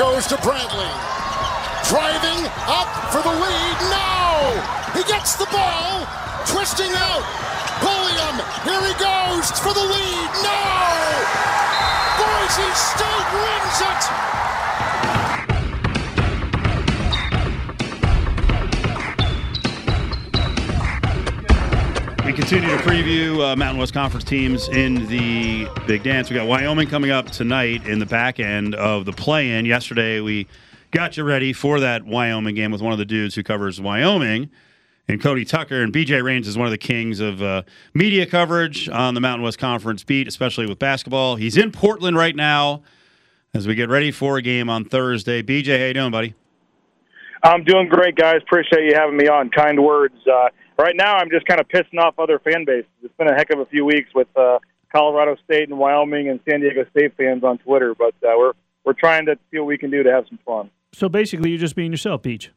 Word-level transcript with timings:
goes 0.00 0.26
to 0.26 0.36
Bradley. 0.40 0.88
Driving 1.84 2.48
up 2.64 2.88
for 3.12 3.20
the 3.20 3.36
lead. 3.36 3.76
No! 3.92 4.56
He 4.96 5.04
gets 5.04 5.36
the 5.36 5.44
ball. 5.52 6.08
Twisting 6.46 6.88
out. 6.96 7.20
Pulliam. 7.84 8.40
Here 8.64 8.80
he 8.80 8.96
goes 8.96 9.52
for 9.60 9.74
the 9.76 9.84
lead. 9.84 10.30
No! 10.40 10.60
Boise 12.16 12.72
State 12.72 13.28
wins 13.44 13.80
it. 13.92 14.49
Continue 22.40 22.70
to 22.70 22.82
preview 22.82 23.38
uh, 23.52 23.54
Mountain 23.54 23.78
West 23.78 23.92
Conference 23.92 24.24
teams 24.24 24.70
in 24.70 25.06
the 25.08 25.68
Big 25.86 26.02
Dance. 26.02 26.30
We 26.30 26.36
got 26.36 26.46
Wyoming 26.46 26.88
coming 26.88 27.10
up 27.10 27.30
tonight 27.30 27.86
in 27.86 27.98
the 27.98 28.06
back 28.06 28.40
end 28.40 28.74
of 28.76 29.04
the 29.04 29.12
play-in. 29.12 29.66
Yesterday, 29.66 30.20
we 30.20 30.46
got 30.90 31.18
you 31.18 31.24
ready 31.24 31.52
for 31.52 31.80
that 31.80 32.06
Wyoming 32.06 32.54
game 32.54 32.72
with 32.72 32.80
one 32.80 32.92
of 32.92 32.98
the 32.98 33.04
dudes 33.04 33.34
who 33.34 33.42
covers 33.42 33.78
Wyoming, 33.78 34.48
and 35.06 35.20
Cody 35.20 35.44
Tucker. 35.44 35.82
And 35.82 35.92
BJ 35.92 36.24
Rains 36.24 36.48
is 36.48 36.56
one 36.56 36.66
of 36.66 36.70
the 36.70 36.78
kings 36.78 37.20
of 37.20 37.42
uh, 37.42 37.62
media 37.92 38.24
coverage 38.24 38.88
on 38.88 39.12
the 39.12 39.20
Mountain 39.20 39.44
West 39.44 39.58
Conference 39.58 40.02
beat, 40.02 40.26
especially 40.26 40.66
with 40.66 40.78
basketball. 40.78 41.36
He's 41.36 41.58
in 41.58 41.70
Portland 41.70 42.16
right 42.16 42.34
now 42.34 42.82
as 43.52 43.68
we 43.68 43.74
get 43.74 43.90
ready 43.90 44.10
for 44.10 44.38
a 44.38 44.42
game 44.42 44.70
on 44.70 44.86
Thursday. 44.86 45.42
BJ, 45.42 45.78
how 45.78 45.84
you 45.84 45.94
doing, 45.94 46.10
buddy? 46.10 46.34
I'm 47.42 47.64
doing 47.64 47.88
great, 47.88 48.16
guys. 48.16 48.40
Appreciate 48.42 48.84
you 48.84 48.92
having 48.94 49.18
me 49.18 49.28
on. 49.28 49.50
Kind 49.50 49.82
words. 49.82 50.14
Uh, 50.26 50.48
right 50.80 50.96
now, 50.96 51.16
I'm 51.16 51.30
just 51.30 51.46
kind 51.46 51.60
of 51.60 51.68
pissing 51.68 51.98
off 51.98 52.18
other 52.18 52.38
fan 52.38 52.64
bases. 52.64 52.90
It's 53.02 53.14
been 53.16 53.28
a 53.28 53.34
heck 53.34 53.50
of 53.50 53.60
a 53.60 53.66
few 53.66 53.84
weeks 53.84 54.10
with 54.14 54.28
uh, 54.36 54.58
Colorado 54.92 55.36
State 55.44 55.68
and 55.68 55.78
Wyoming 55.78 56.28
and 56.28 56.40
San 56.48 56.60
Diego 56.60 56.84
State 56.90 57.16
fans 57.16 57.44
on 57.44 57.58
Twitter, 57.58 57.94
but 57.94 58.14
uh, 58.22 58.34
we're 58.36 58.52
we're 58.84 58.94
trying 58.94 59.26
to 59.26 59.36
see 59.50 59.58
what 59.58 59.66
we 59.66 59.78
can 59.78 59.90
do 59.90 60.02
to 60.02 60.10
have 60.10 60.26
some 60.28 60.38
fun. 60.44 60.70
So 60.92 61.08
basically, 61.08 61.50
you're 61.50 61.58
just 61.58 61.76
being 61.76 61.90
yourself, 61.90 62.22
Peach. 62.22 62.50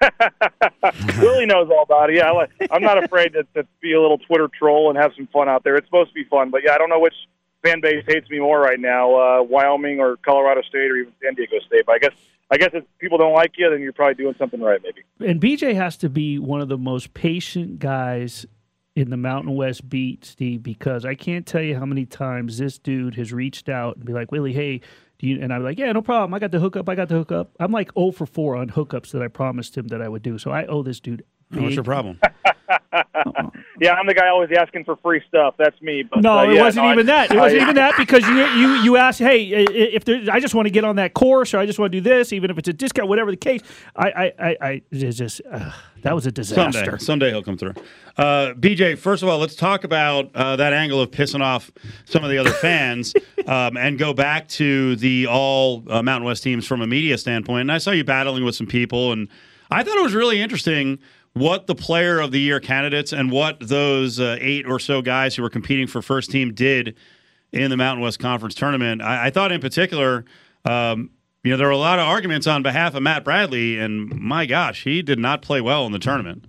Willie 1.20 1.46
knows 1.46 1.68
all 1.70 1.82
about 1.82 2.10
it. 2.10 2.16
Yeah, 2.16 2.28
I 2.28 2.32
like, 2.32 2.50
I'm 2.70 2.82
not 2.82 3.02
afraid 3.02 3.32
to, 3.34 3.44
to 3.54 3.66
be 3.80 3.92
a 3.92 4.00
little 4.00 4.18
Twitter 4.18 4.48
troll 4.48 4.90
and 4.90 4.98
have 4.98 5.12
some 5.16 5.26
fun 5.28 5.48
out 5.48 5.64
there. 5.64 5.76
It's 5.76 5.86
supposed 5.86 6.10
to 6.10 6.14
be 6.14 6.24
fun, 6.24 6.50
but 6.50 6.62
yeah, 6.64 6.72
I 6.74 6.78
don't 6.78 6.88
know 6.88 7.00
which 7.00 7.14
fan 7.62 7.80
base 7.80 8.04
hates 8.06 8.28
me 8.30 8.40
more 8.40 8.60
right 8.60 8.80
now, 8.80 9.14
uh, 9.14 9.42
Wyoming 9.42 10.00
or 10.00 10.16
Colorado 10.16 10.62
State 10.62 10.90
or 10.90 10.96
even 10.96 11.12
San 11.22 11.34
Diego 11.34 11.58
State. 11.66 11.86
But 11.86 11.94
I 11.94 11.98
guess 11.98 12.12
I 12.52 12.58
guess 12.58 12.70
if 12.74 12.84
people 12.98 13.16
don't 13.16 13.32
like 13.32 13.52
you, 13.56 13.70
then 13.70 13.80
you're 13.80 13.94
probably 13.94 14.14
doing 14.14 14.34
something 14.38 14.60
right, 14.60 14.78
maybe. 14.82 15.02
And 15.26 15.40
BJ 15.40 15.74
has 15.74 15.96
to 15.96 16.10
be 16.10 16.38
one 16.38 16.60
of 16.60 16.68
the 16.68 16.76
most 16.76 17.14
patient 17.14 17.78
guys 17.78 18.44
in 18.94 19.08
the 19.08 19.16
Mountain 19.16 19.56
West 19.56 19.88
beat, 19.88 20.26
Steve, 20.26 20.62
because 20.62 21.06
I 21.06 21.14
can't 21.14 21.46
tell 21.46 21.62
you 21.62 21.78
how 21.78 21.86
many 21.86 22.04
times 22.04 22.58
this 22.58 22.78
dude 22.78 23.14
has 23.14 23.32
reached 23.32 23.70
out 23.70 23.96
and 23.96 24.04
be 24.04 24.12
like, 24.12 24.30
Willie, 24.30 24.52
hey, 24.52 24.82
do 25.18 25.28
you? 25.28 25.40
And 25.40 25.50
I'm 25.50 25.64
like, 25.64 25.78
yeah, 25.78 25.90
no 25.92 26.02
problem. 26.02 26.34
I 26.34 26.38
got 26.40 26.50
the 26.50 26.60
hookup. 26.60 26.90
I 26.90 26.94
got 26.94 27.08
the 27.08 27.14
hookup. 27.14 27.52
I'm 27.58 27.72
like 27.72 27.90
0 27.94 28.10
for 28.10 28.26
4 28.26 28.56
on 28.56 28.68
hookups 28.68 29.12
that 29.12 29.22
I 29.22 29.28
promised 29.28 29.78
him 29.78 29.88
that 29.88 30.02
I 30.02 30.08
would 30.08 30.22
do. 30.22 30.36
So 30.36 30.50
I 30.50 30.66
owe 30.66 30.82
this 30.82 31.00
dude. 31.00 31.24
What's 31.52 31.74
your 31.74 31.84
problem? 31.84 32.18
Yeah, 33.80 33.94
I'm 33.94 34.06
the 34.06 34.14
guy 34.14 34.28
always 34.28 34.50
asking 34.56 34.84
for 34.84 34.96
free 34.96 35.20
stuff. 35.26 35.54
That's 35.58 35.80
me. 35.82 36.04
But, 36.04 36.20
No, 36.22 36.38
uh, 36.38 36.44
it 36.50 36.60
wasn't 36.60 36.84
no, 36.84 36.90
I- 36.90 36.92
even 36.92 37.06
that. 37.06 37.30
It 37.32 37.36
I- 37.36 37.40
wasn't 37.40 37.62
even 37.62 37.74
that 37.74 37.94
because 37.96 38.26
you 38.28 38.36
you 38.36 38.68
you 38.82 38.96
asked, 38.96 39.18
hey, 39.18 39.52
i- 39.54 39.60
i- 39.60 39.66
if 39.72 40.04
there, 40.04 40.22
I 40.30 40.38
just 40.38 40.54
want 40.54 40.66
to 40.66 40.70
get 40.70 40.84
on 40.84 40.96
that 40.96 41.14
course 41.14 41.52
or 41.52 41.58
I 41.58 41.66
just 41.66 41.78
want 41.80 41.90
to 41.90 42.00
do 42.00 42.02
this, 42.08 42.32
even 42.32 42.50
if 42.50 42.58
it's 42.58 42.68
a 42.68 42.72
discount, 42.72 43.08
whatever 43.08 43.30
the 43.32 43.36
case. 43.36 43.60
I 43.96 44.08
I 44.10 44.32
I, 44.38 44.56
I 44.60 44.82
just 44.92 45.40
uh, 45.50 45.72
that 46.02 46.14
was 46.14 46.26
a 46.26 46.32
disaster. 46.32 46.84
Someday, 46.84 46.98
someday 47.04 47.30
he'll 47.30 47.42
come 47.42 47.56
through. 47.58 47.74
Uh, 48.16 48.52
BJ, 48.54 48.96
first 48.96 49.22
of 49.24 49.28
all, 49.28 49.38
let's 49.38 49.56
talk 49.56 49.82
about 49.84 50.30
uh, 50.36 50.54
that 50.56 50.72
angle 50.72 51.00
of 51.00 51.10
pissing 51.10 51.40
off 51.42 51.70
some 52.04 52.22
of 52.22 52.30
the 52.30 52.38
other 52.38 52.52
fans, 52.52 53.14
um, 53.46 53.76
and 53.76 53.98
go 53.98 54.12
back 54.14 54.46
to 54.48 54.94
the 54.96 55.26
all 55.26 55.82
uh, 55.88 56.02
Mountain 56.02 56.26
West 56.26 56.42
teams 56.44 56.66
from 56.66 56.82
a 56.82 56.86
media 56.86 57.18
standpoint. 57.18 57.62
And 57.62 57.72
I 57.72 57.78
saw 57.78 57.90
you 57.90 58.04
battling 58.04 58.44
with 58.44 58.54
some 58.54 58.66
people, 58.68 59.10
and 59.12 59.28
I 59.72 59.82
thought 59.82 59.96
it 59.96 60.02
was 60.04 60.14
really 60.14 60.40
interesting 60.40 60.98
what 61.34 61.66
the 61.66 61.74
Player 61.74 62.20
of 62.20 62.30
the 62.30 62.40
Year 62.40 62.60
candidates 62.60 63.12
and 63.12 63.30
what 63.30 63.58
those 63.60 64.20
uh, 64.20 64.36
eight 64.40 64.66
or 64.66 64.78
so 64.78 65.02
guys 65.02 65.34
who 65.36 65.42
were 65.42 65.50
competing 65.50 65.86
for 65.86 66.02
first 66.02 66.30
team 66.30 66.52
did 66.52 66.96
in 67.52 67.70
the 67.70 67.76
Mountain 67.76 68.02
West 68.02 68.18
Conference 68.18 68.54
tournament. 68.54 69.02
I, 69.02 69.26
I 69.26 69.30
thought, 69.30 69.52
in 69.52 69.60
particular. 69.60 70.24
Um, 70.64 71.10
you 71.44 71.50
know, 71.50 71.56
there 71.56 71.66
were 71.66 71.72
a 71.72 71.78
lot 71.78 71.98
of 71.98 72.06
arguments 72.06 72.46
on 72.46 72.62
behalf 72.62 72.94
of 72.94 73.02
Matt 73.02 73.24
Bradley, 73.24 73.78
and 73.78 74.08
my 74.20 74.46
gosh, 74.46 74.84
he 74.84 75.02
did 75.02 75.18
not 75.18 75.42
play 75.42 75.60
well 75.60 75.84
in 75.86 75.92
the 75.92 75.98
tournament. 75.98 76.44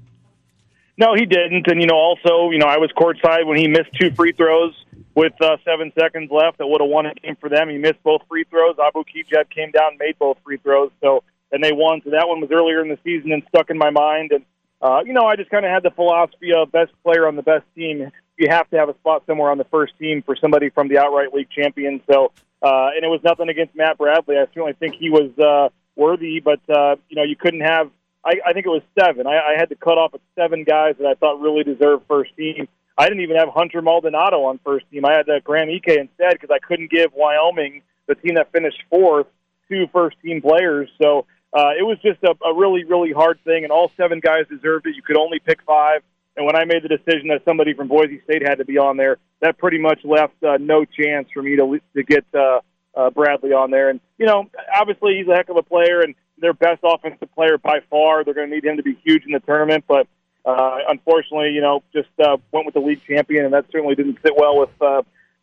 No, 0.98 1.16
he 1.16 1.26
didn't. 1.26 1.66
And, 1.68 1.82
you 1.82 1.88
know, 1.88 1.96
also, 1.96 2.52
you 2.52 2.60
know, 2.60 2.68
I 2.68 2.78
was 2.78 2.92
courtside 2.96 3.48
when 3.48 3.58
he 3.58 3.68
missed 3.68 3.90
two 4.00 4.12
free 4.12 4.34
throws 4.34 4.76
with 5.16 5.34
uh, 5.42 5.58
seven 5.66 5.92
seconds 6.00 6.30
left 6.32 6.60
that 6.60 6.68
would 6.68 6.82
have 6.82 6.90
won 6.90 7.08
a 7.08 7.14
game 7.16 7.36
for 7.40 7.50
them. 7.50 7.70
He 7.70 7.80
missed 7.80 8.04
both 8.04 8.22
free 8.30 8.44
throws. 8.44 8.76
Abu 8.80 9.04
Kigab 9.04 9.50
came 9.50 9.72
down 9.72 9.98
made 10.00 10.20
both 10.20 10.38
free 10.44 10.58
throws. 10.58 10.92
So, 11.02 11.24
and 11.52 11.64
they 11.64 11.72
won. 11.72 12.02
So 12.04 12.12
that 12.12 12.28
one 12.28 12.42
was 12.42 12.52
earlier 12.52 12.82
in 12.82 12.90
the 12.90 13.00
season 13.04 13.32
and 13.32 13.42
stuck 13.50 13.72
in 13.72 13.78
my 13.78 13.90
mind. 13.90 14.32
And, 14.32 14.46
uh, 14.84 15.02
you 15.06 15.14
know, 15.14 15.26
I 15.26 15.36
just 15.36 15.50
kind 15.50 15.66
of 15.66 15.72
had 15.72 15.84
the 15.84 15.92
philosophy 15.92 16.52
of 16.54 16.72
best 16.72 16.92
player 17.04 17.28
on 17.28 17.36
the 17.36 17.42
best 17.42 17.66
team. 17.76 18.12
You 18.38 18.48
have 18.50 18.70
to 18.72 18.78
have 18.78 18.90
a 18.90 18.94
spot 18.96 19.24
somewhere 19.26 19.50
on 19.50 19.58
the 19.58 19.66
first 19.66 19.94
team 19.98 20.22
for 20.24 20.36
somebody 20.36 20.70
from 20.70 20.90
the 20.90 20.98
outright 20.98 21.34
league 21.34 21.50
champion. 21.50 22.02
So, 22.12 22.32
uh, 22.62 22.90
and 22.96 23.04
it 23.04 23.08
was 23.08 23.22
nothing 23.24 23.50
against 23.50 23.76
Matt 23.76 23.98
Bradley. 23.98 24.38
I 24.38 24.46
certainly 24.48 24.74
think 24.74 24.96
he 25.00 25.10
was 25.10 25.32
uh, 25.40 25.70
worthy, 25.96 26.40
but, 26.40 26.60
uh, 26.70 26.98
you 27.10 27.16
know, 27.16 27.24
you 27.24 27.36
couldn't 27.36 27.62
have 27.62 27.90
I, 28.26 28.36
I 28.46 28.54
think 28.54 28.66
it 28.66 28.70
was 28.70 28.82
seven. 29.00 29.28
I, 29.28 29.38
I 29.38 29.54
had 29.58 29.70
to 29.70 29.76
cut 29.76 29.98
off 29.98 30.14
at 30.14 30.22
seven 30.36 30.64
guys 30.64 30.96
that 31.00 31.08
I 31.08 31.14
thought 31.16 31.42
really 31.42 31.64
deserved 31.64 32.06
first 32.08 32.36
team. 32.38 32.68
I 32.98 33.08
didn't 33.08 33.24
even 33.24 33.38
have 33.38 33.50
Hunter 33.50 33.82
Maldonado 33.82 34.44
on 34.44 34.60
first 34.64 34.86
team. 34.92 35.06
I 35.06 35.14
had 35.14 35.28
uh, 35.28 35.40
Graham 35.44 35.70
Ike 35.70 35.98
instead 35.98 36.34
because 36.34 36.50
I 36.52 36.60
couldn't 36.60 36.92
give 36.92 37.12
Wyoming, 37.14 37.82
the 38.08 38.16
team 38.16 38.36
that 38.36 38.52
finished 38.52 38.82
fourth, 38.90 39.28
two 39.68 39.88
first 39.92 40.18
team 40.22 40.42
players. 40.42 40.90
So 41.02 41.26
uh, 41.54 41.72
it 41.78 41.84
was 41.84 41.98
just 42.02 42.24
a, 42.24 42.34
a 42.46 42.54
really, 42.54 42.84
really 42.84 43.12
hard 43.12 43.40
thing, 43.44 43.64
and 43.64 43.72
all 43.72 43.92
seven 43.96 44.20
guys 44.20 44.46
deserved 44.50 44.88
it. 44.88 44.96
You 44.96 45.02
could 45.02 45.18
only 45.18 45.40
pick 45.40 45.62
five. 45.64 46.02
And 46.36 46.48
when 46.48 46.56
I 46.56 46.66
made 46.66 46.84
the 46.84 46.90
decision 46.90 47.28
that 47.28 47.44
somebody 47.46 47.74
from 47.76 47.88
Boise 47.88 48.20
State 48.24 48.42
had 48.42 48.58
to 48.58 48.66
be 48.66 48.80
on 48.80 48.98
there, 48.98 49.18
that 49.42 49.60
pretty 49.60 49.78
much 49.78 50.00
left 50.04 50.34
uh, 50.44 50.58
no 50.60 50.84
chance 50.84 51.28
for 51.32 51.44
me 51.44 51.56
to 51.58 51.80
to 51.96 52.04
get 52.04 52.26
uh, 52.34 52.62
uh, 52.96 53.12
Bradley 53.12 53.54
on 53.54 53.70
there. 53.70 53.90
And 53.90 54.00
you 54.18 54.26
know, 54.26 54.50
obviously 54.76 55.18
he's 55.18 55.28
a 55.28 55.36
heck 55.36 55.50
of 55.50 55.58
a 55.58 55.64
player 55.64 56.02
and 56.02 56.16
their 56.40 56.54
best 56.54 56.82
offensive 56.84 57.32
player 57.36 57.60
by 57.60 57.80
far. 57.90 58.24
They're 58.24 58.34
going 58.34 58.50
to 58.50 58.56
need 58.56 58.66
him 58.66 58.78
to 58.78 58.84
be 58.84 58.98
huge 59.06 59.24
in 59.26 59.32
the 59.32 59.40
tournament, 59.42 59.86
but 59.88 60.08
uh, 60.46 60.78
unfortunately, 60.90 61.52
you 61.52 61.62
know, 61.62 61.84
just 61.94 62.10
uh, 62.20 62.38
went 62.52 62.66
with 62.66 62.74
the 62.74 62.82
league 62.82 63.02
champion, 63.08 63.46
and 63.46 63.54
that 63.54 63.66
certainly 63.72 63.96
didn't 63.96 64.18
sit 64.24 64.34
well 64.36 64.60
with 64.60 64.70
uh, 64.82 65.02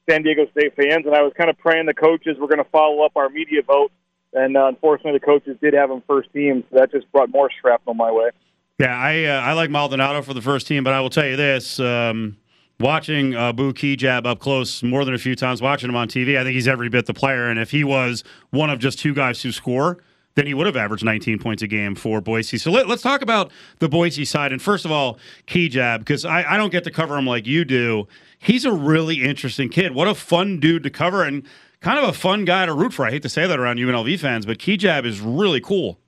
San 0.09 0.23
Diego 0.23 0.47
State 0.51 0.75
fans. 0.77 1.07
And 1.07 1.15
I 1.15 1.23
was 1.23 1.33
kind 1.37 1.49
of 1.49 1.57
praying 1.59 1.87
the 1.87 1.95
coaches 1.95 2.37
were 2.39 2.49
going 2.49 2.63
to 2.63 2.71
follow 2.71 3.05
up 3.05 3.13
our 3.17 3.31
media 3.31 3.63
vote, 3.63 3.93
and 4.33 4.57
uh, 4.57 4.67
unfortunately, 4.67 5.19
the 5.19 5.25
coaches 5.25 5.57
did 5.61 5.75
have 5.75 5.91
him 5.91 6.03
first 6.07 6.33
team, 6.33 6.65
so 6.71 6.79
that 6.79 6.91
just 6.93 7.11
brought 7.13 7.31
more 7.31 7.51
shrapnel 7.61 7.95
my 7.95 8.11
way. 8.11 8.31
Yeah, 8.79 8.97
I 8.97 9.25
uh, 9.25 9.41
I 9.41 9.53
like 9.53 9.71
Maldonado 9.71 10.23
for 10.23 10.35
the 10.35 10.43
first 10.43 10.67
team, 10.67 10.85
but 10.85 10.93
I 10.93 11.01
will 11.01 11.11
tell 11.11 11.27
you 11.27 11.37
this: 11.37 11.79
um, 11.81 12.37
watching 12.81 13.35
uh, 13.35 13.53
Boo 13.53 13.73
Kigab 13.73 14.27
up 14.27 14.39
close 14.41 14.83
more 14.83 15.05
than 15.05 15.15
a 15.15 15.19
few 15.19 15.37
times, 15.37 15.63
watching 15.63 15.89
him 15.89 15.97
on 15.97 16.09
TV, 16.09 16.39
I 16.39 16.43
think 16.43 16.55
he's 16.55 16.67
every 16.67 16.89
bit 16.89 17.07
the 17.07 17.15
player. 17.15 17.49
And 17.49 17.59
if 17.61 17.71
he 17.71 17.85
was 17.85 18.25
one 18.51 18.71
of 18.71 18.79
just 18.79 18.99
two 18.99 19.15
guys 19.15 19.43
who 19.43 19.53
score, 19.53 19.99
then 20.35 20.47
he 20.47 20.55
would 20.55 20.67
have 20.67 20.77
averaged 20.77 21.05
19 21.05 21.39
points 21.39 21.63
a 21.63 21.67
game 21.67 21.95
for 21.95 22.21
Boise. 22.21 22.57
So 22.57 22.71
let, 22.71 22.89
us 22.89 23.03
talk 23.03 23.23
about 23.23 23.53
the 23.79 23.89
Boise 23.89 24.25
side. 24.25 24.53
And 24.53 24.63
first 24.63 24.85
of 24.85 24.93
all, 24.93 25.19
Kigab, 25.47 26.01
because 26.01 26.25
I, 26.25 26.55
I 26.55 26.57
don't 26.57 26.71
get 26.71 26.85
to 26.85 26.91
cover 26.91 27.17
him 27.17 27.27
like 27.27 27.47
you 27.47 27.65
do. 27.65 28.09
He's 28.39 28.65
a 28.65 28.73
really 28.73 29.23
interesting 29.23 29.69
kid. 29.69 29.95
What 29.95 30.09
a 30.09 30.15
fun 30.15 30.59
dude 30.59 30.83
to 30.85 30.91
cover 30.91 31.25
and 31.25 31.47
kind 31.81 31.99
of 31.99 32.09
a 32.09 32.13
fun 32.13 32.45
guy 32.45 32.67
to 32.67 32.75
root 32.75 32.93
for. 32.93 33.07
I 33.07 33.11
hate 33.11 33.23
to 33.23 33.29
say 33.29 33.47
that 33.47 33.59
around 33.59 33.79
UNLV 33.79 34.19
fans, 34.21 34.47
but 34.47 34.59
Kigab 34.59 35.05
is 35.05 35.21
really 35.21 35.61
cool. 35.61 35.99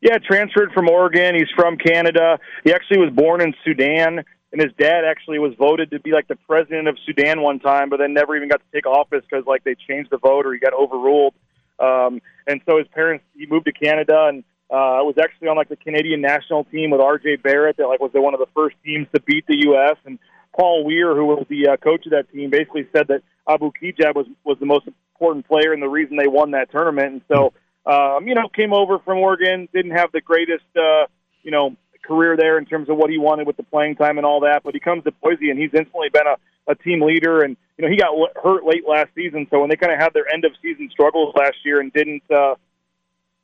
Yeah, 0.00 0.18
transferred 0.18 0.72
from 0.72 0.88
Oregon. 0.88 1.36
He's 1.36 1.50
from 1.54 1.76
Canada. 1.76 2.38
He 2.64 2.72
actually 2.72 2.98
was 2.98 3.10
born 3.14 3.40
in 3.40 3.54
Sudan, 3.64 4.24
and 4.52 4.60
his 4.60 4.72
dad 4.76 5.04
actually 5.08 5.38
was 5.38 5.54
voted 5.56 5.92
to 5.92 6.00
be 6.00 6.10
like 6.10 6.26
the 6.26 6.34
president 6.34 6.88
of 6.88 6.98
Sudan 7.06 7.40
one 7.40 7.60
time, 7.60 7.88
but 7.88 7.98
then 7.98 8.12
never 8.12 8.36
even 8.36 8.48
got 8.48 8.60
to 8.60 8.66
take 8.72 8.84
office 8.84 9.22
because 9.28 9.46
like 9.46 9.62
they 9.62 9.76
changed 9.88 10.10
the 10.10 10.18
vote 10.18 10.44
or 10.44 10.52
he 10.52 10.58
got 10.58 10.74
overruled. 10.74 11.34
Um, 11.78 12.20
and 12.48 12.60
so 12.68 12.78
his 12.78 12.88
parents, 12.88 13.24
he 13.34 13.46
moved 13.46 13.66
to 13.66 13.72
Canada 13.72 14.26
and 14.28 14.42
uh, 14.70 15.06
was 15.06 15.14
actually 15.22 15.48
on 15.48 15.56
like 15.56 15.68
the 15.68 15.76
Canadian 15.76 16.20
national 16.20 16.64
team 16.64 16.90
with 16.90 17.00
R.J. 17.00 17.36
Barrett 17.36 17.76
that 17.76 17.86
like 17.86 18.00
was 18.00 18.10
the 18.12 18.20
one 18.20 18.34
of 18.34 18.40
the 18.40 18.46
first 18.54 18.74
teams 18.84 19.06
to 19.14 19.20
beat 19.20 19.46
the 19.46 19.58
U.S. 19.66 19.96
And 20.04 20.18
Paul 20.58 20.84
Weir, 20.84 21.14
who 21.14 21.26
was 21.26 21.46
the 21.48 21.68
uh, 21.68 21.76
coach 21.76 22.06
of 22.06 22.12
that 22.12 22.30
team, 22.32 22.50
basically 22.50 22.88
said 22.92 23.06
that 23.08 23.22
Abu 23.48 23.70
Kigab 23.72 24.14
was 24.14 24.26
was 24.44 24.58
the 24.60 24.66
most 24.66 24.86
important 24.86 25.46
player 25.46 25.72
and 25.72 25.82
the 25.82 25.88
reason 25.88 26.16
they 26.16 26.26
won 26.26 26.52
that 26.52 26.70
tournament. 26.70 27.12
And 27.12 27.22
so, 27.28 27.52
um, 27.86 28.26
you 28.26 28.34
know, 28.34 28.48
came 28.48 28.72
over 28.72 28.98
from 28.98 29.18
Oregon, 29.18 29.68
didn't 29.72 29.92
have 29.92 30.10
the 30.12 30.20
greatest, 30.20 30.64
uh, 30.76 31.06
you 31.42 31.50
know, 31.50 31.76
career 32.02 32.36
there 32.36 32.58
in 32.58 32.66
terms 32.66 32.88
of 32.88 32.96
what 32.96 33.10
he 33.10 33.18
wanted 33.18 33.46
with 33.46 33.56
the 33.56 33.62
playing 33.62 33.96
time 33.96 34.18
and 34.18 34.26
all 34.26 34.40
that. 34.40 34.62
But 34.64 34.74
he 34.74 34.80
comes 34.80 35.04
to 35.04 35.12
Boise 35.22 35.50
and 35.50 35.58
he's 35.58 35.70
instantly 35.72 36.08
been 36.12 36.26
a, 36.26 36.70
a 36.70 36.74
team 36.74 37.00
leader. 37.02 37.42
And 37.42 37.56
you 37.78 37.84
know, 37.84 37.90
he 37.90 37.96
got 37.96 38.10
hurt 38.42 38.64
late 38.64 38.86
last 38.86 39.10
season, 39.14 39.46
so 39.50 39.60
when 39.60 39.70
they 39.70 39.76
kind 39.76 39.92
of 39.92 39.98
had 39.98 40.12
their 40.12 40.32
end 40.32 40.44
of 40.44 40.52
season 40.60 40.88
struggles 40.90 41.34
last 41.36 41.56
year 41.64 41.80
and 41.80 41.92
didn't 41.92 42.22
uh, 42.30 42.54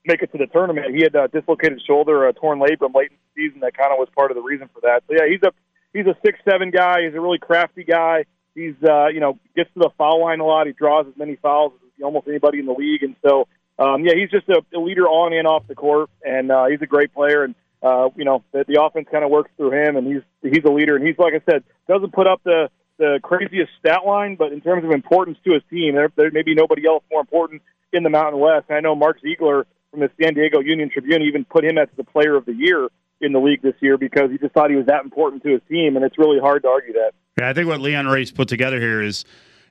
make 0.04 0.22
it 0.22 0.30
to 0.32 0.38
the 0.38 0.46
tournament, 0.46 0.94
he 0.94 1.02
had 1.02 1.14
a 1.14 1.28
dislocated 1.28 1.80
shoulder, 1.86 2.28
a 2.28 2.32
torn 2.32 2.58
labrum 2.58 2.94
late 2.94 3.10
in 3.10 3.16
the 3.16 3.48
season. 3.48 3.60
That 3.60 3.76
kind 3.76 3.92
of 3.92 3.98
was 3.98 4.08
part 4.14 4.30
of 4.30 4.36
the 4.36 4.42
reason 4.42 4.68
for 4.72 4.80
that. 4.82 5.02
So 5.06 5.14
yeah, 5.14 5.28
he's 5.28 5.42
a 5.42 5.52
he's 5.92 6.06
a 6.06 6.16
six 6.24 6.38
seven 6.48 6.70
guy. 6.70 7.04
He's 7.04 7.14
a 7.14 7.20
really 7.20 7.38
crafty 7.38 7.84
guy. 7.84 8.24
He's 8.58 8.74
uh, 8.88 9.08
you 9.08 9.20
know 9.20 9.38
gets 9.54 9.72
to 9.74 9.80
the 9.80 9.90
foul 9.96 10.22
line 10.22 10.40
a 10.40 10.44
lot. 10.44 10.66
He 10.66 10.72
draws 10.72 11.06
as 11.06 11.16
many 11.16 11.36
fouls 11.36 11.72
as 11.74 12.02
almost 12.02 12.26
anybody 12.28 12.58
in 12.58 12.66
the 12.66 12.72
league, 12.72 13.02
and 13.02 13.14
so 13.26 13.46
um, 13.78 14.04
yeah, 14.04 14.12
he's 14.14 14.30
just 14.30 14.48
a, 14.48 14.62
a 14.76 14.80
leader 14.80 15.06
on 15.06 15.32
and 15.32 15.46
off 15.46 15.66
the 15.68 15.74
court, 15.74 16.10
and 16.24 16.50
uh, 16.50 16.66
he's 16.66 16.82
a 16.82 16.86
great 16.86 17.14
player. 17.14 17.44
And 17.44 17.54
uh, 17.82 18.08
you 18.16 18.24
know, 18.24 18.42
the, 18.52 18.64
the 18.66 18.82
offense 18.82 19.06
kind 19.10 19.24
of 19.24 19.30
works 19.30 19.50
through 19.56 19.72
him, 19.72 19.96
and 19.96 20.06
he's 20.06 20.22
he's 20.42 20.64
a 20.64 20.72
leader. 20.72 20.96
And 20.96 21.06
he's 21.06 21.18
like 21.18 21.34
I 21.34 21.42
said, 21.50 21.62
doesn't 21.86 22.12
put 22.12 22.26
up 22.26 22.42
the 22.44 22.68
the 22.98 23.20
craziest 23.22 23.70
stat 23.78 24.00
line, 24.04 24.34
but 24.34 24.52
in 24.52 24.60
terms 24.60 24.84
of 24.84 24.90
importance 24.90 25.38
to 25.44 25.54
his 25.54 25.62
team, 25.70 25.94
there, 25.94 26.10
there 26.16 26.30
may 26.32 26.42
be 26.42 26.54
nobody 26.54 26.84
else 26.86 27.04
more 27.10 27.20
important 27.20 27.62
in 27.92 28.02
the 28.02 28.10
Mountain 28.10 28.40
West. 28.40 28.66
And 28.68 28.76
I 28.76 28.80
know 28.80 28.96
Mark 28.96 29.20
Ziegler 29.22 29.66
from 29.92 30.00
the 30.00 30.10
San 30.20 30.34
Diego 30.34 30.58
Union 30.60 30.90
Tribune 30.90 31.22
even 31.22 31.44
put 31.44 31.64
him 31.64 31.78
as 31.78 31.88
the 31.96 32.02
player 32.04 32.34
of 32.34 32.44
the 32.44 32.54
year 32.54 32.88
in 33.20 33.32
the 33.32 33.38
league 33.38 33.62
this 33.62 33.74
year 33.80 33.96
because 33.96 34.30
he 34.30 34.38
just 34.38 34.52
thought 34.52 34.70
he 34.70 34.76
was 34.76 34.86
that 34.86 35.04
important 35.04 35.42
to 35.44 35.50
his 35.50 35.60
team, 35.68 35.96
and 35.96 36.04
it's 36.04 36.18
really 36.18 36.40
hard 36.40 36.62
to 36.62 36.68
argue 36.68 36.92
that. 36.94 37.12
Yeah, 37.38 37.48
I 37.48 37.52
think 37.52 37.68
what 37.68 37.80
Leon 37.80 38.06
Rice 38.06 38.30
put 38.30 38.48
together 38.48 38.80
here 38.80 39.00
is 39.02 39.24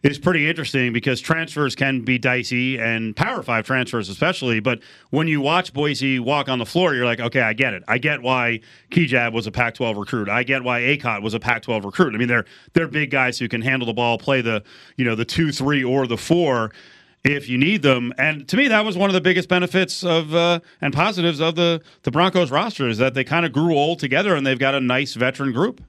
is 0.04 0.20
pretty 0.20 0.48
interesting 0.48 0.94
because 0.94 1.20
transfers 1.20 1.76
can 1.76 2.02
be 2.02 2.20
dicey 2.20 2.78
and 2.80 3.16
Power 3.16 3.42
Five 3.44 3.66
transfers 3.66 4.10
especially. 4.10 4.60
But 4.60 4.80
when 5.10 5.28
you 5.28 5.42
watch 5.42 5.74
Boise 5.74 6.20
walk 6.20 6.50
on 6.50 6.60
the 6.60 6.66
floor, 6.66 6.94
you're 6.94 7.06
like, 7.06 7.20
okay, 7.20 7.42
I 7.42 7.54
get 7.54 7.74
it. 7.74 7.84
I 7.88 7.98
get 7.98 8.22
why 8.22 8.62
Kigab 8.92 9.34
was 9.34 9.48
a 9.48 9.52
Pac-12 9.52 9.98
recruit. 9.98 10.30
I 10.30 10.44
get 10.44 10.64
why 10.64 10.82
Akot 10.82 11.24
was 11.24 11.34
a 11.34 11.40
Pac-12 11.40 11.84
recruit. 11.84 12.14
I 12.14 12.18
mean, 12.18 12.28
they're 12.28 12.46
they're 12.74 12.88
big 12.88 13.12
guys 13.12 13.40
who 13.40 13.50
can 13.50 13.62
handle 13.62 13.86
the 13.86 13.94
ball, 13.94 14.18
play 14.18 14.42
the 14.42 14.64
you 14.96 15.04
know 15.04 15.16
the 15.16 15.26
two, 15.26 15.52
three, 15.52 15.84
or 15.84 16.08
the 16.08 16.18
four 16.18 16.72
if 17.24 17.50
you 17.50 17.58
need 17.58 17.82
them. 17.82 18.14
And 18.18 18.48
to 18.48 18.56
me, 18.56 18.70
that 18.70 18.86
was 18.86 18.96
one 18.96 19.10
of 19.10 19.14
the 19.14 19.22
biggest 19.22 19.50
benefits 19.50 20.04
of 20.04 20.34
uh, 20.34 20.62
and 20.80 20.94
positives 20.94 21.42
of 21.42 21.56
the 21.56 21.82
the 22.04 22.12
Broncos 22.12 22.52
roster 22.52 22.88
is 22.88 23.00
that 23.00 23.14
they 23.14 23.26
kind 23.26 23.46
of 23.46 23.52
grew 23.52 23.76
old 23.76 24.00
together 24.00 24.36
and 24.36 24.48
they've 24.48 24.60
got 24.60 24.76
a 24.76 24.80
nice 24.80 25.16
veteran 25.16 25.52
group. 25.52 25.82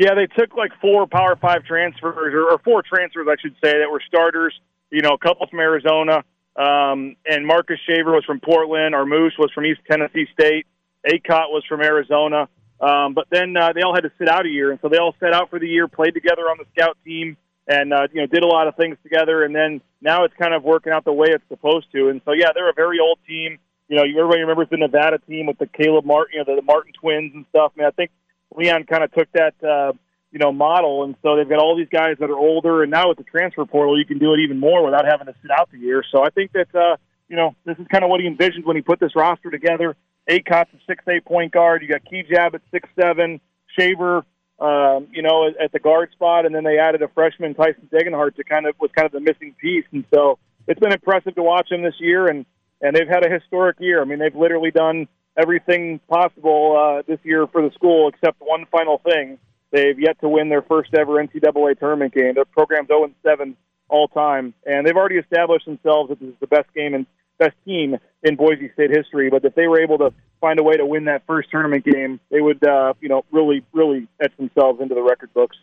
Yeah, 0.00 0.14
they 0.14 0.28
took 0.28 0.56
like 0.56 0.72
four 0.80 1.06
Power 1.06 1.36
Five 1.36 1.66
transfers, 1.66 2.32
or, 2.32 2.58
four 2.64 2.82
transfers, 2.82 3.26
I 3.28 3.36
should 3.38 3.54
say, 3.62 3.80
that 3.80 3.90
were 3.92 4.00
starters. 4.08 4.58
You 4.88 5.02
know, 5.02 5.10
a 5.10 5.18
couple 5.18 5.46
from 5.46 5.60
Arizona, 5.60 6.24
um, 6.56 7.16
and 7.26 7.46
Marcus 7.46 7.78
Shaver 7.86 8.12
was 8.12 8.24
from 8.24 8.40
Portland. 8.40 8.94
Armus 8.94 9.32
was 9.38 9.50
from 9.54 9.66
East 9.66 9.80
Tennessee 9.90 10.26
State. 10.32 10.66
Akot 11.06 11.52
was 11.52 11.64
from 11.68 11.82
Arizona. 11.82 12.48
Um, 12.80 13.12
but 13.12 13.26
then 13.30 13.54
uh, 13.54 13.74
they 13.74 13.82
all 13.82 13.94
had 13.94 14.04
to 14.04 14.12
sit 14.18 14.26
out 14.26 14.46
a 14.46 14.48
year, 14.48 14.70
and 14.70 14.80
so 14.80 14.88
they 14.88 14.96
all 14.96 15.14
set 15.20 15.34
out 15.34 15.50
for 15.50 15.58
the 15.58 15.68
year, 15.68 15.86
played 15.86 16.14
together 16.14 16.48
on 16.48 16.56
the 16.56 16.64
scout 16.74 16.96
team, 17.04 17.36
and 17.68 17.92
uh, 17.92 18.08
you 18.10 18.22
know 18.22 18.26
did 18.26 18.42
a 18.42 18.48
lot 18.48 18.68
of 18.68 18.76
things 18.76 18.96
together. 19.02 19.44
And 19.44 19.54
then 19.54 19.82
now 20.00 20.24
it's 20.24 20.34
kind 20.40 20.54
of 20.54 20.64
working 20.64 20.94
out 20.94 21.04
the 21.04 21.12
way 21.12 21.28
it's 21.28 21.44
supposed 21.50 21.92
to. 21.92 22.08
And 22.08 22.22
so 22.24 22.32
yeah, 22.32 22.52
they're 22.54 22.70
a 22.70 22.74
very 22.74 23.00
old 23.00 23.18
team. 23.28 23.58
You 23.88 23.96
know, 23.96 24.02
everybody 24.02 24.40
remembers 24.40 24.68
the 24.70 24.78
Nevada 24.78 25.18
team 25.28 25.44
with 25.44 25.58
the 25.58 25.66
Caleb 25.66 26.06
Martin, 26.06 26.32
you 26.32 26.38
know, 26.38 26.54
the, 26.54 26.62
the 26.62 26.64
Martin 26.64 26.94
twins 26.98 27.32
and 27.34 27.44
stuff. 27.50 27.72
I 27.76 27.80
mean, 27.80 27.86
I 27.86 27.90
think 27.90 28.10
Leon 28.54 28.84
kind 28.84 29.04
of 29.04 29.12
took 29.12 29.30
that 29.32 29.54
uh, 29.62 29.92
you 30.30 30.38
know 30.38 30.52
model, 30.52 31.04
and 31.04 31.14
so 31.22 31.36
they've 31.36 31.48
got 31.48 31.58
all 31.58 31.76
these 31.76 31.88
guys 31.90 32.16
that 32.20 32.30
are 32.30 32.38
older, 32.38 32.82
and 32.82 32.90
now 32.90 33.08
with 33.08 33.18
the 33.18 33.24
transfer 33.24 33.64
portal, 33.64 33.98
you 33.98 34.04
can 34.04 34.18
do 34.18 34.32
it 34.34 34.40
even 34.40 34.58
more 34.58 34.84
without 34.84 35.04
having 35.04 35.26
to 35.26 35.34
sit 35.42 35.50
out 35.50 35.70
the 35.70 35.78
year. 35.78 36.02
So 36.12 36.22
I 36.22 36.30
think 36.30 36.52
that 36.52 36.74
uh, 36.74 36.96
you 37.28 37.36
know 37.36 37.54
this 37.64 37.78
is 37.78 37.86
kind 37.90 38.04
of 38.04 38.10
what 38.10 38.20
he 38.20 38.26
envisioned 38.26 38.64
when 38.64 38.76
he 38.76 38.82
put 38.82 39.00
this 39.00 39.14
roster 39.14 39.50
together. 39.50 39.96
Akot's 40.28 40.72
a 40.74 40.78
six 40.86 41.04
eight 41.08 41.24
point 41.24 41.52
guard. 41.52 41.82
You 41.82 41.88
got 41.88 42.02
Kigab 42.04 42.54
at 42.54 42.62
six 42.70 42.88
seven, 43.00 43.40
Shaver, 43.78 44.24
um, 44.60 45.08
you 45.10 45.22
know, 45.22 45.48
at, 45.48 45.64
at 45.64 45.72
the 45.72 45.78
guard 45.78 46.10
spot, 46.12 46.46
and 46.46 46.54
then 46.54 46.64
they 46.64 46.78
added 46.78 47.02
a 47.02 47.08
freshman 47.08 47.54
Tyson 47.54 47.88
Degenhart 47.92 48.36
to 48.36 48.44
kind 48.44 48.66
of 48.66 48.74
was 48.78 48.90
kind 48.94 49.06
of 49.06 49.12
the 49.12 49.20
missing 49.20 49.54
piece, 49.60 49.84
and 49.92 50.04
so 50.12 50.38
it's 50.68 50.78
been 50.78 50.92
impressive 50.92 51.34
to 51.34 51.42
watch 51.42 51.70
him 51.70 51.82
this 51.82 51.94
year, 51.98 52.26
and 52.26 52.44
and 52.82 52.94
they've 52.94 53.08
had 53.08 53.24
a 53.26 53.30
historic 53.30 53.76
year. 53.80 54.00
I 54.00 54.04
mean, 54.04 54.18
they've 54.18 54.34
literally 54.34 54.70
done 54.70 55.08
everything 55.36 56.00
possible 56.08 56.76
uh, 56.76 57.02
this 57.06 57.18
year 57.22 57.46
for 57.46 57.62
the 57.62 57.72
school 57.74 58.08
except 58.08 58.40
one 58.40 58.66
final 58.70 58.98
thing. 58.98 59.38
They've 59.70 59.98
yet 59.98 60.20
to 60.20 60.28
win 60.28 60.48
their 60.48 60.62
first 60.62 60.92
ever 60.94 61.22
NCAA 61.22 61.78
tournament 61.78 62.12
game. 62.12 62.34
Their 62.34 62.44
program's 62.44 62.88
0 62.88 63.10
7 63.24 63.56
all 63.88 64.08
time, 64.08 64.54
and 64.66 64.86
they've 64.86 64.96
already 64.96 65.16
established 65.16 65.66
themselves 65.66 66.10
that 66.10 66.20
this 66.20 66.30
is 66.30 66.34
the 66.40 66.46
best 66.46 66.72
game 66.74 66.94
and 66.94 67.06
best 67.38 67.56
team 67.64 67.96
in 68.22 68.36
Boise 68.36 68.70
State 68.74 68.90
history. 68.90 69.30
But 69.30 69.44
if 69.44 69.54
they 69.54 69.66
were 69.66 69.80
able 69.80 69.98
to 69.98 70.12
find 70.40 70.58
a 70.60 70.62
way 70.62 70.76
to 70.76 70.86
win 70.86 71.06
that 71.06 71.22
first 71.26 71.50
tournament 71.50 71.84
game, 71.84 72.20
they 72.30 72.40
would, 72.40 72.64
uh, 72.66 72.94
you 73.00 73.08
know, 73.08 73.24
really, 73.32 73.64
really 73.72 74.06
etch 74.20 74.36
themselves 74.36 74.80
into 74.80 74.94
the 74.94 75.02
record 75.02 75.32
books. 75.34 75.56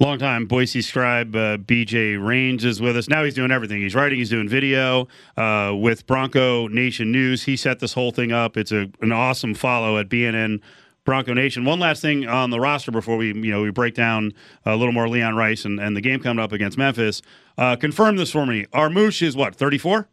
Long 0.00 0.16
time 0.18 0.46
Boise 0.46 0.80
scribe 0.80 1.34
uh, 1.34 1.56
BJ 1.56 2.24
Rains 2.24 2.64
is 2.64 2.80
with 2.80 2.96
us. 2.96 3.08
Now 3.08 3.24
he's 3.24 3.34
doing 3.34 3.50
everything. 3.50 3.80
He's 3.82 3.96
writing, 3.96 4.18
he's 4.18 4.30
doing 4.30 4.48
video 4.48 5.08
uh, 5.36 5.74
with 5.76 6.06
Bronco 6.06 6.68
Nation 6.68 7.10
News. 7.10 7.42
He 7.42 7.56
set 7.56 7.80
this 7.80 7.94
whole 7.94 8.12
thing 8.12 8.30
up. 8.30 8.56
It's 8.56 8.70
a, 8.70 8.88
an 9.00 9.10
awesome 9.10 9.54
follow 9.54 9.98
at 9.98 10.08
BNN 10.08 10.60
Bronco 11.04 11.34
Nation. 11.34 11.64
One 11.64 11.80
last 11.80 12.00
thing 12.00 12.28
on 12.28 12.50
the 12.50 12.60
roster 12.60 12.92
before 12.92 13.16
we 13.16 13.28
you 13.28 13.50
know 13.50 13.62
we 13.62 13.70
break 13.72 13.94
down 13.94 14.34
a 14.64 14.76
little 14.76 14.92
more 14.92 15.08
Leon 15.08 15.34
Rice 15.34 15.64
and, 15.64 15.80
and 15.80 15.96
the 15.96 16.00
game 16.00 16.20
coming 16.20 16.42
up 16.44 16.52
against 16.52 16.78
Memphis. 16.78 17.20
Uh, 17.56 17.74
confirm 17.74 18.14
this 18.14 18.30
for 18.30 18.46
me. 18.46 18.66
Armus 18.72 19.20
is 19.20 19.34
what 19.34 19.56
thirty 19.56 19.78
four. 19.78 20.06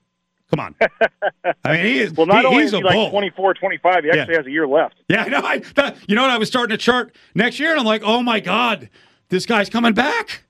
Come 0.49 0.59
on. 0.61 0.75
I 1.63 1.73
mean, 1.73 1.85
he 1.85 1.99
is. 1.99 2.13
Well, 2.13 2.25
not 2.25 2.39
he, 2.41 2.45
only 2.45 2.63
he's 2.63 2.73
is 2.73 2.79
he 2.79 2.87
a 2.87 2.91
bull. 2.91 3.03
like 3.03 3.11
24, 3.11 3.53
25, 3.55 4.03
he 4.03 4.09
actually 4.11 4.31
Yeah. 4.33 4.37
has 4.37 4.45
a 4.45 4.51
year 4.51 4.67
left. 4.67 4.95
Yeah, 5.09 5.23
I 5.23 5.27
know. 5.27 5.41
I, 5.41 5.57
that, 5.73 5.97
you 6.07 6.15
know 6.15 6.21
what? 6.21 6.29
I 6.29 6.37
was 6.37 6.47
starting 6.47 6.75
to 6.75 6.77
chart 6.77 7.15
next 7.33 7.59
year, 7.59 7.71
and 7.71 7.79
I'm 7.79 7.85
like, 7.85 8.03
oh 8.05 8.21
my 8.21 8.39
god, 8.39 8.89
this 9.29 9.45
guy's 9.45 9.69
coming 9.69 9.93
back. 9.93 10.43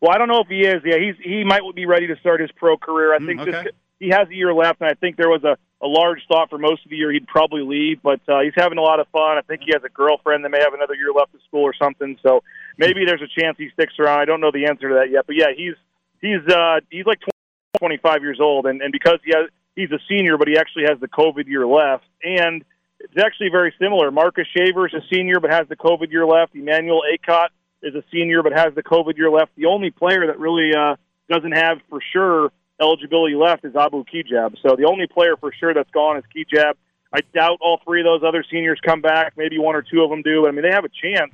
Well, 0.00 0.12
I 0.12 0.18
don't 0.18 0.28
know 0.28 0.40
if 0.40 0.48
he 0.48 0.60
is. 0.60 0.82
Yeah, 0.84 0.98
he's 0.98 1.14
he 1.22 1.44
might 1.44 1.62
be 1.74 1.86
ready 1.86 2.06
to 2.08 2.16
start 2.20 2.40
his 2.40 2.50
pro 2.52 2.76
career. 2.76 3.14
I 3.14 3.18
Mm, 3.18 3.26
think 3.26 3.40
okay. 3.40 3.50
this, 3.50 3.66
he 3.98 4.08
has 4.10 4.28
a 4.28 4.34
year 4.34 4.54
left, 4.54 4.80
and 4.80 4.88
I 4.88 4.94
think 4.94 5.16
there 5.16 5.28
was 5.28 5.42
a, 5.42 5.56
a 5.84 5.86
large 5.88 6.20
thought 6.28 6.50
for 6.50 6.58
most 6.58 6.84
of 6.84 6.90
the 6.90 6.96
year 6.96 7.10
he'd 7.12 7.26
probably 7.26 7.62
leave. 7.62 8.00
But 8.02 8.20
uh, 8.28 8.40
he's 8.40 8.52
having 8.56 8.78
a 8.78 8.82
lot 8.82 9.00
of 9.00 9.08
fun. 9.08 9.38
I 9.38 9.40
think 9.42 9.62
he 9.64 9.72
has 9.74 9.82
a 9.84 9.88
girlfriend 9.88 10.44
that 10.44 10.50
may 10.50 10.60
have 10.60 10.72
another 10.74 10.94
year 10.94 11.10
left 11.12 11.34
of 11.34 11.40
school 11.48 11.62
or 11.62 11.74
something. 11.74 12.16
So 12.22 12.44
maybe 12.76 13.04
there's 13.04 13.22
a 13.22 13.40
chance 13.40 13.56
he 13.58 13.70
sticks 13.70 13.94
around. 13.98 14.20
I 14.20 14.24
don't 14.24 14.40
know 14.40 14.52
the 14.52 14.66
answer 14.66 14.88
to 14.88 14.94
that 14.96 15.10
yet. 15.10 15.26
But 15.26 15.34
yeah, 15.36 15.48
he's 15.56 15.74
he's 16.20 16.46
uh, 16.46 16.78
he's 16.90 17.06
like 17.06 17.18
20, 17.78 17.98
25 17.98 18.22
years 18.22 18.38
old, 18.40 18.66
and 18.66 18.80
and 18.82 18.92
because 18.92 19.18
he 19.24 19.32
has 19.34 19.48
he's 19.74 19.90
a 19.90 19.98
senior, 20.08 20.38
but 20.38 20.46
he 20.46 20.56
actually 20.56 20.84
has 20.88 21.00
the 21.00 21.08
COVID 21.08 21.48
year 21.48 21.66
left, 21.66 22.04
and 22.22 22.64
it's 23.00 23.18
actually 23.18 23.48
very 23.50 23.74
similar. 23.80 24.12
Marcus 24.12 24.46
Shaver 24.56 24.86
is 24.86 24.94
a 24.94 25.02
senior, 25.12 25.40
but 25.40 25.50
has 25.50 25.66
the 25.68 25.76
COVID 25.76 26.10
year 26.12 26.24
left. 26.26 26.54
Emmanuel 26.54 27.02
Akot 27.12 27.48
is 27.82 27.94
a 27.94 28.02
senior, 28.12 28.42
but 28.42 28.52
has 28.52 28.74
the 28.74 28.82
COVID 28.82 29.16
year 29.16 29.30
left. 29.30 29.52
The 29.56 29.66
only 29.66 29.90
player 29.90 30.26
that 30.26 30.38
really 30.38 30.70
uh, 30.74 30.96
doesn't 31.28 31.52
have 31.52 31.78
for 31.88 32.00
sure 32.12 32.50
eligibility 32.80 33.34
left 33.34 33.64
is 33.64 33.74
Abu 33.74 34.04
Kigab. 34.04 34.56
So 34.62 34.76
the 34.76 34.86
only 34.86 35.06
player 35.06 35.36
for 35.36 35.52
sure 35.52 35.74
that's 35.74 35.90
gone 35.90 36.16
is 36.16 36.24
Kigab. 36.34 36.74
I 37.12 37.20
doubt 37.34 37.58
all 37.60 37.80
three 37.84 38.00
of 38.00 38.04
those 38.04 38.22
other 38.26 38.44
seniors 38.50 38.78
come 38.84 39.00
back. 39.00 39.32
Maybe 39.36 39.58
one 39.58 39.74
or 39.74 39.82
two 39.82 40.02
of 40.02 40.10
them 40.10 40.22
do. 40.22 40.46
I 40.46 40.50
mean, 40.50 40.62
they 40.62 40.70
have 40.70 40.84
a 40.84 40.90
chance 40.90 41.32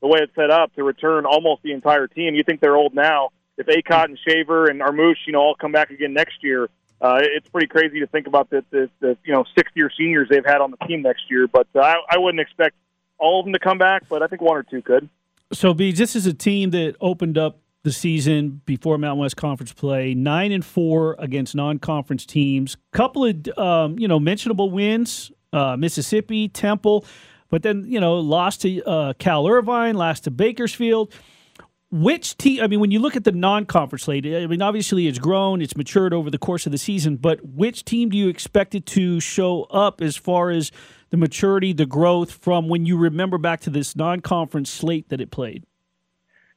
the 0.00 0.08
way 0.08 0.18
it's 0.20 0.34
set 0.34 0.50
up 0.50 0.74
to 0.74 0.82
return 0.82 1.24
almost 1.26 1.62
the 1.62 1.72
entire 1.72 2.08
team. 2.08 2.34
You 2.34 2.42
think 2.42 2.60
they're 2.60 2.76
old 2.76 2.94
now? 2.94 3.30
If 3.56 3.66
Akot 3.66 4.06
and 4.06 4.18
Shaver 4.26 4.66
and 4.66 4.80
Armus, 4.80 5.14
you 5.26 5.32
know, 5.32 5.40
all 5.40 5.54
come 5.54 5.72
back 5.72 5.90
again 5.90 6.12
next 6.12 6.42
year, 6.42 6.68
uh, 7.00 7.18
it's 7.20 7.48
pretty 7.48 7.68
crazy 7.68 8.00
to 8.00 8.06
think 8.06 8.26
about 8.26 8.50
the, 8.50 8.64
the, 8.70 8.90
the 9.00 9.16
you 9.24 9.32
know 9.32 9.44
six 9.56 9.70
year 9.74 9.90
seniors 9.96 10.28
they've 10.28 10.44
had 10.44 10.60
on 10.60 10.70
the 10.70 10.76
team 10.86 11.02
next 11.02 11.22
year. 11.30 11.46
But 11.46 11.68
uh, 11.74 11.80
I, 11.80 11.96
I 12.10 12.18
wouldn't 12.18 12.40
expect 12.40 12.74
all 13.18 13.40
of 13.40 13.46
them 13.46 13.52
to 13.52 13.58
come 13.58 13.78
back, 13.78 14.04
but 14.08 14.22
I 14.22 14.26
think 14.26 14.40
one 14.40 14.56
or 14.56 14.62
two 14.62 14.82
could. 14.82 15.08
So, 15.52 15.74
Bees, 15.74 15.98
this 15.98 16.16
is 16.16 16.26
a 16.26 16.32
team 16.32 16.70
that 16.70 16.96
opened 17.00 17.36
up 17.36 17.60
the 17.82 17.92
season 17.92 18.62
before 18.64 18.96
Mountain 18.96 19.20
West 19.20 19.36
Conference 19.36 19.72
play, 19.72 20.14
nine 20.14 20.50
and 20.50 20.64
four 20.64 21.14
against 21.18 21.54
non-conference 21.54 22.24
teams. 22.24 22.76
Couple 22.92 23.26
of 23.26 23.58
um, 23.58 23.98
you 23.98 24.08
know 24.08 24.18
mentionable 24.18 24.70
wins: 24.70 25.30
uh, 25.52 25.76
Mississippi, 25.76 26.48
Temple, 26.48 27.04
but 27.50 27.62
then 27.62 27.84
you 27.86 28.00
know 28.00 28.14
lost 28.14 28.62
to 28.62 28.82
uh, 28.84 29.12
Cal 29.18 29.46
Irvine, 29.46 29.94
lost 29.94 30.24
to 30.24 30.30
Bakersfield. 30.30 31.12
Which 31.90 32.38
team? 32.38 32.62
I 32.62 32.68
mean, 32.68 32.80
when 32.80 32.90
you 32.90 33.00
look 33.00 33.16
at 33.16 33.24
the 33.24 33.32
non-conference 33.32 34.04
slate, 34.04 34.24
I 34.24 34.46
mean, 34.46 34.62
obviously 34.62 35.06
it's 35.06 35.18
grown, 35.18 35.60
it's 35.60 35.76
matured 35.76 36.14
over 36.14 36.30
the 36.30 36.38
course 36.38 36.64
of 36.64 36.72
the 36.72 36.78
season. 36.78 37.16
But 37.16 37.44
which 37.44 37.84
team 37.84 38.08
do 38.08 38.16
you 38.16 38.28
expect 38.28 38.74
it 38.74 38.86
to 38.86 39.20
show 39.20 39.64
up 39.64 40.00
as 40.00 40.16
far 40.16 40.48
as 40.48 40.72
the 41.12 41.18
maturity, 41.18 41.74
the 41.74 41.84
growth 41.84 42.32
from 42.32 42.68
when 42.68 42.86
you 42.86 42.96
remember 42.96 43.36
back 43.36 43.60
to 43.60 43.70
this 43.70 43.94
non-conference 43.94 44.70
slate 44.70 45.10
that 45.10 45.20
it 45.20 45.30
played? 45.30 45.64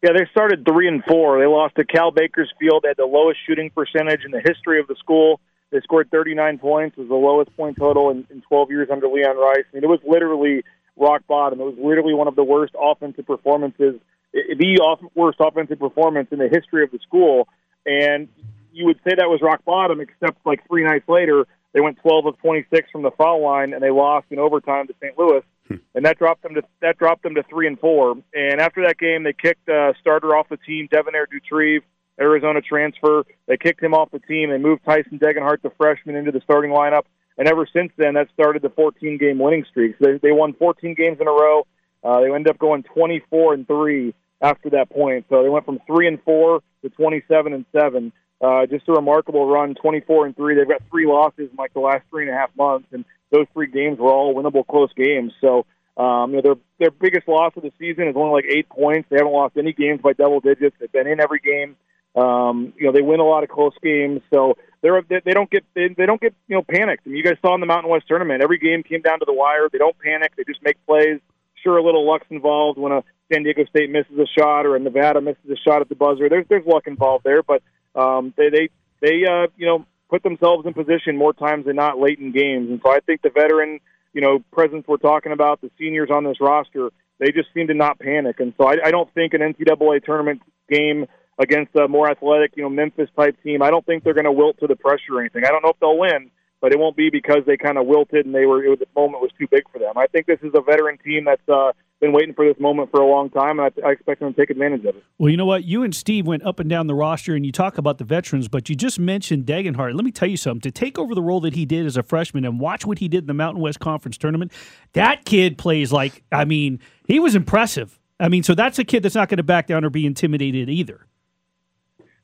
Yeah, 0.02 0.12
they 0.16 0.26
started 0.32 0.66
three 0.66 0.88
and 0.88 1.04
four. 1.04 1.40
They 1.40 1.46
lost 1.46 1.76
to 1.76 1.84
Cal 1.84 2.12
Bakersfield. 2.12 2.84
They 2.84 2.88
had 2.88 2.98
the 2.98 3.06
lowest 3.06 3.40
shooting 3.46 3.70
percentage 3.70 4.22
in 4.24 4.32
the 4.32 4.40
history 4.40 4.80
of 4.80 4.88
the 4.88 4.96
school. 4.96 5.42
They 5.72 5.82
scored 5.82 6.10
39 6.10 6.60
points. 6.60 6.96
Was 6.96 7.10
the 7.10 7.16
lowest 7.16 7.56
point 7.58 7.76
total 7.78 8.10
in, 8.12 8.26
in 8.30 8.42
12 8.48 8.72
years 8.72 8.88
under 8.90 9.10
Leon 9.10 9.36
Rice. 9.36 9.66
I 9.70 9.76
mean, 9.76 9.84
it 9.84 9.90
was 9.90 10.00
literally 10.08 10.64
rock 10.96 11.24
bottom. 11.28 11.60
It 11.60 11.64
was 11.64 11.76
literally 11.78 12.14
one 12.14 12.30
of 12.30 12.38
the 12.38 12.44
worst 12.44 12.76
offensive 12.82 13.28
performances, 13.28 13.96
the 14.32 14.80
off, 14.82 15.02
worst 15.16 15.40
offensive 15.42 15.80
performance 15.80 16.30
in 16.32 16.40
the 16.40 16.48
history 16.48 16.84
of 16.84 16.92
the 16.92 17.00
school. 17.00 17.50
And 17.86 18.30
you 18.72 18.86
would 18.86 19.02
say 19.04 19.16
that 19.18 19.28
was 19.28 19.42
rock 19.42 19.66
bottom, 19.66 20.00
except 20.00 20.46
like 20.46 20.66
three 20.68 20.86
nights 20.86 21.10
later, 21.10 21.46
they 21.76 21.82
went 21.82 22.00
12 22.02 22.26
of 22.26 22.38
26 22.40 22.90
from 22.90 23.04
the 23.04 23.12
foul 23.12 23.44
line, 23.44 23.74
and 23.74 23.84
they 23.84 23.92
lost 23.92 24.26
in 24.32 24.40
overtime 24.40 24.88
to 24.88 24.96
St. 25.00 25.16
Louis 25.16 25.44
and 25.70 26.06
that 26.06 26.18
dropped 26.18 26.44
them 26.44 26.56
to 26.56 26.64
that 26.82 26.98
dropped 26.98 27.24
them 27.24 27.36
to 27.36 27.44
three 27.44 27.68
and 27.68 27.80
four. 27.80 28.16
And 28.34 28.62
after 28.62 28.84
that 28.86 28.98
game, 28.98 29.24
they 29.24 29.34
kicked 29.34 29.68
uh, 29.68 29.94
starter 30.00 30.36
off 30.36 30.50
the 30.50 30.58
team, 30.58 30.88
Devonaire 30.92 31.28
Doutrive, 31.28 31.82
Arizona 32.20 32.62
transfer. 32.62 33.24
They 33.48 33.58
kicked 33.58 33.82
him 33.82 33.94
off 33.94 34.12
the 34.12 34.20
team. 34.20 34.50
They 34.50 34.58
moved 34.58 34.86
Tyson 34.86 35.20
Degenhart, 35.20 35.62
the 35.62 35.72
freshman, 35.78 36.16
into 36.16 36.32
the 36.32 36.42
starting 36.42 36.72
lineup. 36.72 37.04
And 37.38 37.48
ever 37.48 37.68
since 37.72 37.92
then, 37.98 38.14
that 38.14 38.30
started 38.34 38.62
the 38.62 38.70
14 38.70 39.18
game 39.18 39.40
winning 39.40 39.66
streak. 39.70 39.96
So 40.00 40.12
they, 40.12 40.18
they 40.20 40.32
won 40.32 40.54
14 40.54 40.94
games 40.94 41.18
in 41.20 41.28
a 41.28 41.32
row. 41.32 41.66
Uh, 42.04 42.22
they 42.22 42.32
ended 42.32 42.48
up 42.48 42.60
going 42.60 42.84
24 42.84 43.56
and 43.56 43.68
three 43.68 44.14
after 44.42 44.70
that 44.70 44.90
point. 44.90 45.26
So 45.30 45.44
they 45.44 45.50
went 45.50 45.66
from 45.66 45.80
three 45.88 46.08
and 46.08 46.22
four 46.24 46.62
to 46.84 46.90
27 46.90 47.54
and 47.54 47.66
seven. 47.72 48.14
Uh, 48.42 48.66
just 48.66 48.88
a 48.90 48.92
remarkable 48.92 49.48
run, 49.48 49.76
24 49.76 50.26
and 50.26 50.36
three. 50.36 50.56
They've 50.56 50.68
got 50.68 50.82
three 50.90 51.08
losses 51.08 51.50
in 51.52 51.56
like 51.58 51.74
the 51.74 51.80
last 51.80 52.04
three 52.10 52.28
and 52.28 52.36
a 52.36 52.38
half 52.38 52.50
months, 52.58 52.88
and 52.92 53.06
those 53.32 53.48
three 53.54 53.68
games 53.68 53.98
were 53.98 54.12
all 54.12 54.36
winnable 54.36 54.68
close 54.68 54.92
games. 54.96 55.32
So, 55.40 55.66
um, 55.98 56.32
you 56.32 56.38
know, 56.38 56.42
their 56.42 56.56
their 56.80 56.92
biggest 56.92 57.28
loss 57.28 57.54
of 57.56 57.64
the 57.64 57.72
season 57.80 58.08
is 58.08 58.16
only 58.18 58.34
like 58.34 58.46
eight 58.50 58.68
points. 58.70 59.08
They 59.10 59.18
haven't 59.18 59.32
lost 59.32 59.56
any 59.58 59.72
games 59.72 60.02
by 60.02 60.14
double 60.14 60.42
digits. 60.42 60.76
They've 60.80 60.92
been 60.92 61.08
in 61.08 61.22
every 61.22 61.40
game. 61.40 61.78
Um, 62.16 62.74
you 62.78 62.86
know, 62.86 62.92
they 62.92 63.02
win 63.02 63.20
a 63.20 63.26
lot 63.26 63.44
of 63.44 63.50
close 63.50 63.74
games, 63.82 64.22
so 64.34 64.58
they're 64.82 65.02
they, 65.08 65.22
they 65.26 65.34
don't 65.34 65.50
get 65.50 65.64
they, 65.74 65.90
they 65.98 66.06
don't 66.06 66.22
get 66.22 66.34
you 66.48 66.56
know 66.56 66.64
panicked. 66.64 67.04
I 67.06 67.10
mean, 67.10 67.18
you 67.18 67.24
guys 67.24 67.38
saw 67.42 67.56
in 67.56 67.62
the 67.62 67.66
Mountain 67.66 67.90
West 67.90 68.08
tournament, 68.08 68.44
every 68.44 68.58
game 68.58 68.84
came 68.84 69.02
down 69.02 69.20
to 69.20 69.26
the 69.26 69.34
wire. 69.34 69.68
They 69.72 69.80
don't 69.80 69.98
panic. 69.98 70.34
They 70.36 70.44
just 70.44 70.62
make 70.64 70.78
plays. 70.86 71.20
Sure, 71.64 71.78
a 71.78 71.84
little 71.84 72.08
luck's 72.08 72.28
involved 72.30 72.78
when 72.78 72.92
a 72.92 73.04
San 73.32 73.44
Diego 73.44 73.66
State 73.66 73.90
misses 73.90 74.18
a 74.20 74.28
shot 74.28 74.66
or 74.66 74.76
a 74.76 74.80
Nevada 74.80 75.20
misses 75.20 75.50
a 75.50 75.58
shot 75.58 75.82
at 75.82 75.90
the 75.90 75.96
buzzer. 75.96 76.30
There's 76.30 76.46
there's 76.48 76.66
luck 76.66 76.88
involved 76.88 77.24
there, 77.24 77.42
but 77.42 77.64
um, 77.96 78.34
they 78.38 78.50
they 78.50 78.70
they 79.02 79.26
uh, 79.26 79.48
you 79.58 79.66
know 79.66 79.86
put 80.10 80.24
themselves 80.24 80.66
in 80.66 80.74
position 80.74 81.18
more 81.18 81.34
times 81.34 81.66
than 81.66 81.76
not 81.76 82.00
late 82.00 82.20
in 82.20 82.32
games, 82.32 82.70
and 82.70 82.80
so 82.84 82.92
I 82.92 83.00
think 83.00 83.22
the 83.22 83.30
veteran 83.30 83.80
you 84.14 84.22
know 84.22 84.40
presence 84.52 84.86
we're 84.88 84.98
talking 84.98 85.32
about, 85.32 85.62
the 85.62 85.72
seniors 85.78 86.10
on 86.12 86.24
this 86.24 86.40
roster, 86.40 86.90
they 87.20 87.32
just 87.32 87.50
seem 87.54 87.68
to 87.68 87.74
not 87.74 88.00
panic, 88.00 88.40
and 88.40 88.54
so 88.58 88.68
I, 88.68 88.76
I 88.86 88.92
don't 88.92 89.12
think 89.14 89.34
an 89.34 89.42
NCAA 89.42 90.04
tournament 90.04 90.42
game 90.70 91.06
against 91.38 91.76
a 91.76 91.88
more 91.88 92.10
athletic, 92.10 92.54
you 92.56 92.64
know, 92.64 92.70
Memphis 92.70 93.10
type 93.18 93.36
team. 93.44 93.62
I 93.62 93.70
don't 93.70 93.86
think 93.86 94.04
they're 94.04 94.14
going 94.14 94.26
to 94.26 94.32
wilt 94.32 94.60
to 94.60 94.68
the 94.68 94.76
pressure 94.76 95.16
or 95.16 95.20
anything. 95.20 95.44
I 95.46 95.50
don't 95.50 95.64
know 95.64 95.72
if 95.72 95.80
they'll 95.80 95.98
win, 95.98 96.32
but 96.62 96.72
it 96.72 96.80
won't 96.80 96.96
be 96.96 97.10
because 97.10 97.40
they 97.46 97.58
kind 97.58 97.78
of 97.78 97.86
wilted 97.86 98.26
and 98.26 98.34
they 98.34 98.46
were 98.46 98.64
it 98.64 98.70
was, 98.70 98.80
the 98.80 98.88
moment 99.00 99.22
was 99.22 99.32
too 99.38 99.48
big 99.52 99.64
for 99.72 99.80
them. 99.80 99.98
I 99.98 100.08
think 100.08 100.28
this 100.28 100.40
is 100.42 100.52
a 100.56 100.62
veteran 100.62 100.98
team 100.98 101.26
that's 101.26 101.48
uh, 101.50 101.74
been 102.02 102.12
waiting 102.12 102.34
for 102.34 102.46
this 102.46 102.60
moment 102.60 102.92
for 102.92 103.02
a 103.02 103.08
long 103.08 103.30
time, 103.30 103.60
and 103.60 103.72
I, 103.84 103.88
I 103.88 103.92
expect 103.92 104.20
them 104.20 104.34
to 104.34 104.40
take 104.40 104.50
advantage 104.50 104.86
of 104.86 104.98
it. 104.98 105.04
Well, 105.18 105.30
you 105.30 105.38
know 105.38 105.46
what? 105.46 105.64
You 105.64 105.84
and 105.84 105.96
Steve 105.96 106.28
went 106.28 106.44
up 106.44 106.60
and 106.60 106.70
down 106.70 106.88
the 106.88 106.96
roster, 106.96 107.36
and 107.36 107.46
you 107.46 107.52
talk 107.52 107.78
about 107.78 107.98
the 107.98 108.04
veterans, 108.04 108.48
but 108.48 108.70
you 108.70 108.76
just 108.76 109.00
mentioned 109.00 109.46
Degenhart. 109.46 109.96
Let 109.96 110.04
me 110.04 110.12
tell 110.12 110.28
you 110.28 110.38
something. 110.38 110.62
To 110.62 110.72
take 110.72 111.00
over 111.00 111.16
the 111.16 111.22
role 111.22 111.40
that 111.42 111.56
he 111.56 111.66
did 111.66 111.86
as 111.86 111.98
a 111.98 112.04
freshman 112.04 112.46
and 112.46 112.60
watch 112.60 112.86
what 112.86 113.00
he 113.00 113.08
did 113.08 113.24
in 113.24 113.28
the 113.28 113.34
Mountain 113.34 113.62
West 113.62 113.80
Conference 113.80 114.18
tournament, 114.18 114.52
that 114.94 115.26
kid 115.26 115.58
plays 115.58 115.92
like 115.92 116.24
I 116.32 116.46
mean, 116.46 116.80
he 117.08 117.20
was 117.20 117.36
impressive. 117.36 118.00
I 118.20 118.30
mean, 118.30 118.44
so 118.44 118.56
that's 118.56 118.80
a 118.80 118.84
kid 118.84 119.04
that's 119.04 119.16
not 119.16 119.30
going 119.30 119.38
to 119.38 119.44
back 119.44 119.68
down 119.68 119.84
or 119.84 119.90
be 119.90 120.06
intimidated 120.06 120.70
either. 120.70 121.06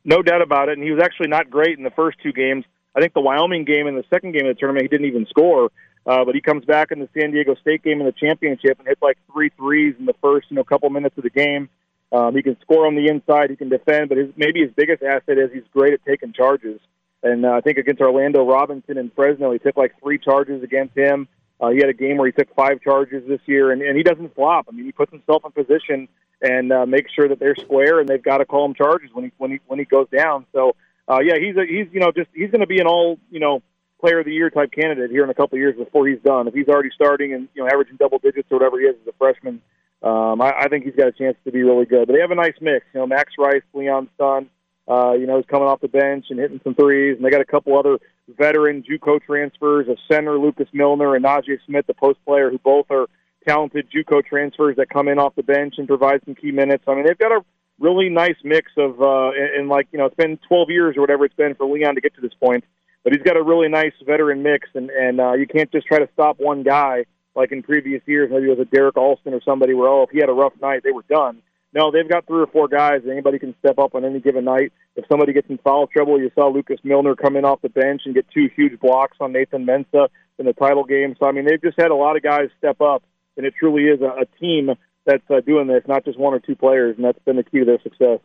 No 0.04 0.22
doubt 0.22 0.42
about 0.42 0.70
it. 0.70 0.78
And 0.78 0.84
he 0.84 0.92
was 0.92 1.02
actually 1.04 1.28
not 1.28 1.50
great 1.50 1.78
in 1.78 1.84
the 1.84 1.92
first 1.92 2.18
two 2.24 2.32
games. 2.32 2.66
I 2.96 3.00
think 3.00 3.14
the 3.14 3.22
Wyoming 3.22 3.66
game 3.66 3.88
and 3.88 3.98
the 3.98 4.04
second 4.10 4.34
game 4.34 4.46
of 4.46 4.56
the 4.56 4.60
tournament, 4.60 4.84
he 4.84 4.88
didn't 4.88 5.08
even 5.08 5.26
score. 5.30 5.70
Uh, 6.06 6.26
but 6.26 6.34
he 6.34 6.42
comes 6.42 6.66
back 6.66 6.92
in 6.92 7.00
the 7.00 7.10
San 7.18 7.32
Diego 7.32 7.56
State 7.56 7.84
game 7.84 8.00
in 8.00 8.06
the 8.06 8.12
championship 8.12 8.80
and 8.80 8.88
hits 8.88 9.02
like 9.02 9.18
three 9.32 9.50
threes 9.58 9.96
in 10.00 10.06
the 10.06 10.16
first, 10.22 10.48
you 10.50 10.56
know, 10.56 10.64
couple 10.64 10.90
minutes 10.90 11.16
of 11.18 11.24
the 11.24 11.30
game. 11.30 11.70
Um, 12.12 12.36
he 12.36 12.42
can 12.42 12.60
score 12.62 12.88
on 12.88 12.96
the 12.96 13.08
inside, 13.08 13.52
he 13.52 13.56
can 13.56 13.70
defend, 13.70 14.10
but 14.10 14.18
his, 14.18 14.30
maybe 14.36 14.62
his 14.62 14.72
biggest 14.76 15.02
asset 15.02 15.38
is 15.38 15.52
he's 15.54 15.64
great 15.72 15.94
at 15.94 16.04
taking 16.06 16.34
charges. 16.34 16.80
And 17.24 17.46
uh, 17.46 17.52
I 17.52 17.62
think 17.62 17.78
against 17.78 18.02
Orlando 18.02 18.44
Robinson 18.46 18.98
and 18.98 19.14
Fresno, 19.14 19.52
he 19.52 19.60
took 19.60 19.78
like 19.78 19.94
three 20.02 20.18
charges 20.18 20.64
against 20.64 20.98
him. 20.98 21.28
Uh, 21.60 21.70
he 21.70 21.78
had 21.78 21.90
a 21.90 21.94
game 21.94 22.18
where 22.18 22.26
he 22.26 22.32
took 22.32 22.54
five 22.56 22.82
charges 22.82 23.24
this 23.28 23.40
year, 23.46 23.72
and, 23.72 23.82
and 23.84 23.96
he 23.96 24.02
doesn't 24.02 24.34
flop. 24.34 24.66
I 24.68 24.76
mean, 24.76 24.86
he 24.86 24.92
puts 24.92 25.12
himself 25.12 25.44
in 25.46 25.52
position 25.52 26.08
and 26.42 26.74
uh, 26.74 26.86
makes 26.88 27.14
sure 27.14 27.28
that 27.30 27.40
they're 27.40 27.56
square, 27.56 28.00
and 28.00 28.10
they've 28.10 28.24
got 28.24 28.40
to 28.40 28.46
call 28.46 28.66
him 28.66 28.74
charges 28.74 29.12
when 29.14 29.26
he 29.26 29.32
when 29.38 29.52
he 29.52 29.60
when 29.68 29.78
he 29.78 29.86
goes 29.86 30.08
down. 30.10 30.48
So, 30.54 30.76
uh, 31.08 31.20
yeah, 31.24 31.36
he's 31.40 31.56
a, 31.56 31.66
he's 31.66 31.88
you 31.94 32.00
know 32.00 32.12
just 32.12 32.30
he's 32.34 32.50
going 32.50 32.62
to 32.62 32.68
be 32.68 32.80
an 32.80 32.88
all 32.88 33.20
you 33.30 33.40
know 33.40 33.62
player 34.02 34.20
of 34.20 34.26
the 34.26 34.34
year 34.34 34.50
type 34.50 34.72
candidate 34.72 35.12
here 35.12 35.24
in 35.24 35.30
a 35.30 35.34
couple 35.34 35.56
of 35.56 35.60
years 35.60 35.76
before 35.78 36.08
he's 36.08 36.20
done. 36.26 36.48
If 36.48 36.54
he's 36.54 36.68
already 36.68 36.90
starting 36.94 37.34
and 37.34 37.48
you 37.54 37.64
know 37.64 37.70
averaging 37.70 37.98
double 37.98 38.20
digits 38.20 38.48
or 38.52 38.58
whatever 38.58 38.80
he 38.80 38.86
is 38.86 38.96
as 39.02 39.08
a 39.08 39.18
freshman, 39.18 39.62
um, 40.04 40.42
I, 40.42 40.54
I 40.62 40.68
think 40.68 40.86
he's 40.86 40.96
got 40.96 41.08
a 41.08 41.12
chance 41.12 41.38
to 41.46 41.52
be 41.52 41.64
really 41.64 41.86
good. 41.86 42.08
But 42.08 42.14
they 42.14 42.22
have 42.22 42.32
a 42.32 42.36
nice 42.36 42.56
mix. 42.60 42.86
You 42.94 43.02
know, 43.02 43.08
Max 43.08 43.34
Rice, 43.38 43.64
Leon's 43.74 44.10
son, 44.18 44.50
uh, 44.88 45.14
you 45.14 45.28
know, 45.28 45.40
is 45.40 45.46
coming 45.48 45.68
off 45.68 45.80
the 45.82 45.88
bench 45.88 46.26
and 46.30 46.40
hitting 46.40 46.60
some 46.64 46.76
threes, 46.76 47.16
and 47.16 47.26
they 47.26 47.30
got 47.30 47.42
a 47.42 47.46
couple 47.46 47.78
other 47.78 48.00
veteran 48.38 48.84
JUCO 48.84 49.22
transfers, 49.24 49.88
a 49.88 49.96
center 50.12 50.38
Lucas 50.38 50.68
Milner 50.74 51.16
and 51.16 51.24
Naje 51.24 51.58
Smith, 51.66 51.86
the 51.88 51.94
post 51.94 52.20
player, 52.26 52.50
who 52.50 52.58
both 52.58 52.88
are 52.90 53.08
talented 53.48 53.88
JUCO 53.92 54.26
transfers 54.26 54.76
that 54.78 54.90
come 54.90 55.08
in 55.08 55.20
off 55.20 55.36
the 55.36 55.44
bench 55.44 55.76
and 55.78 55.88
provide 55.88 56.22
some 56.26 56.36
key 56.36 56.52
minutes. 56.52 56.84
I 56.88 56.96
mean, 56.96 57.06
they've 57.06 57.18
got 57.18 57.32
a 57.32 57.44
really 57.80 58.10
nice 58.10 58.36
mix 58.44 58.72
of, 58.78 59.02
uh, 59.02 59.32
and, 59.32 59.56
and 59.60 59.70
like 59.70 59.88
you 59.92 60.00
know, 60.00 60.06
it's 60.06 60.16
been 60.16 60.40
12 60.48 60.70
years 60.70 60.98
or 60.98 61.02
whatever 61.02 61.26
it's 61.26 61.36
been 61.36 61.56
for 61.56 61.66
Leon 61.66 61.96
to 61.96 62.02
get 62.02 62.16
to 62.16 62.22
this 62.22 62.34
point, 62.40 62.64
but 63.04 63.14
he's 63.14 63.24
got 63.24 63.38
a 63.38 63.44
really 63.44 63.68
nice 63.68 63.94
veteran 64.06 64.44
mix, 64.44 64.70
and 64.74 64.90
and 64.90 65.20
uh, 65.20 65.34
you 65.34 65.48
can't 65.48 65.72
just 65.72 65.88
try 65.88 66.00
to 66.00 66.10
stop 66.14 66.40
one 66.40 66.64
guy 66.64 67.06
like 67.36 67.52
in 67.52 67.64
previous 67.64 68.02
years. 68.06 68.30
Maybe 68.32 68.48
it 68.48 68.58
was 68.58 68.60
a 68.60 68.66
Derrick 68.66 68.98
Alston 68.98 69.34
or 69.34 69.42
somebody 69.44 69.74
where 69.74 69.88
oh, 69.88 70.04
if 70.04 70.10
he 70.10 70.20
had 70.20 70.30
a 70.30 70.34
rough 70.34 70.54
night, 70.62 70.82
they 70.84 70.92
were 70.92 71.06
done. 71.10 71.42
No, 71.74 71.90
they've 71.90 72.08
got 72.08 72.28
three 72.28 72.42
or 72.42 72.48
four 72.48 72.68
guys. 72.68 73.02
Anybody 73.10 73.40
can 73.40 73.56
step 73.60 73.80
up 73.80 73.96
on 73.96 74.04
any 74.04 74.20
given 74.20 74.44
night. 74.44 74.74
If 74.98 75.06
somebody 75.10 75.32
gets 75.32 75.50
in 75.50 75.58
foul 75.60 75.88
trouble, 75.88 76.20
you 76.20 76.30
saw 76.36 76.50
Lucas 76.50 76.80
Milner 76.84 77.16
come 77.16 77.38
in 77.38 77.46
off 77.46 77.62
the 77.62 77.70
bench 77.70 78.02
and 78.06 78.14
get 78.14 78.26
two 78.30 78.50
huge 78.54 78.78
blocks 78.80 79.16
on 79.22 79.32
Nathan 79.32 79.66
Mensah 79.66 80.10
in 80.38 80.46
the 80.46 80.54
title 80.54 80.84
game. 80.84 81.16
So 81.20 81.28
I 81.28 81.32
mean, 81.32 81.46
they've 81.46 81.62
just 81.62 81.80
had 81.80 81.92
a 81.92 81.96
lot 81.96 82.18
of 82.18 82.24
guys 82.24 82.50
step 82.58 82.82
up, 82.82 83.04
and 83.38 83.46
it 83.46 83.54
truly 83.58 83.84
is 83.84 84.02
a, 84.02 84.22
a 84.22 84.26
team 84.40 84.72
that's 85.06 85.24
uh, 85.30 85.40
doing 85.40 85.68
this, 85.68 85.84
not 85.88 86.06
just 86.06 86.20
one 86.20 86.34
or 86.34 86.40
two 86.40 86.56
players, 86.56 86.96
and 86.98 87.06
that's 87.06 87.20
been 87.26 87.38
the 87.38 87.44
key 87.44 87.60
to 87.60 87.66
their 87.66 87.82
success. 87.82 88.20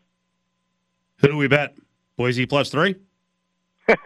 Who 1.19 1.29
do 1.29 1.37
we 1.37 1.49
bet? 1.49 1.75
Boise 2.17 2.47
plus 2.47 2.69
three. 2.69 2.97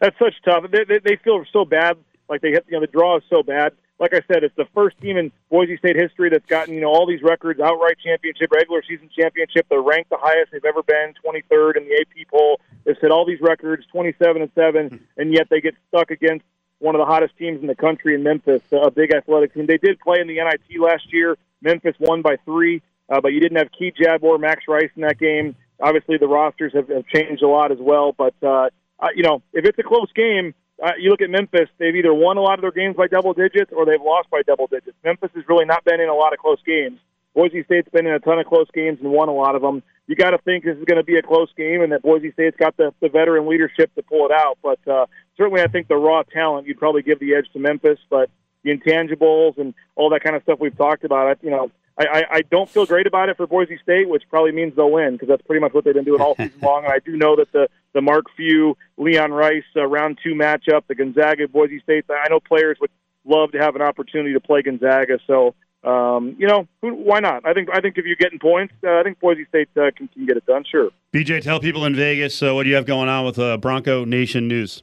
that's 0.00 0.18
such 0.18 0.34
tough. 0.44 0.64
They, 0.70 0.84
they, 0.84 0.98
they 0.98 1.16
feel 1.16 1.44
so 1.52 1.64
bad, 1.64 1.96
like 2.28 2.40
they 2.40 2.50
hit. 2.50 2.64
You 2.68 2.74
know, 2.74 2.80
the 2.80 2.86
draw 2.86 3.16
is 3.18 3.24
so 3.28 3.42
bad 3.42 3.72
like 4.02 4.12
I 4.14 4.20
said, 4.26 4.42
it's 4.42 4.56
the 4.56 4.66
first 4.74 5.00
team 5.00 5.16
in 5.16 5.30
Boise 5.48 5.76
State 5.76 5.94
history 5.94 6.28
that's 6.28 6.44
gotten 6.46 6.74
you 6.74 6.80
know 6.80 6.88
all 6.88 7.06
these 7.06 7.22
records: 7.22 7.60
outright 7.60 7.96
championship, 8.04 8.50
regular 8.50 8.82
season 8.82 9.08
championship. 9.16 9.66
They're 9.70 9.80
ranked 9.80 10.10
the 10.10 10.18
highest 10.20 10.50
they've 10.50 10.64
ever 10.64 10.82
been, 10.82 11.14
23rd 11.24 11.76
in 11.76 11.84
the 11.84 11.94
AP 12.00 12.28
poll. 12.28 12.60
They've 12.84 12.96
set 13.00 13.12
all 13.12 13.24
these 13.24 13.40
records, 13.40 13.86
27 13.92 14.42
and 14.42 14.50
seven, 14.56 15.06
and 15.16 15.32
yet 15.32 15.46
they 15.50 15.60
get 15.60 15.74
stuck 15.88 16.10
against 16.10 16.44
one 16.80 16.96
of 16.96 16.98
the 16.98 17.06
hottest 17.06 17.36
teams 17.38 17.60
in 17.60 17.68
the 17.68 17.76
country 17.76 18.16
in 18.16 18.24
Memphis, 18.24 18.60
a 18.72 18.90
big 18.90 19.14
athletic 19.14 19.54
team. 19.54 19.66
They 19.66 19.78
did 19.78 20.00
play 20.00 20.18
in 20.20 20.26
the 20.26 20.34
NIT 20.34 20.80
last 20.80 21.12
year. 21.12 21.38
Memphis 21.60 21.94
won 22.00 22.22
by 22.22 22.38
three, 22.44 22.82
uh, 23.08 23.20
but 23.20 23.32
you 23.32 23.38
didn't 23.38 23.58
have 23.58 23.68
Kigab 23.70 24.24
or 24.24 24.36
Max 24.36 24.64
Rice 24.66 24.90
in 24.96 25.02
that 25.02 25.20
game. 25.20 25.54
Obviously, 25.80 26.18
the 26.18 26.26
rosters 26.26 26.72
have, 26.74 26.88
have 26.88 27.06
changed 27.06 27.44
a 27.44 27.48
lot 27.48 27.70
as 27.70 27.78
well. 27.78 28.12
But 28.12 28.34
uh, 28.42 28.70
uh, 29.00 29.08
you 29.14 29.22
know, 29.22 29.42
if 29.52 29.64
it's 29.64 29.78
a 29.78 29.82
close 29.82 30.10
game, 30.14 30.54
uh, 30.82 30.92
you 30.98 31.10
look 31.10 31.22
at 31.22 31.30
Memphis, 31.30 31.68
they've 31.78 31.94
either 31.94 32.12
won 32.12 32.36
a 32.36 32.40
lot 32.40 32.54
of 32.54 32.62
their 32.62 32.72
games 32.72 32.96
by 32.96 33.06
double 33.06 33.34
digits 33.34 33.70
or 33.74 33.86
they've 33.86 34.02
lost 34.02 34.30
by 34.30 34.42
double 34.42 34.66
digits. 34.66 34.96
Memphis 35.04 35.30
has 35.34 35.44
really 35.48 35.64
not 35.64 35.84
been 35.84 36.00
in 36.00 36.08
a 36.08 36.14
lot 36.14 36.32
of 36.32 36.38
close 36.38 36.58
games. 36.66 36.98
Boise 37.34 37.64
State's 37.64 37.88
been 37.90 38.06
in 38.06 38.12
a 38.12 38.18
ton 38.18 38.38
of 38.38 38.46
close 38.46 38.66
games 38.74 38.98
and 39.00 39.10
won 39.10 39.28
a 39.28 39.32
lot 39.32 39.54
of 39.54 39.62
them. 39.62 39.82
You 40.06 40.16
got 40.16 40.30
to 40.30 40.38
think 40.38 40.64
this 40.64 40.76
is 40.76 40.84
going 40.84 40.98
to 40.98 41.04
be 41.04 41.16
a 41.16 41.22
close 41.22 41.48
game 41.56 41.82
and 41.82 41.92
that 41.92 42.02
Boise 42.02 42.32
State's 42.32 42.56
got 42.56 42.76
the, 42.76 42.92
the 43.00 43.08
veteran 43.08 43.48
leadership 43.48 43.94
to 43.94 44.02
pull 44.02 44.26
it 44.26 44.32
out. 44.32 44.58
But 44.62 44.86
uh, 44.86 45.06
certainly, 45.36 45.62
I 45.62 45.68
think 45.68 45.88
the 45.88 45.96
raw 45.96 46.22
talent, 46.24 46.66
you'd 46.66 46.78
probably 46.78 47.02
give 47.02 47.20
the 47.20 47.34
edge 47.34 47.46
to 47.52 47.58
Memphis. 47.58 47.98
But 48.10 48.28
the 48.64 48.76
intangibles 48.76 49.58
and 49.58 49.74
all 49.96 50.10
that 50.10 50.22
kind 50.22 50.36
of 50.36 50.42
stuff 50.42 50.58
we've 50.60 50.76
talked 50.76 51.04
about, 51.04 51.38
you 51.42 51.50
know, 51.50 51.70
I, 51.98 52.06
I, 52.06 52.24
I 52.30 52.42
don't 52.42 52.68
feel 52.68 52.86
great 52.86 53.06
about 53.06 53.28
it 53.28 53.36
for 53.36 53.46
Boise 53.46 53.78
State, 53.82 54.08
which 54.08 54.22
probably 54.30 54.52
means 54.52 54.74
they'll 54.76 54.90
win 54.90 55.12
because 55.12 55.28
that's 55.28 55.42
pretty 55.42 55.60
much 55.60 55.74
what 55.74 55.84
they've 55.84 55.94
been 55.94 56.04
doing 56.04 56.20
all 56.20 56.34
season 56.36 56.60
long. 56.60 56.84
And 56.84 56.92
I 56.92 56.98
do 56.98 57.16
know 57.16 57.36
that 57.36 57.52
the 57.52 57.68
the 57.92 58.00
Mark 58.00 58.26
Few 58.36 58.76
Leon 58.96 59.32
Rice 59.32 59.64
uh, 59.76 59.86
round 59.86 60.18
two 60.22 60.34
matchup, 60.34 60.82
the 60.88 60.94
Gonzaga 60.94 61.48
Boise 61.48 61.80
State. 61.80 62.04
I 62.08 62.28
know 62.30 62.40
players 62.40 62.78
would 62.80 62.90
love 63.24 63.52
to 63.52 63.58
have 63.58 63.76
an 63.76 63.82
opportunity 63.82 64.32
to 64.32 64.40
play 64.40 64.62
Gonzaga, 64.62 65.18
so 65.26 65.54
um, 65.84 66.36
you 66.38 66.46
know 66.46 66.66
who, 66.80 66.94
why 66.94 67.20
not? 67.20 67.46
I 67.46 67.52
think 67.52 67.68
I 67.72 67.80
think 67.80 67.98
if 67.98 68.06
you're 68.06 68.16
getting 68.16 68.38
points, 68.38 68.72
uh, 68.84 68.98
I 68.98 69.02
think 69.02 69.18
Boise 69.20 69.44
State 69.46 69.68
uh, 69.76 69.90
can, 69.96 70.08
can 70.08 70.26
get 70.26 70.36
it 70.36 70.46
done. 70.46 70.64
Sure. 70.70 70.90
BJ, 71.12 71.42
tell 71.42 71.60
people 71.60 71.84
in 71.84 71.94
Vegas 71.94 72.42
uh, 72.42 72.54
what 72.54 72.62
do 72.62 72.70
you 72.70 72.76
have 72.76 72.86
going 72.86 73.08
on 73.08 73.26
with 73.26 73.38
uh, 73.38 73.56
Bronco 73.58 74.04
Nation 74.04 74.48
News. 74.48 74.82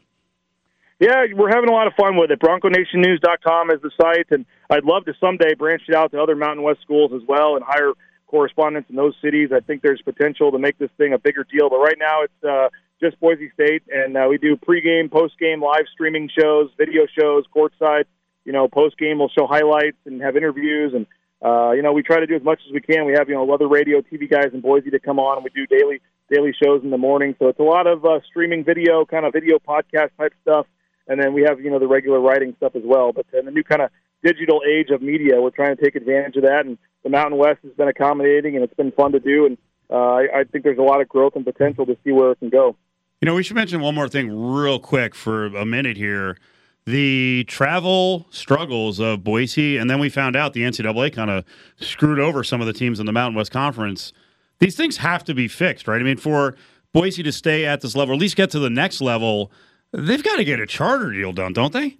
Yeah, 0.99 1.23
we're 1.33 1.49
having 1.49 1.69
a 1.69 1.73
lot 1.73 1.87
of 1.87 1.93
fun 1.93 2.17
with 2.17 2.29
it. 2.29 2.41
BroncoNationNews.com 2.41 3.71
is 3.71 3.81
the 3.81 3.91
site, 4.01 4.27
and 4.31 4.45
I'd 4.69 4.83
love 4.83 5.05
to 5.05 5.13
someday 5.17 5.53
branch 5.53 5.83
it 5.87 5.95
out 5.95 6.11
to 6.11 6.21
other 6.21 6.35
Mountain 6.35 6.61
West 6.61 6.81
schools 6.81 7.13
as 7.15 7.21
well 7.25 7.55
and 7.55 7.63
hire 7.65 7.93
correspondents 8.27 8.89
in 8.89 8.97
those 8.97 9.15
cities. 9.23 9.49
I 9.55 9.61
think 9.61 9.81
there's 9.81 10.01
potential 10.01 10.51
to 10.51 10.59
make 10.59 10.77
this 10.77 10.89
thing 10.97 11.13
a 11.13 11.17
bigger 11.17 11.45
deal, 11.49 11.69
but 11.69 11.77
right 11.77 11.95
now 11.97 12.23
it's 12.23 12.43
uh, 12.43 12.67
just 12.99 13.17
Boise 13.21 13.49
State, 13.53 13.83
and 13.87 14.17
uh, 14.17 14.27
we 14.29 14.37
do 14.37 14.57
pregame, 14.57 15.09
postgame, 15.09 15.61
live 15.61 15.85
streaming 15.93 16.29
shows, 16.37 16.69
video 16.77 17.07
shows, 17.17 17.45
courtside. 17.55 18.03
You 18.43 18.51
know, 18.51 18.67
postgame 18.67 19.19
we'll 19.19 19.29
show 19.29 19.47
highlights 19.47 19.97
and 20.05 20.21
have 20.21 20.35
interviews, 20.35 20.93
and 20.93 21.07
uh, 21.41 21.71
you 21.71 21.81
know 21.81 21.93
we 21.93 22.03
try 22.03 22.19
to 22.19 22.27
do 22.27 22.35
as 22.35 22.43
much 22.43 22.59
as 22.67 22.73
we 22.73 22.81
can. 22.81 23.05
We 23.05 23.13
have 23.13 23.29
you 23.29 23.35
know 23.35 23.49
other 23.49 23.69
radio, 23.69 24.01
TV 24.01 24.29
guys 24.29 24.49
in 24.53 24.59
Boise 24.59 24.89
to 24.89 24.99
come 24.99 25.17
on. 25.17 25.37
And 25.37 25.45
we 25.45 25.49
do 25.51 25.65
daily 25.65 26.01
daily 26.29 26.53
shows 26.61 26.83
in 26.83 26.89
the 26.89 26.97
morning, 26.97 27.35
so 27.39 27.47
it's 27.47 27.59
a 27.59 27.63
lot 27.63 27.87
of 27.87 28.03
uh, 28.03 28.19
streaming 28.27 28.65
video, 28.65 29.05
kind 29.05 29.25
of 29.25 29.31
video 29.31 29.59
podcast 29.59 30.09
type 30.17 30.33
stuff 30.41 30.67
and 31.09 31.21
then 31.21 31.33
we 31.33 31.41
have 31.41 31.59
you 31.59 31.69
know 31.69 31.79
the 31.79 31.87
regular 31.87 32.19
writing 32.19 32.53
stuff 32.57 32.75
as 32.75 32.83
well. 32.85 33.11
But 33.11 33.25
in 33.33 33.45
the 33.45 33.51
new 33.51 33.63
kind 33.63 33.81
of 33.81 33.89
digital 34.23 34.61
age 34.65 34.89
of 34.91 35.01
media, 35.01 35.41
we're 35.41 35.49
trying 35.49 35.75
to 35.75 35.83
take 35.83 35.95
advantage 35.95 36.37
of 36.37 36.43
that, 36.43 36.65
and 36.65 36.77
the 37.03 37.09
Mountain 37.09 37.37
West 37.37 37.59
has 37.63 37.73
been 37.73 37.89
accommodating, 37.89 38.55
and 38.55 38.63
it's 38.63 38.73
been 38.75 38.91
fun 38.91 39.11
to 39.11 39.19
do, 39.19 39.45
and 39.45 39.57
uh, 39.89 39.95
I, 39.95 40.39
I 40.39 40.43
think 40.43 40.63
there's 40.63 40.77
a 40.77 40.83
lot 40.83 41.01
of 41.01 41.09
growth 41.09 41.35
and 41.35 41.43
potential 41.43 41.85
to 41.87 41.97
see 42.03 42.11
where 42.11 42.31
it 42.31 42.39
can 42.39 42.49
go. 42.49 42.75
You 43.21 43.25
know, 43.25 43.35
we 43.35 43.43
should 43.43 43.55
mention 43.55 43.81
one 43.81 43.95
more 43.95 44.07
thing 44.07 44.31
real 44.31 44.79
quick 44.79 45.13
for 45.13 45.47
a 45.47 45.65
minute 45.65 45.97
here. 45.97 46.37
The 46.85 47.43
travel 47.47 48.27
struggles 48.29 48.99
of 48.99 49.23
Boise, 49.23 49.77
and 49.77 49.89
then 49.89 49.99
we 49.99 50.09
found 50.09 50.35
out 50.35 50.53
the 50.53 50.61
NCAA 50.61 51.13
kind 51.13 51.29
of 51.29 51.43
screwed 51.77 52.19
over 52.19 52.43
some 52.43 52.61
of 52.61 52.67
the 52.67 52.73
teams 52.73 52.99
in 52.99 53.05
the 53.05 53.11
Mountain 53.11 53.35
West 53.35 53.51
Conference. 53.51 54.13
These 54.59 54.75
things 54.75 54.97
have 54.97 55.23
to 55.25 55.33
be 55.33 55.47
fixed, 55.47 55.87
right? 55.87 55.99
I 55.99 56.03
mean, 56.03 56.17
for 56.17 56.55
Boise 56.93 57.21
to 57.23 57.31
stay 57.31 57.65
at 57.65 57.81
this 57.81 57.95
level, 57.95 58.15
at 58.15 58.21
least 58.21 58.35
get 58.35 58.49
to 58.51 58.59
the 58.59 58.69
next 58.69 59.01
level, 59.01 59.51
they've 59.91 60.23
got 60.23 60.37
to 60.37 60.43
get 60.43 60.59
a 60.59 60.65
charter 60.65 61.11
deal 61.11 61.31
done, 61.33 61.53
don't 61.53 61.73
they? 61.73 61.97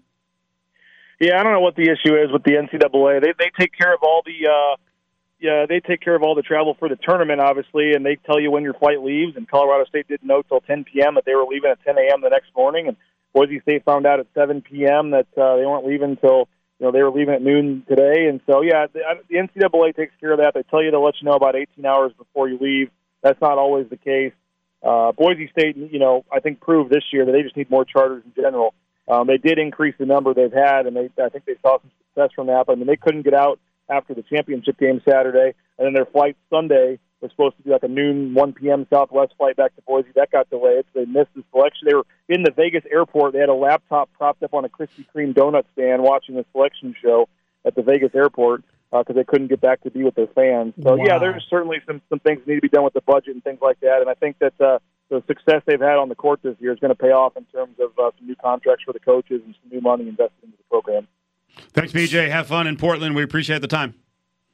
Yeah, 1.20 1.40
I 1.40 1.44
don't 1.44 1.52
know 1.52 1.60
what 1.60 1.76
the 1.76 1.84
issue 1.84 2.16
is 2.16 2.32
with 2.32 2.44
the 2.44 2.52
NCAA. 2.52 3.22
They 3.22 3.34
they 3.38 3.52
take 3.60 3.74
care 3.78 3.94
of 3.94 4.00
all 4.04 4.22
the 4.26 4.50
uh, 4.50 4.76
yeah 5.40 5.66
they 5.68 5.82
take 5.82 6.00
care 6.00 6.16
of 6.16 6.24
all 6.24 6.34
the 6.34 6.42
travel 6.42 6.76
for 6.80 6.88
the 6.88 6.96
tournament, 6.96 7.42
obviously, 7.42 7.92
and 7.94 8.06
they 8.06 8.18
tell 8.26 8.40
you 8.40 8.52
when 8.52 8.64
your 8.64 8.74
flight 8.74 9.02
leaves. 9.04 9.36
And 9.36 9.48
Colorado 9.48 9.84
State 9.86 10.08
didn't 10.08 10.28
know 10.28 10.42
till 10.44 10.62
10 10.62 10.86
p.m. 10.86 11.16
that 11.16 11.26
they 11.26 11.36
were 11.36 11.44
leaving 11.44 11.72
at 11.72 11.84
10 11.84 11.98
a.m. 11.98 12.22
the 12.22 12.30
next 12.30 12.56
morning, 12.56 12.88
and 12.88 12.96
Boise 13.34 13.60
State 13.62 13.84
found 13.84 14.06
out 14.06 14.20
at 14.20 14.28
7 14.34 14.62
p.m. 14.62 15.12
that 15.12 15.28
uh, 15.38 15.58
they 15.58 15.66
weren't 15.66 15.86
leaving 15.86 16.12
until 16.12 16.48
you 16.80 16.86
know 16.86 16.92
they 16.94 17.04
were 17.04 17.12
leaving 17.12 17.34
at 17.34 17.42
noon 17.42 17.84
today. 17.90 18.28
And 18.28 18.40
so 18.50 18.62
yeah, 18.62 18.88
the, 18.88 19.02
the 19.28 19.36
NCAA 19.36 19.98
takes 19.98 20.14
care 20.22 20.32
of 20.32 20.40
that. 20.40 20.54
They 20.54 20.64
tell 20.64 20.82
you 20.82 20.92
to 20.92 21.00
let 21.02 21.16
you 21.22 21.28
know 21.28 21.36
about 21.36 21.58
18 21.58 21.86
hours 21.86 22.14
before 22.18 22.48
you 22.48 22.58
leave. 22.62 22.92
That's 23.22 23.42
not 23.42 23.58
always 23.58 23.90
the 23.90 23.98
case. 23.98 24.32
Uh, 24.82 25.12
Boise 25.12 25.50
State, 25.52 25.76
you 25.76 26.00
know, 26.00 26.24
I 26.32 26.40
think 26.40 26.62
proved 26.62 26.90
this 26.90 27.04
year 27.12 27.26
that 27.26 27.32
they 27.32 27.42
just 27.42 27.58
need 27.58 27.70
more 27.70 27.86
charters 27.86 28.24
in 28.26 28.42
general. 28.42 28.74
Um, 29.08 29.28
they 29.28 29.38
did 29.38 29.58
increase 29.58 29.96
the 30.00 30.06
number 30.06 30.34
they've 30.34 30.54
had, 30.54 30.86
and 30.86 30.96
they 30.96 31.10
I 31.22 31.30
think 31.30 31.46
they 31.46 31.56
saw 31.62 31.80
some 31.80 31.92
success 32.08 32.30
from 32.36 32.48
that. 32.48 32.66
But 32.68 32.74
I 32.74 32.76
mean, 32.76 32.88
they 32.88 32.96
couldn't 32.96 33.24
get 33.24 33.34
out 33.34 33.60
after 33.90 34.14
the 34.14 34.24
championship 34.24 34.78
game 34.78 35.02
Saturday, 35.08 35.54
and 35.78 35.86
then 35.86 35.94
their 35.94 36.06
flight 36.06 36.38
Sunday 36.50 37.00
was 37.22 37.32
supposed 37.32 37.58
to 37.58 37.64
be 37.64 37.72
like 37.72 37.84
a 37.84 37.88
noon 37.88 38.34
1 38.34 38.54
p.m. 38.54 38.88
Southwest 38.90 39.34
flight 39.38 39.58
back 39.58 39.76
to 39.76 39.82
Boise. 39.82 40.10
That 40.16 40.32
got 40.32 40.50
delayed, 40.50 40.86
so 40.94 41.00
they 41.00 41.06
missed 41.06 41.32
the 41.36 41.44
selection. 41.52 41.88
They 41.90 41.96
were 41.96 42.06
in 42.30 42.44
the 42.44 42.52
Vegas 42.52 42.84
airport. 42.90 43.34
They 43.34 43.40
had 43.40 43.50
a 43.50 43.54
laptop 43.54 44.10
propped 44.18 44.44
up 44.44 44.54
on 44.54 44.64
a 44.64 44.70
Krispy 44.70 45.06
Kreme 45.14 45.34
donut 45.34 45.66
stand 45.74 46.04
watching 46.04 46.36
the 46.36 46.46
selection 46.54 46.96
show 47.02 47.28
at 47.66 47.76
the 47.76 47.82
Vegas 47.82 48.12
airport 48.16 48.64
because 48.92 49.06
uh, 49.10 49.14
they 49.14 49.24
couldn't 49.24 49.48
get 49.48 49.62
back 49.62 49.82
to 49.84 49.92
be 49.92 50.04
with 50.04 50.16
their 50.16 50.28
fans. 50.28 50.74
So 50.82 50.96
wow. 50.96 51.06
yeah, 51.06 51.20
there's 51.20 51.46
certainly 51.50 51.78
some 51.86 52.02
some 52.10 52.20
things 52.20 52.40
that 52.40 52.48
need 52.48 52.56
to 52.56 52.62
be 52.62 52.70
done 52.70 52.84
with 52.84 52.94
the 52.94 53.02
budget 53.02 53.36
and 53.36 53.44
things 53.44 53.60
like 53.62 53.80
that. 53.82 54.02
And 54.02 54.10
I 54.10 54.16
think 54.16 54.40
that 54.40 54.60
uh, 54.60 54.80
the 55.10 55.24
success 55.28 55.62
they've 55.66 55.80
had 55.80 55.98
on 55.98 56.10
the 56.10 56.16
court 56.16 56.42
this 56.44 56.56
year 56.60 56.72
is 56.72 56.80
going 56.80 56.90
to 56.90 56.96
pay 56.96 57.12
off 57.12 57.38
in 57.38 57.46
terms 57.46 57.76
of 57.80 57.92
uh, 58.00 58.12
some 58.18 58.28
new 58.28 58.36
contracts 58.36 58.84
for 58.84 58.94
the 58.94 59.00
coaches 59.00 59.42
and 59.46 59.56
some 59.62 59.72
new 59.72 59.82
money 59.82 60.08
invested 60.08 60.44
into 60.44 60.58
the 60.58 60.64
program. 60.70 61.08
Thanks, 61.74 61.92
BJ. 61.92 62.30
Have 62.30 62.48
fun 62.48 62.68
in 62.68 62.78
Portland. 62.78 63.16
We 63.16 63.24
appreciate 63.24 63.62
the 63.62 63.68
time. 63.68 63.96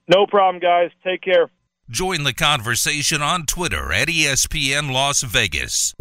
No 0.07 0.25
problem, 0.25 0.61
guys. 0.61 0.91
Take 1.03 1.21
care. 1.21 1.49
Join 1.89 2.23
the 2.23 2.33
conversation 2.33 3.21
on 3.21 3.45
Twitter 3.45 3.93
at 3.93 4.07
ESPN 4.07 4.91
Las 4.91 5.21
Vegas. 5.21 5.93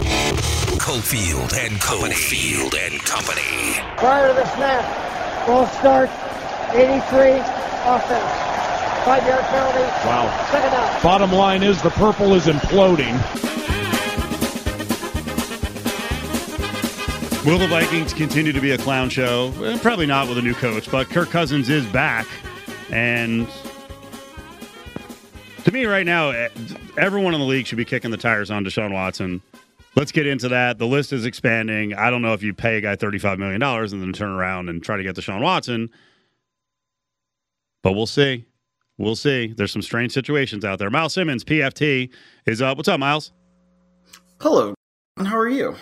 Cofield 0.78 1.54
and 1.54 1.80
Company. 1.80 2.14
Cofield 2.14 2.74
and 2.74 3.00
Company. 3.00 3.80
Prior 3.96 4.28
to 4.28 4.34
the 4.34 4.46
snap, 4.54 5.46
ball 5.46 5.66
start, 5.66 6.10
83, 6.74 7.63
offense. 7.84 9.04
Five 9.04 9.26
yard 9.26 9.44
penalty. 9.44 9.84
Wow. 10.06 10.48
Second 10.50 10.70
down. 10.70 11.02
Bottom 11.02 11.32
line 11.32 11.62
is 11.62 11.82
the 11.82 11.90
purple 11.90 12.34
is 12.34 12.46
imploding. 12.46 13.12
Will 17.44 17.58
the 17.58 17.68
Vikings 17.68 18.14
continue 18.14 18.52
to 18.52 18.60
be 18.60 18.70
a 18.70 18.78
clown 18.78 19.10
show? 19.10 19.52
Probably 19.82 20.06
not 20.06 20.28
with 20.28 20.38
a 20.38 20.42
new 20.42 20.54
coach, 20.54 20.90
but 20.90 21.10
Kirk 21.10 21.28
Cousins 21.28 21.68
is 21.68 21.84
back. 21.86 22.26
And 22.90 23.46
to 25.64 25.70
me, 25.70 25.84
right 25.84 26.06
now, 26.06 26.30
eh, 26.30 26.48
everyone 26.96 27.34
in 27.34 27.40
the 27.40 27.46
league 27.46 27.66
should 27.66 27.76
be 27.76 27.84
kicking 27.84 28.10
the 28.10 28.16
tires 28.16 28.50
on 28.50 28.64
Deshaun 28.64 28.92
Watson. 28.92 29.42
Let's 29.94 30.10
get 30.10 30.26
into 30.26 30.48
that. 30.48 30.78
The 30.78 30.86
list 30.86 31.12
is 31.12 31.26
expanding. 31.26 31.92
I 31.92 32.08
don't 32.08 32.22
know 32.22 32.32
if 32.32 32.42
you 32.42 32.54
pay 32.54 32.78
a 32.78 32.80
guy 32.80 32.96
$35 32.96 33.36
million 33.38 33.62
and 33.62 33.90
then 34.02 34.12
turn 34.14 34.30
around 34.30 34.70
and 34.70 34.82
try 34.82 34.96
to 34.96 35.02
get 35.02 35.14
Deshaun 35.14 35.42
Watson, 35.42 35.90
but 37.84 37.92
we'll 37.92 38.06
see. 38.06 38.46
We'll 38.96 39.14
see. 39.14 39.52
There's 39.56 39.70
some 39.70 39.82
strange 39.82 40.12
situations 40.12 40.64
out 40.64 40.78
there. 40.78 40.88
Myles 40.88 41.12
Simmons, 41.12 41.44
PFT, 41.44 42.10
is 42.46 42.62
up. 42.62 42.78
What's 42.78 42.88
up, 42.88 42.98
Myles? 42.98 43.30
Hello. 44.40 44.74
And 45.18 45.28
how 45.28 45.36
are 45.36 45.48
you? 45.48 45.76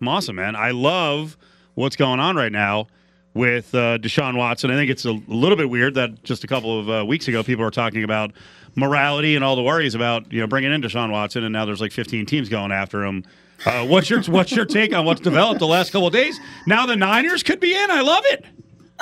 I'm 0.00 0.08
awesome, 0.08 0.36
man. 0.36 0.54
I 0.54 0.70
love 0.70 1.36
what's 1.74 1.96
going 1.96 2.20
on 2.20 2.36
right 2.36 2.52
now 2.52 2.86
with 3.34 3.74
uh, 3.74 3.98
Deshaun 3.98 4.36
Watson. 4.36 4.70
I 4.70 4.74
think 4.74 4.90
it's 4.90 5.04
a 5.04 5.12
little 5.26 5.56
bit 5.56 5.68
weird 5.68 5.94
that 5.94 6.22
just 6.22 6.44
a 6.44 6.46
couple 6.46 6.78
of 6.78 6.88
uh, 6.88 7.04
weeks 7.04 7.26
ago 7.26 7.42
people 7.42 7.64
were 7.64 7.70
talking 7.70 8.04
about 8.04 8.32
morality 8.76 9.34
and 9.34 9.44
all 9.44 9.56
the 9.56 9.62
worries 9.62 9.96
about 9.96 10.32
you 10.32 10.40
know 10.40 10.46
bringing 10.46 10.72
in 10.72 10.80
Deshaun 10.80 11.10
Watson, 11.10 11.42
and 11.42 11.52
now 11.52 11.64
there's 11.64 11.80
like 11.80 11.92
15 11.92 12.26
teams 12.26 12.48
going 12.48 12.70
after 12.70 13.04
him. 13.04 13.24
Uh, 13.66 13.84
what's 13.84 14.08
your 14.08 14.22
what's 14.22 14.52
your 14.52 14.64
take 14.64 14.94
on 14.94 15.04
what's 15.04 15.20
developed 15.20 15.58
the 15.58 15.66
last 15.66 15.90
couple 15.90 16.06
of 16.06 16.12
days? 16.12 16.38
Now 16.66 16.86
the 16.86 16.96
Niners 16.96 17.42
could 17.42 17.58
be 17.58 17.74
in. 17.74 17.90
I 17.90 18.02
love 18.02 18.22
it. 18.26 18.44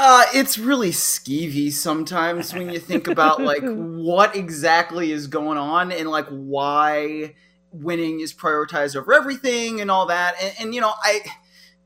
Uh, 0.01 0.25
it's 0.33 0.57
really 0.59 0.93
skeevy 0.93 1.73
sometimes 1.73 2.55
when 2.55 2.71
you 2.71 2.79
think 2.79 3.09
about 3.09 3.41
like 3.43 3.65
what 3.65 4.37
exactly 4.37 5.11
is 5.11 5.27
going 5.27 5.59
on 5.59 5.91
and 5.91 6.09
like 6.09 6.29
why 6.29 7.35
winning 7.73 8.21
is 8.21 8.33
prioritized 8.33 8.95
over 8.95 9.13
everything 9.13 9.81
and 9.81 9.91
all 9.91 10.07
that. 10.07 10.37
And, 10.41 10.55
and 10.61 10.75
you 10.75 10.81
know, 10.81 10.93
I 11.03 11.23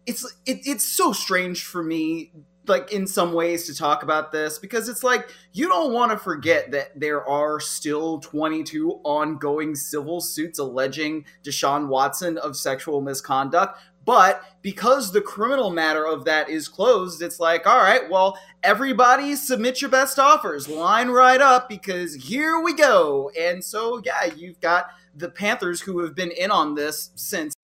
it's 0.05 0.25
it, 0.45 0.61
it's 0.67 0.85
so 0.85 1.13
strange 1.13 1.65
for 1.65 1.83
me 1.83 2.33
like 2.69 2.93
in 2.93 3.07
some 3.07 3.33
ways 3.33 3.67
to 3.67 3.75
talk 3.75 4.03
about 4.03 4.31
this 4.31 4.59
because 4.59 4.89
it's 4.89 5.03
like 5.03 5.29
you 5.53 5.69
don't 5.69 5.93
want 5.93 6.13
to 6.13 6.19
forget 6.19 6.71
that 6.71 6.99
there 6.99 7.27
are 7.27 7.59
still 7.59 8.21
22 8.21 9.01
ongoing 9.05 9.75
civil 9.75 10.21
suits 10.21 10.59
alleging 10.59 11.25
Deshaun 11.43 11.89
Watson 11.89 12.39
of 12.39 12.57
sexual 12.57 13.01
misconduct 13.01 13.81
but 14.05 14.43
because 14.63 15.13
the 15.13 15.21
criminal 15.21 15.71
matter 15.71 16.07
of 16.07 16.25
that 16.25 16.49
is 16.49 16.69
closed, 16.69 17.23
it's 17.23 17.39
like, 17.39 17.67
all 17.67 17.79
right, 17.79 18.11
well, 18.11 18.39
everybody 18.63 19.37
submit 19.37 19.81
your 19.81 19.91
best 19.91 20.19
offers, 20.19 20.69
line 20.69 21.09
right 21.09 21.41
up, 21.41 21.69
because 21.69 22.15
here 22.15 22.61
we 22.61 22.75
go. 22.75 23.31
And 23.39 23.63
so, 23.63 24.01
yeah, 24.05 24.33
you've 24.37 24.61
got 24.61 24.87
the 25.15 25.29
Panthers 25.29 25.81
who 25.81 26.01
have 26.01 26.15
been 26.15 26.31
in 26.31 26.51
on 26.51 26.75
this 26.75 27.11
since 27.15 27.55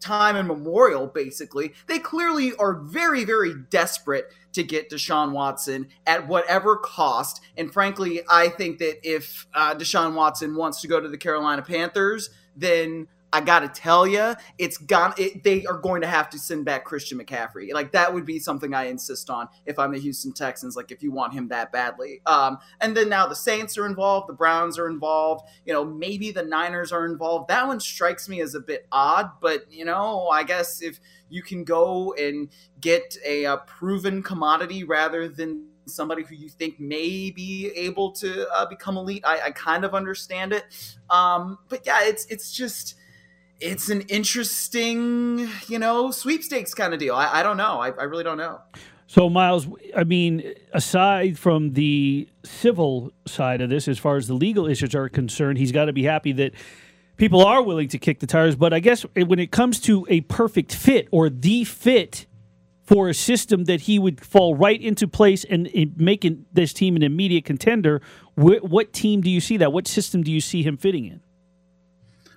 time 0.00 0.36
immemorial, 0.36 1.06
basically. 1.06 1.72
They 1.86 1.98
clearly 1.98 2.54
are 2.56 2.74
very, 2.74 3.24
very 3.24 3.54
desperate 3.70 4.26
to 4.52 4.62
get 4.62 4.90
Deshaun 4.90 5.32
Watson 5.32 5.88
at 6.06 6.28
whatever 6.28 6.76
cost. 6.76 7.40
And 7.56 7.72
frankly, 7.72 8.20
I 8.28 8.48
think 8.48 8.78
that 8.78 8.98
if 9.02 9.46
uh, 9.54 9.74
Deshaun 9.74 10.14
Watson 10.14 10.54
wants 10.54 10.80
to 10.82 10.88
go 10.88 11.00
to 11.00 11.08
the 11.08 11.16
Carolina 11.16 11.62
Panthers, 11.62 12.30
then 12.54 13.08
I 13.34 13.40
gotta 13.40 13.66
tell 13.66 14.06
you, 14.06 14.36
it's 14.58 14.78
gone. 14.78 15.12
It, 15.18 15.42
they 15.42 15.66
are 15.66 15.76
going 15.76 16.02
to 16.02 16.06
have 16.06 16.30
to 16.30 16.38
send 16.38 16.64
back 16.64 16.84
Christian 16.84 17.18
McCaffrey. 17.18 17.72
Like 17.72 17.90
that 17.90 18.14
would 18.14 18.24
be 18.24 18.38
something 18.38 18.72
I 18.72 18.84
insist 18.84 19.28
on 19.28 19.48
if 19.66 19.76
I'm 19.76 19.90
the 19.92 19.98
Houston 19.98 20.32
Texans. 20.32 20.76
Like 20.76 20.92
if 20.92 21.02
you 21.02 21.10
want 21.10 21.32
him 21.32 21.48
that 21.48 21.72
badly. 21.72 22.22
Um, 22.26 22.58
and 22.80 22.96
then 22.96 23.08
now 23.08 23.26
the 23.26 23.34
Saints 23.34 23.76
are 23.76 23.86
involved, 23.86 24.28
the 24.28 24.34
Browns 24.34 24.78
are 24.78 24.86
involved. 24.86 25.48
You 25.66 25.72
know, 25.72 25.84
maybe 25.84 26.30
the 26.30 26.44
Niners 26.44 26.92
are 26.92 27.06
involved. 27.06 27.48
That 27.48 27.66
one 27.66 27.80
strikes 27.80 28.28
me 28.28 28.40
as 28.40 28.54
a 28.54 28.60
bit 28.60 28.86
odd, 28.92 29.32
but 29.40 29.64
you 29.68 29.84
know, 29.84 30.28
I 30.28 30.44
guess 30.44 30.80
if 30.80 31.00
you 31.28 31.42
can 31.42 31.64
go 31.64 32.14
and 32.14 32.48
get 32.80 33.16
a, 33.26 33.46
a 33.46 33.56
proven 33.66 34.22
commodity 34.22 34.84
rather 34.84 35.28
than 35.28 35.66
somebody 35.86 36.22
who 36.22 36.36
you 36.36 36.48
think 36.48 36.78
may 36.78 37.32
be 37.32 37.72
able 37.74 38.12
to 38.12 38.48
uh, 38.50 38.64
become 38.66 38.96
elite. 38.96 39.24
I, 39.26 39.40
I, 39.46 39.50
kind 39.50 39.84
of 39.84 39.92
understand 39.92 40.52
it, 40.52 40.64
um, 41.10 41.58
but 41.68 41.82
yeah, 41.84 42.04
it's 42.04 42.26
it's 42.26 42.52
just 42.52 42.94
it's 43.64 43.88
an 43.88 44.02
interesting, 44.02 45.48
you 45.68 45.78
know, 45.78 46.10
sweepstakes 46.10 46.74
kind 46.74 46.92
of 46.92 47.00
deal. 47.00 47.14
I, 47.14 47.40
I 47.40 47.42
don't 47.42 47.56
know. 47.56 47.80
I, 47.80 47.88
I 47.88 48.04
really 48.04 48.22
don't 48.22 48.36
know. 48.36 48.60
So, 49.06 49.30
Myles, 49.30 49.66
I 49.96 50.04
mean, 50.04 50.54
aside 50.72 51.38
from 51.38 51.72
the 51.72 52.28
civil 52.44 53.12
side 53.26 53.62
of 53.62 53.70
this, 53.70 53.88
as 53.88 53.98
far 53.98 54.16
as 54.16 54.26
the 54.28 54.34
legal 54.34 54.66
issues 54.66 54.94
are 54.94 55.08
concerned, 55.08 55.58
he's 55.58 55.72
got 55.72 55.86
to 55.86 55.92
be 55.92 56.04
happy 56.04 56.32
that 56.32 56.52
people 57.16 57.44
are 57.44 57.62
willing 57.62 57.88
to 57.88 57.98
kick 57.98 58.20
the 58.20 58.26
tires. 58.26 58.54
But 58.54 58.74
I 58.74 58.80
guess 58.80 59.02
when 59.14 59.38
it 59.38 59.50
comes 59.50 59.80
to 59.80 60.06
a 60.10 60.20
perfect 60.22 60.74
fit 60.74 61.08
or 61.10 61.30
the 61.30 61.64
fit 61.64 62.26
for 62.82 63.08
a 63.08 63.14
system 63.14 63.64
that 63.64 63.82
he 63.82 63.98
would 63.98 64.20
fall 64.20 64.54
right 64.54 64.80
into 64.80 65.08
place 65.08 65.44
and, 65.44 65.70
making 65.96 66.44
this 66.52 66.74
team 66.74 66.96
an 66.96 67.02
immediate 67.02 67.46
contender, 67.46 68.02
wh- 68.34 68.62
what 68.62 68.92
team 68.92 69.22
do 69.22 69.30
you 69.30 69.40
see 69.40 69.56
that? 69.56 69.72
What 69.72 69.88
system 69.88 70.22
do 70.22 70.30
you 70.30 70.40
see 70.40 70.62
him 70.62 70.76
fitting 70.76 71.06
in? 71.06 71.20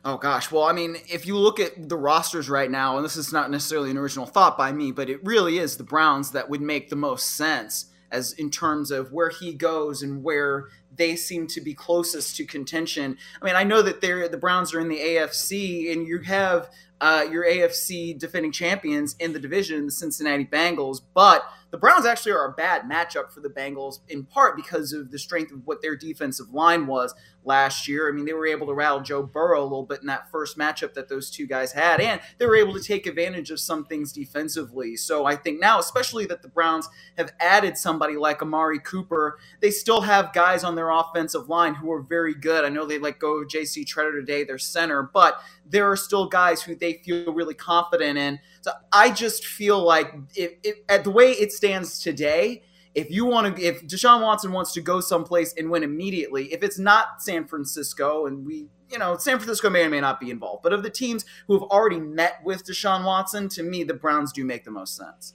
Oh 0.08 0.16
gosh, 0.16 0.52
well, 0.52 0.64
I 0.64 0.72
mean, 0.72 0.96
if 1.10 1.26
you 1.26 1.38
look 1.38 1.60
at 1.60 1.90
the 1.90 1.98
rosters 1.98 2.50
right 2.50 2.72
now, 2.72 2.96
and 2.96 3.04
this 3.04 3.18
is 3.18 3.34
not 3.34 3.52
necessarily 3.52 3.92
an 3.92 3.98
original 3.98 4.26
thought 4.26 4.58
by 4.58 4.72
me, 4.72 4.94
but 4.94 5.10
it 5.10 5.20
really 5.22 5.58
is 5.58 5.76
the 5.76 5.84
Browns 5.84 6.32
that 6.32 6.50
would 6.50 6.62
make 6.62 6.90
the 6.90 6.96
most 6.96 7.36
sense 7.36 7.88
as 8.10 8.32
in 8.32 8.50
terms 8.50 8.90
of 8.90 9.12
where 9.12 9.28
he 9.28 9.54
goes 9.54 10.02
and 10.02 10.24
where 10.24 10.70
they 10.96 11.18
seem 11.18 11.46
to 11.48 11.60
be 11.60 11.74
closest 11.74 12.38
to 12.38 12.46
contention. 12.46 13.18
I 13.42 13.46
mean, 13.46 13.56
I 13.58 13.66
know 13.66 13.82
that 13.82 14.00
they're 14.00 14.30
the 14.30 14.38
Browns 14.38 14.74
are 14.74 14.80
in 14.80 14.88
the 14.88 14.98
AFC, 14.98 15.92
and 15.92 16.08
you 16.08 16.22
have 16.22 16.70
uh, 17.02 17.26
your 17.30 17.44
AFC 17.44 18.18
defending 18.18 18.54
champions 18.54 19.14
in 19.20 19.34
the 19.34 19.40
division, 19.40 19.88
the 19.88 19.92
Cincinnati 19.92 20.46
Bengals, 20.46 21.02
but 21.14 21.44
the 21.70 21.78
Browns 21.78 22.06
actually 22.06 22.32
are 22.32 22.46
a 22.46 22.54
bad 22.54 22.84
matchup 22.84 23.32
for 23.32 23.42
the 23.42 23.50
Bengals 23.50 24.00
in 24.08 24.24
part 24.24 24.56
because 24.56 24.94
of 24.94 25.12
the 25.12 25.20
strength 25.20 25.52
of 25.52 25.66
what 25.66 25.82
their 25.82 25.96
defensive 25.96 26.54
line 26.54 26.88
was 26.88 27.14
last 27.44 27.88
year. 27.88 28.10
I 28.10 28.12
mean, 28.12 28.26
they 28.26 28.34
were 28.34 28.48
able 28.48 28.68
to 28.68 28.74
rattle 28.74 29.00
Joe 29.02 29.24
Burrow 29.24 29.62
a 29.62 29.64
little 29.64 29.86
bit 29.86 30.02
in 30.02 30.08
that 30.08 30.30
first 30.30 30.58
matchup 30.58 30.94
that 30.94 31.10
those 31.10 31.30
two 31.30 31.48
guys 31.48 31.72
had, 31.72 32.00
and 32.00 32.22
they 32.38 32.46
were 32.46 32.56
able 32.56 32.74
to 32.74 32.84
take 32.84 33.06
advantage 33.06 33.52
of 33.52 33.60
some 33.60 33.86
things 33.86 34.12
defensively. 34.12 34.96
So 34.96 35.26
I 35.26 35.36
think 35.36 35.60
now, 35.60 35.80
especially 35.80 36.26
that 36.28 36.42
the 36.42 36.50
Browns 36.50 36.90
have 37.18 37.34
added 37.40 37.78
somebody 37.78 38.18
like 38.18 38.42
Amari 38.42 38.80
Cooper, 38.80 39.38
they 39.62 39.72
still 39.72 40.02
have 40.02 40.34
guys 40.34 40.64
on 40.64 40.76
their 40.76 40.90
offensive 40.90 41.50
line 41.50 41.76
who 41.76 41.92
are 41.92 42.02
very 42.02 42.34
good. 42.34 42.66
I 42.66 42.70
know 42.70 42.86
they 42.86 43.00
let 43.00 43.20
go 43.20 43.42
of 43.42 43.50
J.C. 43.50 43.86
Tretter 43.86 44.14
today, 44.14 44.44
their 44.44 44.58
center, 44.58 45.04
but 45.04 45.42
there 45.66 45.90
are 45.90 45.98
still 45.98 46.28
guys 46.28 46.62
who 46.62 46.76
they 46.76 46.94
feel 46.94 47.34
really 47.34 47.54
confident 47.54 48.18
in. 48.18 48.40
So 48.68 48.74
I 48.92 49.12
just 49.12 49.46
feel 49.46 49.82
like 49.82 50.14
if, 50.36 50.52
if 50.62 50.76
at 50.90 51.06
the 51.06 51.10
way 51.10 51.32
it 51.32 51.54
stands 51.54 52.00
today, 52.00 52.64
if 52.94 53.10
you 53.10 53.26
want 53.26 53.56
to, 53.56 53.64
if 53.64 53.88
Deshaun 53.88 54.22
Watson 54.22 54.52
wants 54.52 54.74
to 54.74 54.82
go 54.82 55.00
someplace 55.00 55.54
and 55.58 55.72
win 55.72 55.84
immediately, 55.84 56.52
if 56.52 56.64
it's 56.64 56.78
not 56.78 57.22
San 57.22 57.48
Francisco, 57.48 58.26
and 58.26 58.46
we, 58.46 58.68
you 58.92 59.00
know, 59.00 59.16
San 59.16 59.40
Francisco 59.40 59.70
may 59.70 59.86
or 59.86 59.90
may 59.90 60.02
not 60.02 60.20
be 60.20 60.30
involved, 60.30 60.64
but 60.64 60.74
of 60.74 60.84
the 60.84 60.90
teams 60.90 61.24
who 61.48 61.54
have 61.54 61.64
already 61.70 62.02
met 62.02 62.42
with 62.44 62.66
Deshaun 62.66 63.06
Watson, 63.06 63.48
to 63.48 63.64
me, 63.64 63.86
the 63.86 63.94
Browns 63.94 64.34
do 64.34 64.44
make 64.44 64.66
the 64.66 64.72
most 64.72 64.98
sense. 64.98 65.34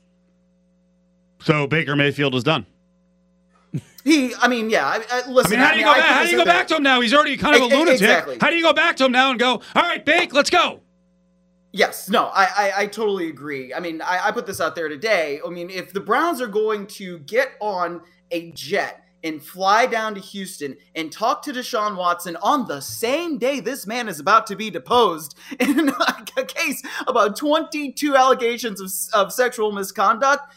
So 1.40 1.66
Baker 1.66 1.96
Mayfield 1.96 2.34
is 2.34 2.44
done. 2.44 2.66
He, 4.04 4.34
I 4.34 4.46
mean, 4.46 4.68
yeah. 4.68 4.86
I, 4.86 5.02
I, 5.10 5.30
listen, 5.30 5.58
I 5.58 5.58
mean, 5.58 5.64
how 5.64 5.72
do 5.72 5.78
you 5.78 5.86
go 5.86 5.94
back? 5.94 6.04
How 6.04 6.24
do 6.24 6.30
you 6.30 6.36
go 6.36 6.44
back 6.44 6.66
to 6.68 6.76
him 6.76 6.82
now? 6.82 7.00
He's 7.00 7.14
already 7.14 7.38
kind 7.38 7.56
of 7.56 7.62
a 7.62 7.66
lunatic. 7.74 7.94
Exactly. 7.94 8.36
How 8.42 8.50
do 8.50 8.56
you 8.56 8.62
go 8.62 8.74
back 8.74 8.96
to 8.96 9.06
him 9.06 9.12
now 9.12 9.30
and 9.30 9.40
go, 9.40 9.62
all 9.74 9.82
right, 9.82 10.04
Bake, 10.04 10.34
let's 10.34 10.50
go? 10.50 10.80
Yes, 11.72 12.10
no, 12.10 12.26
I, 12.26 12.44
I, 12.44 12.72
I 12.82 12.86
totally 12.86 13.28
agree. 13.28 13.72
I 13.72 13.80
mean, 13.80 14.02
I, 14.02 14.28
I 14.28 14.30
put 14.30 14.46
this 14.46 14.60
out 14.60 14.74
there 14.74 14.88
today. 14.88 15.40
I 15.44 15.48
mean, 15.48 15.70
if 15.70 15.92
the 15.92 16.00
Browns 16.00 16.40
are 16.42 16.46
going 16.46 16.86
to 16.88 17.18
get 17.20 17.52
on 17.60 18.02
a 18.30 18.52
jet 18.52 19.02
and 19.24 19.42
fly 19.42 19.86
down 19.86 20.14
to 20.14 20.20
Houston 20.20 20.76
and 20.94 21.10
talk 21.10 21.42
to 21.42 21.52
Deshaun 21.52 21.96
Watson 21.96 22.36
on 22.42 22.66
the 22.66 22.80
same 22.80 23.38
day 23.38 23.60
this 23.60 23.86
man 23.86 24.08
is 24.08 24.20
about 24.20 24.46
to 24.48 24.56
be 24.56 24.70
deposed 24.70 25.38
in 25.60 25.88
a 26.36 26.44
case 26.44 26.82
about 27.06 27.36
22 27.36 28.16
allegations 28.16 28.80
of, 28.80 28.90
of 29.26 29.32
sexual 29.32 29.72
misconduct, 29.72 30.52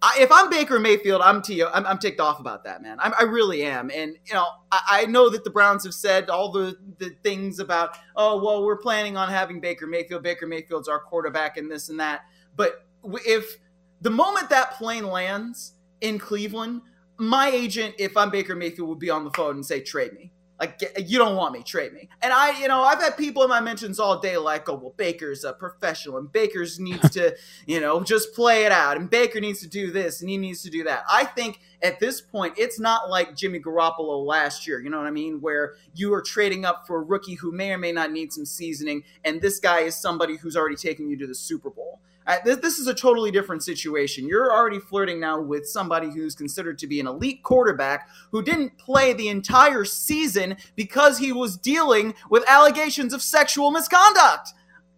I, 0.00 0.18
if 0.20 0.30
I'm 0.30 0.48
Baker 0.48 0.78
Mayfield, 0.78 1.22
I'm, 1.22 1.42
to, 1.42 1.66
I'm, 1.74 1.84
I'm 1.84 1.98
ticked 1.98 2.20
off 2.20 2.38
about 2.38 2.64
that, 2.64 2.82
man. 2.82 2.98
I'm, 3.00 3.12
i 3.18 3.24
really 3.24 3.64
am. 3.64 3.90
And, 3.90 4.16
you 4.24 4.34
know, 4.34 4.46
I, 4.70 4.80
I, 4.90 5.06
know 5.06 5.28
that 5.30 5.42
the 5.42 5.50
Browns 5.50 5.84
have 5.84 5.94
said 5.94 6.30
all 6.30 6.52
the, 6.52 6.76
the 6.98 7.10
things 7.24 7.58
about, 7.58 7.96
oh, 8.14 8.42
well, 8.42 8.64
we're 8.64 8.76
planning 8.76 9.16
on 9.16 9.28
having 9.28 9.60
Baker 9.60 9.88
Mayfield. 9.88 10.22
Baker 10.22 10.46
Mayfield's 10.46 10.88
our 10.88 11.00
quarterback 11.00 11.56
and 11.56 11.70
this 11.70 11.88
and 11.88 11.98
that. 11.98 12.22
But 12.54 12.86
if 13.26 13.58
the 14.00 14.10
moment 14.10 14.50
that 14.50 14.72
plane 14.72 15.06
lands 15.06 15.72
in 16.00 16.18
Cleveland, 16.18 16.82
my 17.16 17.48
agent, 17.48 17.96
if 17.98 18.16
I'm 18.16 18.30
Baker 18.30 18.54
Mayfield, 18.54 18.88
would 18.88 19.00
be 19.00 19.10
on 19.10 19.24
the 19.24 19.32
phone 19.32 19.56
and 19.56 19.66
say, 19.66 19.80
trade 19.80 20.12
me. 20.12 20.30
Like 20.58 20.82
you 20.98 21.18
don't 21.18 21.36
want 21.36 21.54
me, 21.54 21.62
trade 21.62 21.92
me. 21.92 22.08
And 22.20 22.32
I, 22.32 22.60
you 22.60 22.66
know, 22.66 22.82
I've 22.82 23.00
had 23.00 23.16
people 23.16 23.44
in 23.44 23.48
my 23.48 23.60
mentions 23.60 24.00
all 24.00 24.18
day 24.18 24.36
like, 24.36 24.68
oh 24.68 24.74
well, 24.74 24.94
Baker's 24.96 25.44
a 25.44 25.52
professional, 25.52 26.18
and 26.18 26.30
Baker's 26.32 26.80
needs 26.80 27.10
to, 27.12 27.36
you 27.66 27.80
know, 27.80 28.02
just 28.02 28.34
play 28.34 28.64
it 28.64 28.72
out, 28.72 28.96
and 28.96 29.08
Baker 29.08 29.40
needs 29.40 29.60
to 29.60 29.68
do 29.68 29.92
this, 29.92 30.20
and 30.20 30.28
he 30.28 30.36
needs 30.36 30.62
to 30.62 30.70
do 30.70 30.82
that. 30.84 31.04
I 31.10 31.24
think 31.24 31.60
at 31.80 32.00
this 32.00 32.20
point, 32.20 32.54
it's 32.56 32.80
not 32.80 33.08
like 33.08 33.36
Jimmy 33.36 33.60
Garoppolo 33.60 34.26
last 34.26 34.66
year. 34.66 34.80
You 34.80 34.90
know 34.90 34.98
what 34.98 35.06
I 35.06 35.12
mean? 35.12 35.40
Where 35.40 35.76
you 35.94 36.12
are 36.14 36.22
trading 36.22 36.64
up 36.64 36.86
for 36.86 36.98
a 36.98 37.02
rookie 37.04 37.34
who 37.34 37.52
may 37.52 37.72
or 37.72 37.78
may 37.78 37.92
not 37.92 38.10
need 38.10 38.32
some 38.32 38.44
seasoning, 38.44 39.04
and 39.24 39.40
this 39.40 39.60
guy 39.60 39.80
is 39.80 39.94
somebody 39.96 40.36
who's 40.36 40.56
already 40.56 40.76
taken 40.76 41.08
you 41.08 41.16
to 41.18 41.26
the 41.26 41.34
Super 41.34 41.70
Bowl. 41.70 42.00
This, 42.44 42.58
this 42.58 42.78
is 42.78 42.86
a 42.86 42.94
totally 42.94 43.30
different 43.30 43.62
situation. 43.62 44.28
You're 44.28 44.52
already 44.52 44.78
flirting 44.78 45.18
now 45.18 45.40
with 45.40 45.66
somebody 45.66 46.10
who's 46.10 46.34
considered 46.34 46.78
to 46.78 46.86
be 46.86 47.00
an 47.00 47.06
elite 47.06 47.42
quarterback 47.42 48.08
who 48.32 48.42
didn't 48.42 48.76
play 48.78 49.12
the 49.12 49.28
entire 49.28 49.84
season 49.84 50.56
because 50.76 51.18
he 51.18 51.32
was 51.32 51.56
dealing 51.56 52.14
with 52.30 52.44
allegations 52.48 53.14
of 53.14 53.22
sexual 53.22 53.70
misconduct. 53.70 54.52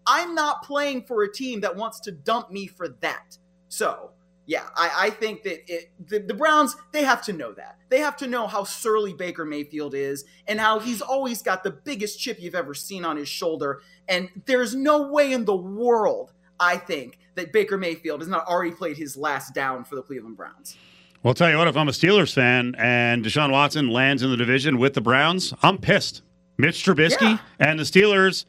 I'm 0.07 0.35
not 0.35 0.65
playing 0.65 1.05
for 1.05 1.23
a 1.23 1.33
team 1.33 1.61
that 1.61 1.77
wants 1.77 2.01
to 2.01 2.11
dump 2.11 2.51
me 2.51 2.67
for 2.67 2.89
that. 3.01 3.39
So, 3.69 4.11
yeah, 4.47 4.65
I, 4.75 4.91
I 4.97 5.11
think 5.11 5.45
that 5.45 5.73
it, 5.73 5.93
the, 6.09 6.19
the 6.19 6.35
Browns, 6.35 6.75
they 6.91 7.05
have 7.05 7.23
to 7.27 7.33
know 7.33 7.53
that. 7.53 7.79
They 7.91 8.01
have 8.01 8.17
to 8.17 8.27
know 8.27 8.49
how 8.49 8.65
surly 8.65 9.13
Baker 9.13 9.45
Mayfield 9.45 9.95
is 9.95 10.25
and 10.49 10.59
how 10.59 10.81
he's 10.81 11.01
always 11.01 11.43
got 11.43 11.63
the 11.63 11.71
biggest 11.71 12.19
chip 12.19 12.41
you've 12.41 12.57
ever 12.57 12.75
seen 12.75 13.05
on 13.05 13.17
his 13.17 13.29
shoulder. 13.29 13.83
And 14.09 14.29
there's 14.47 14.75
no 14.75 15.09
way 15.13 15.33
in 15.33 15.45
the 15.45 15.55
world 15.55 16.33
I 16.61 16.77
think 16.77 17.19
that 17.35 17.53
Baker 17.53 17.79
Mayfield 17.79 18.21
has 18.21 18.29
not 18.29 18.47
already 18.47 18.71
played 18.71 18.97
his 18.97 19.17
last 19.17 19.55
down 19.55 19.83
for 19.83 19.97
the 19.97 20.03
Cleveland 20.03 20.37
Browns. 20.37 20.77
Well, 21.23 21.31
I'll 21.31 21.35
tell 21.35 21.51
you 21.51 21.59
what, 21.59 21.69
if 21.69 21.77
I'm 21.77 21.89
a 21.89 21.93
Steelers 21.93 22.33
fan 22.33 22.75
and 22.79 23.25
Deshaun 23.25 23.51
Watson 23.51 23.89
lands 23.89 24.23
in 24.23 24.31
the 24.31 24.37
division 24.37 24.79
with 24.79 24.95
the 24.95 25.01
Browns, 25.01 25.53
I'm 25.63 25.79
pissed. 25.79 26.23
Mitch 26.57 26.85
Trubisky 26.85 27.21
yeah. 27.23 27.39
and 27.59 27.79
the 27.79 27.85
Steelers 27.85 28.45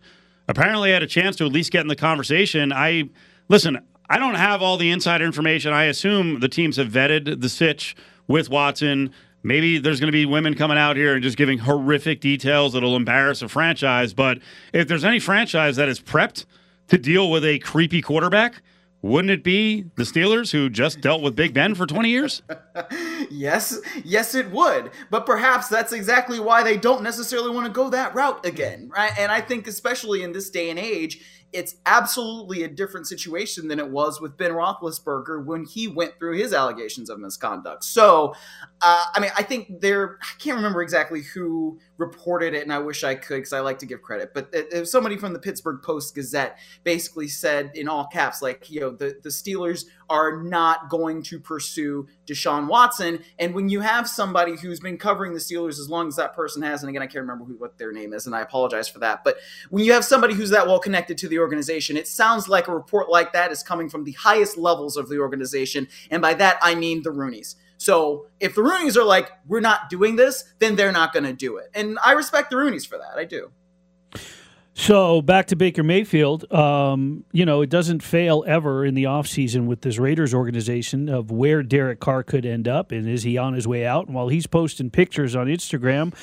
apparently 0.48 0.92
had 0.92 1.02
a 1.02 1.08
chance 1.08 1.38
to 1.38 1.46
at 1.46 1.52
least 1.52 1.72
get 1.72 1.82
in 1.82 1.88
the 1.88 1.96
conversation. 1.96 2.74
I 2.74 3.10
listen, 3.48 3.80
I 4.10 4.18
don't 4.18 4.36
have 4.36 4.62
all 4.62 4.78
the 4.78 4.92
insider 4.92 5.26
information. 5.26 5.72
I 5.72 5.86
assume 5.86 6.42
the 6.42 6.50
teams 6.50 6.76
have 6.78 6.90
vetted 6.90 7.42
the 7.42 7.50
sitch 7.50 7.96
with 8.28 8.50
Watson. 8.50 9.14
Maybe 9.44 9.80
there's 9.80 10.00
going 10.00 10.10
to 10.10 10.14
be 10.16 10.26
women 10.26 10.54
coming 10.54 10.78
out 10.78 10.98
here 10.98 11.14
and 11.14 11.24
just 11.24 11.38
giving 11.38 11.60
horrific 11.60 12.22
details 12.22 12.74
that'll 12.74 12.96
embarrass 12.96 13.42
a 13.42 13.48
franchise. 13.48 14.14
But 14.14 14.40
if 14.74 14.88
there's 14.88 15.06
any 15.06 15.20
franchise 15.20 15.78
that 15.78 15.90
is 15.90 16.00
prepped 16.00 16.46
to 16.92 16.98
deal 16.98 17.32
with 17.32 17.46
a 17.46 17.58
creepy 17.60 18.02
quarterback, 18.02 18.62
wouldn't 19.02 19.32
it 19.32 19.46
be 19.46 19.86
the 19.96 20.04
Steelers 20.04 20.52
who 20.52 20.70
just 20.70 21.00
dealt 21.00 21.22
with 21.22 21.38
Big 21.38 21.54
Ben 21.54 21.74
for 21.74 21.86
20 21.86 22.10
years? 22.10 22.42
yes, 23.32 23.80
yes, 24.04 24.36
it 24.36 24.52
would. 24.52 24.92
But 25.10 25.26
perhaps 25.26 25.70
that's 25.70 25.94
exactly 25.94 26.38
why 26.38 26.64
they 26.64 26.76
don't 26.76 27.02
necessarily 27.02 27.50
want 27.50 27.66
to 27.66 27.72
go 27.72 27.90
that 27.92 28.14
route 28.14 28.46
again, 28.46 28.92
right? 28.94 29.18
And 29.18 29.32
I 29.32 29.40
think, 29.40 29.68
especially 29.68 30.22
in 30.22 30.34
this 30.34 30.50
day 30.50 30.70
and 30.70 30.78
age, 30.78 31.24
it's 31.54 31.76
absolutely 31.86 32.64
a 32.64 32.68
different 32.68 33.08
situation 33.08 33.68
than 33.68 33.80
it 33.80 33.90
was 33.90 34.22
with 34.22 34.38
Ben 34.38 34.52
Roethlisberger 34.52 35.46
when 35.46 35.66
he 35.66 35.88
went 35.88 36.18
through 36.18 36.38
his 36.38 36.54
allegations 36.54 37.10
of 37.10 37.20
misconduct. 37.20 37.84
So, 37.84 38.34
uh, 38.82 39.06
I 39.14 39.20
mean, 39.20 39.32
I 39.38 39.44
think 39.44 39.82
there, 39.82 40.18
I 40.22 40.40
can't 40.40 40.56
remember 40.56 40.82
exactly 40.82 41.22
who 41.22 41.80
reported 41.98 42.54
it, 42.54 42.64
and 42.64 42.72
I 42.72 42.80
wish 42.80 43.04
I 43.04 43.16
could 43.16 43.38
because 43.38 43.54
I 43.54 43.60
like 43.60 43.80
to 43.80 43.86
give 43.86 44.02
credit, 44.02 44.34
but 44.34 44.50
it, 44.54 44.72
it 44.72 44.80
was 44.80 44.92
somebody 44.92 45.18
from 45.18 45.34
the 45.34 45.40
Pittsburgh 45.40 45.82
Post 45.84 46.16
Gazette 46.16 46.58
basically 46.84 47.28
said 47.28 47.72
in 47.76 47.88
all 47.88 48.08
caps, 48.08 48.42
like, 48.42 48.70
you 48.70 48.80
know, 48.80 48.92
the, 48.92 49.20
the 49.22 49.30
Steelers 49.30 49.86
are 50.10 50.42
not 50.42 50.90
going 50.90 51.22
to 51.24 51.40
pursue 51.40 52.08
Deshaun 52.32 52.68
Watson. 52.68 53.20
And 53.38 53.54
when 53.54 53.70
you 53.70 53.82
have 53.82 54.08
somebody 54.08 54.56
who's 54.56 54.80
been 54.80 54.98
covering 54.98 55.34
the 55.34 55.40
Steelers 55.40 55.80
as 55.80 55.90
long 55.90 56.08
as 56.08 56.16
that 56.16 56.34
person 56.34 56.62
has, 56.62 56.82
and 56.82 56.90
again, 56.90 57.02
I 57.02 57.08
can't 57.08 57.22
remember 57.22 57.46
who, 57.46 57.56
what 57.56 57.78
their 57.78 57.92
name 57.92 58.14
is, 58.14 58.26
and 58.26 58.36
I 58.36 58.42
apologize 58.42 58.88
for 58.88 59.00
that, 59.00 59.24
but 59.24 59.38
when 59.70 59.84
you 59.84 59.94
have 59.94 60.06
somebody 60.06 60.34
who's 60.34 60.50
that 60.52 60.68
well 60.68 60.80
connected 60.80 61.18
to 61.20 61.28
the 61.28 61.40
organization, 61.40 61.98
it 61.98 62.08
sounds 62.08 62.48
like 62.48 62.68
a 62.68 62.74
report 62.74 63.10
like 63.10 63.34
that 63.34 63.52
is 63.52 63.64
coming 63.64 63.90
from 63.90 64.04
the 64.04 64.14
highest 64.14 64.58
levels 64.58 64.98
of 64.98 65.10
the 65.10 65.20
organization. 65.20 65.88
And 66.10 66.22
by 66.22 66.34
that, 66.36 66.58
I 66.62 66.76
mean 66.76 67.04
the 67.04 67.10
Rooneys. 67.12 67.56
So 67.78 68.28
if 68.40 68.54
the 68.54 68.62
Rooneys 68.62 68.96
are 68.96 69.04
like, 69.04 69.32
we're 69.48 69.60
not 69.60 69.90
doing 69.90 70.16
this, 70.16 70.44
then 70.60 70.76
they're 70.76 70.92
not 70.92 71.14
going 71.14 71.24
to 71.24 71.34
do 71.34 71.58
it. 71.58 71.72
And 71.74 71.98
I 72.04 72.12
respect 72.12 72.52
the 72.52 72.56
Rooneys 72.56 72.88
for 72.88 72.98
that. 73.00 73.18
I 73.18 73.26
do. 73.26 73.52
So 74.82 75.22
back 75.22 75.46
to 75.48 75.56
Baker 75.56 75.84
Mayfield, 75.84 76.52
um, 76.52 77.24
you 77.32 77.46
know, 77.46 77.62
it 77.62 77.70
doesn't 77.70 78.02
fail 78.02 78.44
ever 78.48 78.84
in 78.84 78.96
the 78.96 79.04
offseason 79.04 79.68
with 79.68 79.82
this 79.82 80.00
Raiders 80.00 80.34
organization 80.34 81.08
of 81.08 81.30
where 81.30 81.62
Derek 81.62 82.00
Carr 82.00 82.24
could 82.24 82.48
end 82.48 82.68
up 82.68 82.92
and 82.92 83.08
is 83.08 83.22
he 83.22 83.38
on 83.38 83.54
his 83.54 83.68
way 83.68 83.86
out? 83.86 84.08
And 84.08 84.16
while 84.16 84.30
he's 84.30 84.48
posting 84.48 84.90
pictures 84.90 85.36
on 85.36 85.46
Instagram 85.46 86.16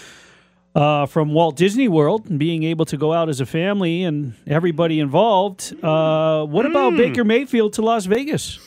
uh, 0.74 1.06
from 1.06 1.34
Walt 1.34 1.54
Disney 1.54 1.86
World 1.86 2.28
and 2.28 2.36
being 2.36 2.64
able 2.64 2.84
to 2.86 2.96
go 2.96 3.12
out 3.12 3.28
as 3.28 3.40
a 3.40 3.46
family 3.46 4.02
and 4.02 4.34
everybody 4.44 4.98
involved, 4.98 5.72
uh, 5.80 6.44
what 6.44 6.66
about 6.66 6.94
mm. 6.94 6.96
Baker 6.96 7.22
Mayfield 7.22 7.74
to 7.74 7.82
Las 7.82 8.06
Vegas? 8.06 8.58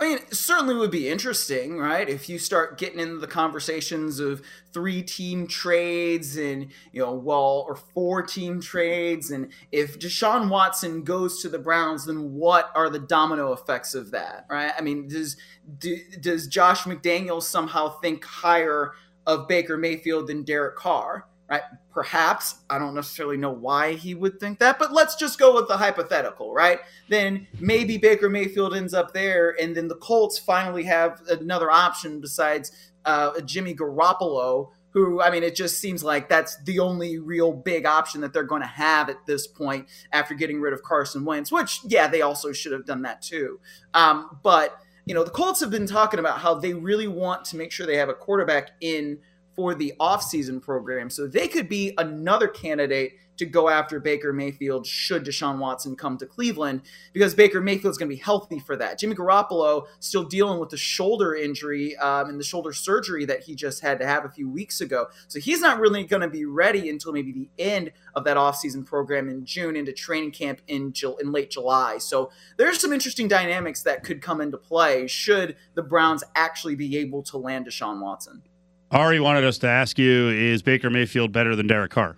I 0.00 0.04
mean, 0.04 0.18
certainly 0.30 0.76
would 0.76 0.92
be 0.92 1.08
interesting, 1.08 1.76
right? 1.76 2.08
If 2.08 2.28
you 2.28 2.38
start 2.38 2.78
getting 2.78 3.00
into 3.00 3.16
the 3.16 3.26
conversations 3.26 4.20
of 4.20 4.42
three 4.72 5.02
team 5.02 5.48
trades 5.48 6.36
and, 6.36 6.70
you 6.92 7.02
know, 7.02 7.14
well, 7.14 7.64
or 7.66 7.74
four 7.74 8.22
team 8.22 8.60
trades. 8.60 9.32
And 9.32 9.50
if 9.72 9.98
Deshaun 9.98 10.50
Watson 10.50 11.02
goes 11.02 11.42
to 11.42 11.48
the 11.48 11.58
Browns, 11.58 12.06
then 12.06 12.34
what 12.34 12.70
are 12.76 12.88
the 12.88 13.00
domino 13.00 13.52
effects 13.52 13.94
of 13.94 14.12
that, 14.12 14.46
right? 14.48 14.72
I 14.78 14.82
mean, 14.82 15.08
does, 15.08 15.36
do, 15.78 15.98
does 16.20 16.46
Josh 16.46 16.84
McDaniels 16.84 17.42
somehow 17.42 17.98
think 17.98 18.24
higher 18.24 18.92
of 19.26 19.48
Baker 19.48 19.76
Mayfield 19.76 20.28
than 20.28 20.44
Derek 20.44 20.76
Carr? 20.76 21.26
Right? 21.48 21.62
Perhaps 21.92 22.56
I 22.68 22.78
don't 22.78 22.94
necessarily 22.94 23.36
know 23.36 23.50
why 23.50 23.94
he 23.94 24.14
would 24.14 24.38
think 24.38 24.58
that, 24.58 24.78
but 24.78 24.92
let's 24.92 25.16
just 25.16 25.38
go 25.38 25.54
with 25.54 25.68
the 25.68 25.76
hypothetical, 25.76 26.52
right? 26.52 26.80
Then 27.08 27.46
maybe 27.58 27.96
Baker 27.96 28.28
Mayfield 28.28 28.74
ends 28.74 28.94
up 28.94 29.12
there, 29.12 29.56
and 29.60 29.76
then 29.76 29.88
the 29.88 29.96
Colts 29.96 30.38
finally 30.38 30.84
have 30.84 31.22
another 31.28 31.70
option 31.70 32.20
besides 32.20 32.72
uh, 33.04 33.40
Jimmy 33.40 33.74
Garoppolo. 33.74 34.70
Who, 34.92 35.20
I 35.20 35.30
mean, 35.30 35.42
it 35.42 35.54
just 35.54 35.78
seems 35.78 36.02
like 36.02 36.30
that's 36.30 36.56
the 36.64 36.78
only 36.78 37.18
real 37.18 37.52
big 37.52 37.84
option 37.84 38.22
that 38.22 38.32
they're 38.32 38.42
going 38.42 38.62
to 38.62 38.66
have 38.66 39.10
at 39.10 39.26
this 39.26 39.46
point 39.46 39.86
after 40.12 40.34
getting 40.34 40.62
rid 40.62 40.72
of 40.72 40.82
Carson 40.82 41.26
Wentz, 41.26 41.52
which, 41.52 41.80
yeah, 41.84 42.08
they 42.08 42.22
also 42.22 42.52
should 42.52 42.72
have 42.72 42.86
done 42.86 43.02
that 43.02 43.20
too. 43.20 43.60
Um, 43.92 44.38
but, 44.42 44.80
you 45.04 45.14
know, 45.14 45.24
the 45.24 45.30
Colts 45.30 45.60
have 45.60 45.70
been 45.70 45.86
talking 45.86 46.18
about 46.18 46.38
how 46.38 46.54
they 46.54 46.72
really 46.72 47.06
want 47.06 47.44
to 47.44 47.56
make 47.56 47.70
sure 47.70 47.86
they 47.86 47.98
have 47.98 48.08
a 48.08 48.14
quarterback 48.14 48.70
in 48.80 49.18
for 49.58 49.74
the 49.74 49.92
offseason 49.98 50.62
program. 50.62 51.10
So 51.10 51.26
they 51.26 51.48
could 51.48 51.68
be 51.68 51.92
another 51.98 52.46
candidate 52.46 53.14
to 53.38 53.44
go 53.44 53.68
after 53.68 53.98
Baker 53.98 54.32
Mayfield 54.32 54.86
should 54.86 55.24
Deshaun 55.24 55.58
Watson 55.58 55.96
come 55.96 56.16
to 56.18 56.26
Cleveland 56.26 56.82
because 57.12 57.34
Baker 57.34 57.60
Mayfield's 57.60 57.98
going 57.98 58.08
to 58.08 58.14
be 58.14 58.22
healthy 58.22 58.60
for 58.60 58.76
that. 58.76 59.00
Jimmy 59.00 59.16
Garoppolo 59.16 59.86
still 59.98 60.22
dealing 60.22 60.60
with 60.60 60.68
the 60.68 60.76
shoulder 60.76 61.34
injury 61.34 61.96
um, 61.96 62.28
and 62.28 62.38
the 62.38 62.44
shoulder 62.44 62.72
surgery 62.72 63.24
that 63.24 63.42
he 63.42 63.56
just 63.56 63.82
had 63.82 63.98
to 63.98 64.06
have 64.06 64.24
a 64.24 64.28
few 64.28 64.48
weeks 64.48 64.80
ago. 64.80 65.06
So 65.26 65.40
he's 65.40 65.60
not 65.60 65.80
really 65.80 66.04
going 66.04 66.22
to 66.22 66.28
be 66.28 66.44
ready 66.44 66.88
until 66.88 67.12
maybe 67.12 67.32
the 67.32 67.48
end 67.58 67.90
of 68.14 68.22
that 68.24 68.36
offseason 68.36 68.86
program 68.86 69.28
in 69.28 69.44
June 69.44 69.74
into 69.74 69.92
training 69.92 70.30
camp 70.30 70.60
in, 70.68 70.92
in 71.20 71.32
late 71.32 71.50
July. 71.50 71.98
So 71.98 72.30
there's 72.58 72.80
some 72.80 72.92
interesting 72.92 73.26
dynamics 73.26 73.82
that 73.82 74.04
could 74.04 74.22
come 74.22 74.40
into 74.40 74.56
play 74.56 75.08
should 75.08 75.56
the 75.74 75.82
Browns 75.82 76.22
actually 76.36 76.76
be 76.76 76.96
able 76.98 77.24
to 77.24 77.38
land 77.38 77.66
Deshaun 77.66 78.00
Watson. 78.00 78.42
Ari 78.90 79.20
wanted 79.20 79.44
us 79.44 79.58
to 79.58 79.68
ask 79.68 79.98
you: 79.98 80.28
Is 80.28 80.62
Baker 80.62 80.90
Mayfield 80.90 81.32
better 81.32 81.54
than 81.54 81.66
Derek 81.66 81.90
Carr? 81.90 82.16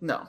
No. 0.00 0.26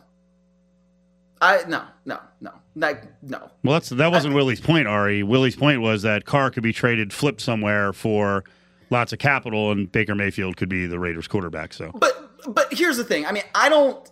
I 1.39 1.63
no 1.67 1.84
no 2.06 2.19
no 2.41 2.52
like 2.76 3.04
no. 3.21 3.50
Well, 3.63 3.73
that's 3.73 3.89
that 3.89 4.12
wasn't 4.12 4.34
I, 4.34 4.38
Willie's 4.38 4.62
point, 4.62 4.88
Ari. 4.88 5.23
Willie's 5.23 5.56
point 5.56 5.82
was 5.82 6.02
that 6.02 6.26
Carr 6.26 6.50
could 6.52 6.63
be 6.63 6.73
traded, 6.73 7.13
flipped 7.13 7.41
somewhere 7.41 7.93
for 7.93 8.43
lots 8.89 9.13
of 9.13 9.19
capital, 9.19 9.71
and 9.71 9.91
Baker 9.91 10.15
Mayfield 10.15 10.58
could 10.58 10.69
be 10.69 10.88
the 10.88 11.00
Raiders' 11.00 11.28
quarterback. 11.28 11.73
So, 11.73 11.91
but 11.93 12.32
but 12.47 12.73
here's 12.73 12.97
the 12.97 13.04
thing. 13.04 13.26
I 13.26 13.32
mean, 13.32 13.43
I 13.54 13.69
don't. 13.69 14.10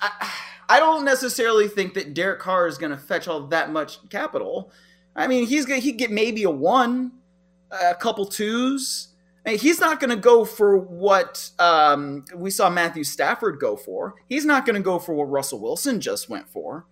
I, 0.00 0.30
I 0.68 0.78
don't 0.78 1.04
necessarily 1.04 1.68
think 1.68 1.94
that 1.94 2.14
Derek 2.14 2.38
Carr 2.38 2.68
is 2.68 2.78
going 2.78 2.92
to 2.92 2.98
fetch 2.98 3.26
all 3.26 3.48
that 3.48 3.72
much 3.72 4.08
capital. 4.08 4.70
I 5.16 5.26
mean, 5.26 5.46
he's 5.46 5.66
going 5.66 5.80
to 5.80 5.84
he 5.84 5.92
get 5.92 6.10
maybe 6.10 6.44
a 6.44 6.50
one, 6.50 7.12
a 7.70 7.94
couple 7.96 8.24
twos. 8.24 9.08
I 9.46 9.52
he's 9.52 9.80
not 9.80 10.00
going 10.00 10.10
to 10.10 10.16
go 10.16 10.44
for 10.44 10.76
what 10.76 11.50
um, 11.58 12.24
we 12.34 12.50
saw 12.50 12.68
Matthew 12.68 13.04
Stafford 13.04 13.58
go 13.58 13.76
for. 13.76 14.14
He's 14.28 14.44
not 14.44 14.66
going 14.66 14.76
to 14.76 14.82
go 14.82 14.98
for 14.98 15.14
what 15.14 15.30
Russell 15.30 15.60
Wilson 15.60 16.00
just 16.00 16.28
went 16.28 16.48
for. 16.48 16.86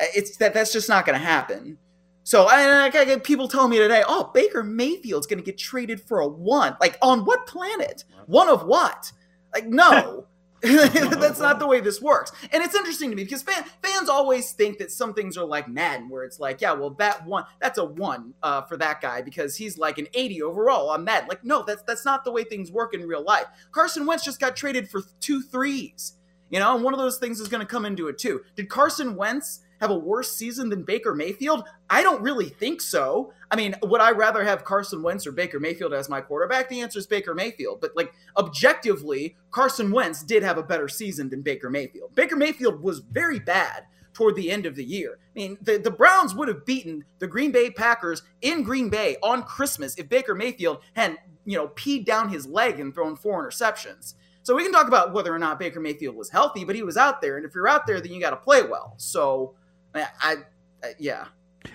Uh, 0.00 0.06
it's 0.14 0.36
that 0.38 0.54
that's 0.54 0.72
just 0.72 0.88
not 0.88 1.04
going 1.04 1.18
to 1.18 1.24
happen. 1.24 1.78
So 2.22 2.44
I, 2.44 2.84
I, 2.84 2.90
get 2.90 3.24
people 3.24 3.48
telling 3.48 3.70
me 3.70 3.78
today, 3.78 4.02
"Oh, 4.06 4.30
Baker 4.32 4.62
Mayfield's 4.62 5.26
going 5.26 5.38
to 5.38 5.44
get 5.44 5.58
traded 5.58 6.00
for 6.00 6.20
a 6.20 6.28
one." 6.28 6.76
Like 6.80 6.96
on 7.02 7.24
what 7.24 7.46
planet? 7.46 8.04
One 8.26 8.48
of 8.48 8.64
what? 8.64 9.12
Like 9.52 9.66
no. 9.66 10.26
That's 10.62 11.40
not 11.40 11.58
the 11.58 11.66
way 11.68 11.80
this 11.80 12.02
works. 12.02 12.32
And 12.52 12.62
it's 12.62 12.74
interesting 12.74 13.08
to 13.10 13.16
me 13.16 13.24
because 13.24 13.42
fan, 13.42 13.64
fans 13.82 14.10
always 14.10 14.52
think 14.52 14.76
that 14.78 14.92
some 14.92 15.14
things 15.14 15.38
are 15.38 15.44
like 15.44 15.68
Madden, 15.68 16.10
where 16.10 16.22
it's 16.24 16.38
like, 16.38 16.60
yeah, 16.60 16.72
well, 16.72 16.90
that 16.90 17.24
one, 17.26 17.44
that's 17.60 17.78
a 17.78 17.84
one 17.84 18.34
uh, 18.42 18.62
for 18.62 18.76
that 18.76 19.00
guy 19.00 19.22
because 19.22 19.56
he's 19.56 19.78
like 19.78 19.96
an 19.96 20.06
80 20.12 20.42
overall 20.42 20.90
on 20.90 21.04
Madden. 21.04 21.28
Like, 21.28 21.44
no, 21.44 21.62
that's 21.62 21.82
that's 21.84 22.04
not 22.04 22.24
the 22.24 22.32
way 22.32 22.44
things 22.44 22.70
work 22.70 22.92
in 22.92 23.06
real 23.06 23.24
life. 23.24 23.46
Carson 23.72 24.04
Wentz 24.04 24.22
just 24.22 24.38
got 24.38 24.54
traded 24.54 24.90
for 24.90 25.02
two 25.20 25.40
threes, 25.40 26.14
you 26.50 26.58
know, 26.58 26.74
and 26.74 26.84
one 26.84 26.92
of 26.92 27.00
those 27.00 27.18
things 27.18 27.40
is 27.40 27.48
going 27.48 27.62
to 27.62 27.66
come 27.66 27.86
into 27.86 28.08
it 28.08 28.18
too. 28.18 28.42
Did 28.54 28.68
Carson 28.68 29.16
Wentz 29.16 29.60
have 29.80 29.90
a 29.90 29.98
worse 29.98 30.32
season 30.36 30.68
than 30.68 30.82
Baker 30.82 31.14
Mayfield? 31.14 31.64
I 31.88 32.02
don't 32.02 32.22
really 32.22 32.48
think 32.48 32.80
so. 32.80 33.32
I 33.50 33.56
mean, 33.56 33.74
would 33.82 34.00
I 34.00 34.12
rather 34.12 34.44
have 34.44 34.64
Carson 34.64 35.02
Wentz 35.02 35.26
or 35.26 35.32
Baker 35.32 35.58
Mayfield 35.58 35.92
as 35.92 36.08
my 36.08 36.20
quarterback? 36.20 36.68
The 36.68 36.80
answer 36.80 36.98
is 36.98 37.06
Baker 37.06 37.34
Mayfield. 37.34 37.80
But 37.80 37.92
like 37.96 38.12
objectively, 38.36 39.36
Carson 39.50 39.90
Wentz 39.90 40.22
did 40.22 40.42
have 40.42 40.58
a 40.58 40.62
better 40.62 40.88
season 40.88 41.28
than 41.28 41.42
Baker 41.42 41.70
Mayfield. 41.70 42.14
Baker 42.14 42.36
Mayfield 42.36 42.82
was 42.82 43.00
very 43.00 43.38
bad 43.38 43.84
toward 44.12 44.36
the 44.36 44.50
end 44.50 44.66
of 44.66 44.74
the 44.74 44.84
year. 44.84 45.18
I 45.34 45.38
mean, 45.38 45.58
the, 45.62 45.78
the 45.78 45.90
Browns 45.90 46.34
would 46.34 46.48
have 46.48 46.66
beaten 46.66 47.04
the 47.18 47.26
Green 47.26 47.52
Bay 47.52 47.70
Packers 47.70 48.22
in 48.42 48.62
Green 48.62 48.88
Bay 48.88 49.16
on 49.22 49.42
Christmas 49.42 49.94
if 49.96 50.08
Baker 50.08 50.34
Mayfield 50.34 50.80
hadn't, 50.94 51.20
you 51.44 51.56
know, 51.56 51.68
peed 51.68 52.04
down 52.04 52.28
his 52.28 52.46
leg 52.46 52.80
and 52.80 52.94
thrown 52.94 53.16
four 53.16 53.42
interceptions. 53.42 54.14
So 54.42 54.54
we 54.56 54.62
can 54.62 54.72
talk 54.72 54.88
about 54.88 55.12
whether 55.12 55.34
or 55.34 55.38
not 55.38 55.58
Baker 55.58 55.80
Mayfield 55.80 56.16
was 56.16 56.30
healthy, 56.30 56.64
but 56.64 56.74
he 56.74 56.82
was 56.82 56.96
out 56.96 57.20
there. 57.20 57.36
And 57.36 57.46
if 57.46 57.54
you're 57.54 57.68
out 57.68 57.86
there, 57.86 58.00
then 58.00 58.12
you 58.12 58.20
got 58.20 58.30
to 58.30 58.36
play 58.36 58.62
well. 58.62 58.94
So 58.96 59.54
I, 59.94 60.06
I, 60.20 60.36
I 60.82 60.92
yeah, 60.98 61.26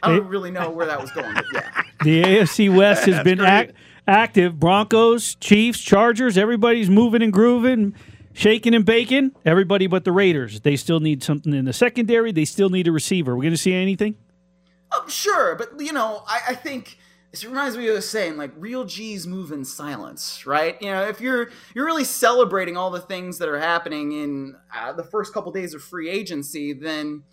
I 0.03 0.15
don't 0.15 0.27
really 0.27 0.51
know 0.51 0.69
where 0.69 0.85
that 0.85 0.99
was 0.99 1.11
going, 1.11 1.33
but 1.33 1.45
yeah. 1.53 1.81
The 2.03 2.21
AFC 2.21 2.75
West 2.75 3.05
has 3.05 3.23
been 3.23 3.39
act, 3.39 3.73
active. 4.07 4.59
Broncos, 4.59 5.35
Chiefs, 5.35 5.79
Chargers, 5.79 6.37
everybody's 6.37 6.89
moving 6.89 7.23
and 7.23 7.33
grooving, 7.33 7.95
shaking 8.33 8.75
and 8.75 8.85
baking. 8.85 9.31
Everybody 9.45 9.87
but 9.87 10.03
the 10.03 10.11
Raiders. 10.11 10.61
They 10.61 10.75
still 10.75 10.99
need 10.99 11.23
something 11.23 11.53
in 11.53 11.65
the 11.65 11.73
secondary. 11.73 12.31
They 12.31 12.45
still 12.45 12.69
need 12.69 12.87
a 12.87 12.91
receiver. 12.91 13.35
We're 13.35 13.43
going 13.43 13.53
to 13.53 13.57
see 13.57 13.73
anything? 13.73 14.17
Oh, 14.91 15.07
sure, 15.07 15.55
but 15.55 15.79
you 15.79 15.93
know, 15.93 16.23
I, 16.27 16.41
I 16.49 16.55
think 16.55 16.97
it 17.43 17.43
reminds 17.43 17.75
me 17.75 17.87
of 17.89 17.95
the 17.95 18.01
saying 18.01 18.37
like 18.37 18.51
real 18.55 18.85
G's 18.85 19.27
move 19.27 19.51
in 19.51 19.65
silence, 19.65 20.45
right? 20.45 20.81
You 20.81 20.91
know, 20.91 21.03
if 21.03 21.19
you're 21.19 21.49
you're 21.73 21.85
really 21.85 22.03
celebrating 22.03 22.77
all 22.77 22.91
the 22.91 23.01
things 23.01 23.39
that 23.39 23.49
are 23.49 23.59
happening 23.59 24.11
in 24.11 24.55
uh, 24.75 24.93
the 24.93 25.03
first 25.03 25.33
couple 25.33 25.51
days 25.51 25.73
of 25.73 25.83
free 25.83 26.09
agency, 26.09 26.71
then 26.71 27.23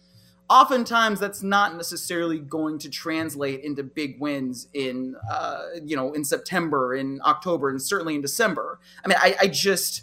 oftentimes 0.49 1.21
that's 1.21 1.43
not 1.43 1.77
necessarily 1.77 2.39
going 2.39 2.79
to 2.79 2.91
translate 2.91 3.61
into 3.61 3.83
big 3.83 4.21
wins 4.21 4.69
in 4.75 5.15
uh, 5.31 5.63
you 5.85 5.97
know 5.97 6.13
in 6.13 6.25
September, 6.25 6.95
in 6.95 7.21
October, 7.25 7.69
and 7.69 7.81
certainly 7.81 8.15
in 8.15 8.21
December. 8.21 8.79
I 9.05 9.09
mean, 9.09 9.19
I, 9.21 9.37
I 9.43 9.47
just 9.49 10.03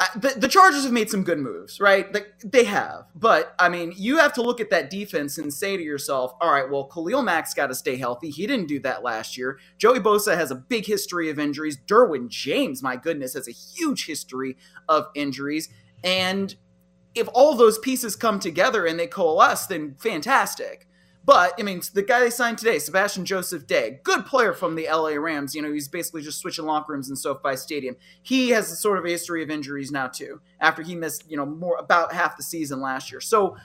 I, 0.00 0.08
the, 0.14 0.34
the 0.36 0.48
Chargers 0.48 0.84
have 0.84 0.92
made 0.92 1.10
some 1.10 1.24
good 1.24 1.40
moves, 1.40 1.80
right? 1.80 2.12
Like 2.14 2.32
they 2.44 2.64
have, 2.64 3.06
but 3.16 3.54
I 3.58 3.68
mean, 3.68 3.92
you 3.96 4.18
have 4.18 4.32
to 4.34 4.42
look 4.42 4.60
at 4.60 4.70
that 4.70 4.90
defense 4.90 5.38
and 5.38 5.52
say 5.52 5.76
to 5.76 5.82
yourself, 5.82 6.34
all 6.40 6.52
right, 6.52 6.70
well, 6.70 6.84
Khalil 6.84 7.22
Mack's 7.22 7.52
got 7.52 7.66
to 7.66 7.74
stay 7.74 7.96
healthy. 7.96 8.30
He 8.30 8.46
didn't 8.46 8.68
do 8.68 8.78
that 8.80 9.02
last 9.02 9.36
year. 9.36 9.58
Joey 9.76 9.98
Bosa 9.98 10.36
has 10.36 10.52
a 10.52 10.54
big 10.54 10.86
history 10.86 11.30
of 11.30 11.38
injuries. 11.40 11.76
Derwin 11.76 12.28
James, 12.28 12.80
my 12.80 12.94
goodness, 12.94 13.34
has 13.34 13.48
a 13.48 13.52
huge 13.52 14.06
history 14.06 14.56
of 14.88 15.06
injuries. 15.16 15.68
And 16.04 16.54
if 17.18 17.28
all 17.32 17.54
those 17.54 17.78
pieces 17.78 18.16
come 18.16 18.40
together 18.40 18.86
and 18.86 18.98
they 18.98 19.06
coalesce, 19.06 19.66
then 19.66 19.94
fantastic. 19.98 20.88
But 21.28 21.52
I 21.58 21.62
mean, 21.62 21.82
the 21.92 22.02
guy 22.02 22.20
they 22.20 22.30
signed 22.30 22.56
today, 22.56 22.78
Sebastian 22.78 23.26
Joseph 23.26 23.66
Day, 23.66 24.00
good 24.02 24.24
player 24.24 24.54
from 24.54 24.76
the 24.76 24.88
LA 24.90 25.10
Rams. 25.10 25.54
You 25.54 25.60
know, 25.60 25.70
he's 25.70 25.86
basically 25.86 26.22
just 26.22 26.40
switching 26.40 26.64
locker 26.64 26.94
rooms 26.94 27.10
in 27.10 27.16
SoFi 27.16 27.54
Stadium. 27.54 27.96
He 28.22 28.48
has 28.48 28.72
a 28.72 28.76
sort 28.76 28.98
of 28.98 29.04
a 29.04 29.10
history 29.10 29.42
of 29.42 29.50
injuries 29.50 29.90
now 29.90 30.06
too, 30.06 30.40
after 30.58 30.80
he 30.80 30.94
missed 30.94 31.30
you 31.30 31.36
know 31.36 31.44
more 31.44 31.76
about 31.76 32.14
half 32.14 32.38
the 32.38 32.42
season 32.42 32.80
last 32.80 33.12
year. 33.12 33.20
So 33.20 33.58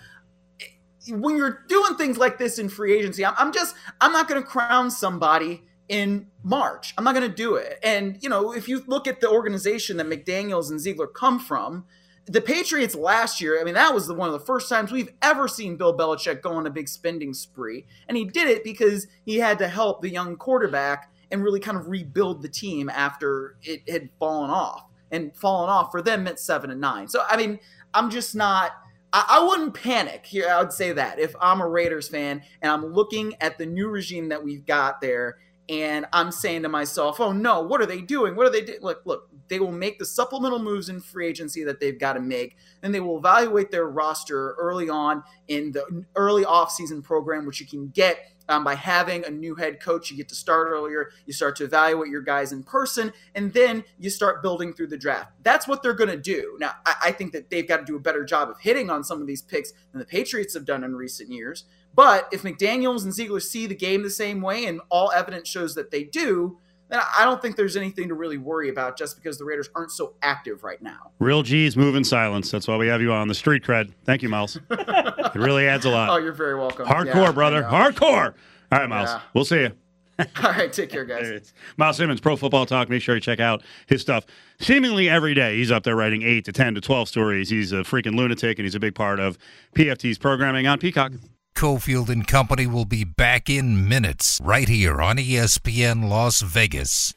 when 1.07 1.37
you're 1.37 1.63
doing 1.69 1.95
things 1.95 2.17
like 2.17 2.37
this 2.37 2.59
in 2.59 2.67
free 2.67 2.97
agency, 2.97 3.25
I'm, 3.25 3.33
I'm 3.37 3.53
just 3.53 3.75
I'm 4.01 4.11
not 4.11 4.27
going 4.27 4.41
to 4.41 4.45
crown 4.45 4.91
somebody 4.91 5.63
in 5.87 6.27
March. 6.43 6.93
I'm 6.97 7.05
not 7.05 7.15
going 7.15 7.29
to 7.29 7.33
do 7.33 7.55
it. 7.55 7.79
And 7.81 8.17
you 8.21 8.27
know, 8.27 8.51
if 8.51 8.67
you 8.67 8.83
look 8.87 9.07
at 9.07 9.21
the 9.21 9.29
organization 9.29 9.95
that 9.97 10.07
McDaniels 10.07 10.69
and 10.69 10.81
Ziegler 10.81 11.07
come 11.07 11.39
from 11.39 11.85
the 12.25 12.41
Patriots 12.41 12.95
last 12.95 13.41
year, 13.41 13.59
I 13.59 13.63
mean, 13.63 13.73
that 13.73 13.93
was 13.93 14.07
the, 14.07 14.13
one 14.13 14.27
of 14.27 14.33
the 14.33 14.45
first 14.45 14.69
times 14.69 14.91
we've 14.91 15.11
ever 15.21 15.47
seen 15.47 15.75
Bill 15.75 15.95
Belichick 15.95 16.41
go 16.41 16.53
on 16.53 16.65
a 16.65 16.69
big 16.69 16.87
spending 16.87 17.33
spree. 17.33 17.85
And 18.07 18.15
he 18.15 18.25
did 18.25 18.47
it 18.47 18.63
because 18.63 19.07
he 19.25 19.37
had 19.37 19.59
to 19.59 19.67
help 19.67 20.01
the 20.01 20.09
young 20.09 20.37
quarterback 20.37 21.11
and 21.31 21.43
really 21.43 21.59
kind 21.59 21.77
of 21.77 21.89
rebuild 21.89 22.41
the 22.41 22.47
team 22.47 22.89
after 22.89 23.57
it 23.61 23.87
had 23.89 24.09
fallen 24.19 24.49
off. 24.49 24.85
And 25.11 25.35
fallen 25.35 25.69
off 25.69 25.91
for 25.91 26.01
them 26.01 26.23
meant 26.23 26.39
seven 26.39 26.71
and 26.71 26.81
nine. 26.81 27.07
So, 27.07 27.23
I 27.27 27.37
mean, 27.37 27.59
I'm 27.93 28.09
just 28.09 28.35
not. 28.35 28.71
I, 29.11 29.25
I 29.29 29.47
wouldn't 29.47 29.75
panic 29.75 30.25
here. 30.25 30.49
I 30.49 30.59
would 30.59 30.73
say 30.73 30.91
that 30.93 31.19
if 31.19 31.35
I'm 31.39 31.61
a 31.61 31.67
Raiders 31.67 32.07
fan 32.07 32.41
and 32.63 32.71
I'm 32.71 32.83
looking 32.93 33.35
at 33.39 33.59
the 33.59 33.65
new 33.67 33.89
regime 33.89 34.29
that 34.29 34.43
we've 34.43 34.65
got 34.65 35.01
there 35.01 35.37
and 35.69 36.05
I'm 36.11 36.31
saying 36.31 36.63
to 36.63 36.69
myself, 36.69 37.19
"Oh 37.19 37.31
no, 37.31 37.61
what 37.61 37.81
are 37.81 37.85
they 37.85 38.01
doing? 38.01 38.35
What 38.35 38.47
are 38.47 38.49
they 38.49 38.61
doing?" 38.61 38.79
Look, 38.81 39.01
look, 39.05 39.29
they 39.47 39.59
will 39.59 39.71
make 39.71 39.99
the 39.99 40.05
supplemental 40.05 40.59
moves 40.59 40.89
in 40.89 40.99
free 40.99 41.27
agency 41.27 41.63
that 41.63 41.79
they've 41.79 41.99
got 41.99 42.13
to 42.13 42.19
make, 42.19 42.57
and 42.81 42.93
they 42.93 42.99
will 42.99 43.17
evaluate 43.17 43.71
their 43.71 43.87
roster 43.87 44.53
early 44.53 44.89
on 44.89 45.23
in 45.47 45.71
the 45.71 46.05
early 46.15 46.43
offseason 46.43 47.03
program, 47.03 47.45
which 47.45 47.59
you 47.59 47.67
can 47.67 47.89
get 47.89 48.29
um, 48.49 48.63
by 48.63 48.75
having 48.75 49.25
a 49.25 49.29
new 49.29 49.55
head 49.55 49.79
coach. 49.79 50.11
You 50.11 50.17
get 50.17 50.29
to 50.29 50.35
start 50.35 50.67
earlier. 50.69 51.11
You 51.25 51.33
start 51.33 51.55
to 51.57 51.65
evaluate 51.65 52.09
your 52.09 52.21
guys 52.21 52.51
in 52.51 52.63
person, 52.63 53.13
and 53.35 53.53
then 53.53 53.83
you 53.99 54.09
start 54.09 54.41
building 54.41 54.73
through 54.73 54.87
the 54.87 54.97
draft. 54.97 55.31
That's 55.43 55.67
what 55.67 55.83
they're 55.83 55.93
going 55.93 56.09
to 56.09 56.17
do. 56.17 56.57
Now, 56.59 56.73
I, 56.85 56.95
I 57.05 57.11
think 57.11 57.31
that 57.33 57.49
they've 57.49 57.67
got 57.67 57.77
to 57.77 57.85
do 57.85 57.95
a 57.95 57.99
better 57.99 58.23
job 58.23 58.49
of 58.49 58.59
hitting 58.59 58.89
on 58.89 59.03
some 59.03 59.21
of 59.21 59.27
these 59.27 59.41
picks 59.41 59.71
than 59.91 59.99
the 59.99 60.05
Patriots 60.05 60.53
have 60.53 60.65
done 60.65 60.83
in 60.83 60.95
recent 60.95 61.31
years. 61.31 61.65
But 61.95 62.27
if 62.31 62.41
McDaniels 62.41 63.03
and 63.03 63.13
Ziegler 63.13 63.39
see 63.39 63.67
the 63.67 63.75
game 63.75 64.01
the 64.01 64.09
same 64.09 64.41
way, 64.41 64.65
and 64.65 64.81
all 64.89 65.11
evidence 65.11 65.47
shows 65.47 65.75
that 65.75 65.91
they 65.91 66.03
do, 66.03 66.57
then 66.93 67.01
I 67.17 67.25
don't 67.25 67.41
think 67.41 67.55
there's 67.55 67.75
anything 67.75 68.07
to 68.09 68.13
really 68.13 68.37
worry 68.37 68.69
about 68.69 68.97
just 68.97 69.15
because 69.15 69.37
the 69.37 69.45
Raiders 69.45 69.69
aren't 69.75 69.91
so 69.91 70.13
active 70.21 70.63
right 70.63 70.81
now. 70.81 71.11
Real 71.19 71.41
G's 71.41 71.75
move 71.75 71.95
in 71.95 72.03
silence. 72.03 72.51
That's 72.51 72.67
why 72.67 72.77
we 72.77 72.87
have 72.87 73.01
you 73.01 73.11
on 73.11 73.27
the 73.27 73.33
street 73.33 73.63
cred. 73.63 73.91
Thank 74.05 74.21
you, 74.21 74.29
Myles. 74.29 74.59
it 74.69 75.35
really 75.35 75.67
adds 75.67 75.85
a 75.85 75.89
lot. 75.89 76.09
Oh, 76.09 76.17
you're 76.17 76.33
very 76.33 76.55
welcome. 76.55 76.87
Hardcore, 76.87 77.15
yeah, 77.15 77.31
brother. 77.31 77.63
Hardcore. 77.63 78.35
All 78.71 78.79
right, 78.79 78.87
Myles. 78.87 79.09
Yeah. 79.09 79.21
We'll 79.33 79.45
see 79.45 79.61
you. 79.61 79.71
All 80.19 80.51
right, 80.51 80.71
take 80.71 80.91
care, 80.91 81.05
guys. 81.05 81.53
Myles 81.77 81.97
Simmons, 81.97 82.21
Pro 82.21 82.35
Football 82.35 82.67
Talk. 82.67 82.87
Make 82.87 83.01
sure 83.01 83.15
you 83.15 83.21
check 83.21 83.39
out 83.39 83.63
his 83.87 84.01
stuff. 84.01 84.25
Seemingly 84.59 85.09
every 85.09 85.33
day, 85.33 85.57
he's 85.57 85.71
up 85.71 85.83
there 85.83 85.95
writing 85.95 86.21
eight 86.21 86.45
to 86.45 86.51
ten 86.51 86.75
to 86.75 86.81
twelve 86.81 87.09
stories. 87.09 87.49
He's 87.49 87.71
a 87.71 87.77
freaking 87.77 88.15
lunatic, 88.15 88.59
and 88.59 88.65
he's 88.65 88.75
a 88.75 88.79
big 88.79 88.93
part 88.93 89.19
of 89.19 89.39
PFT's 89.75 90.19
programming 90.19 90.67
on 90.67 90.77
Peacock. 90.77 91.13
Cofield 91.55 92.09
and 92.09 92.27
Company 92.27 92.67
will 92.67 92.85
be 92.85 93.03
back 93.03 93.49
in 93.49 93.87
minutes 93.87 94.39
right 94.43 94.67
here 94.67 95.01
on 95.01 95.17
ESPN 95.17 96.09
Las 96.09 96.41
Vegas. 96.41 97.13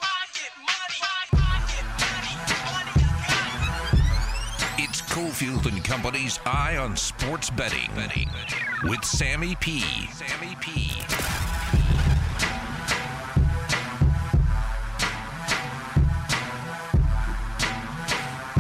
It's 4.79 5.03
Cofield 5.03 5.67
and 5.67 5.83
Company's 5.85 6.39
Eye 6.45 6.77
on 6.77 6.97
Sports 6.97 7.51
Betting 7.51 7.91
with 8.85 9.05
Sammy 9.05 9.57
P. 9.57 9.81
Sammy 10.13 10.57
P. 10.61 10.93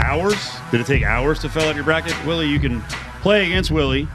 Hours? 0.03 0.51
Did 0.71 0.81
it 0.81 0.87
take 0.87 1.03
hours 1.03 1.39
to 1.41 1.49
fill 1.49 1.65
out 1.65 1.75
your 1.75 1.85
bracket? 1.85 2.15
Willie, 2.25 2.49
you 2.49 2.59
can 2.59 2.81
play 3.21 3.47
against 3.47 3.71
Willie. 3.71 4.09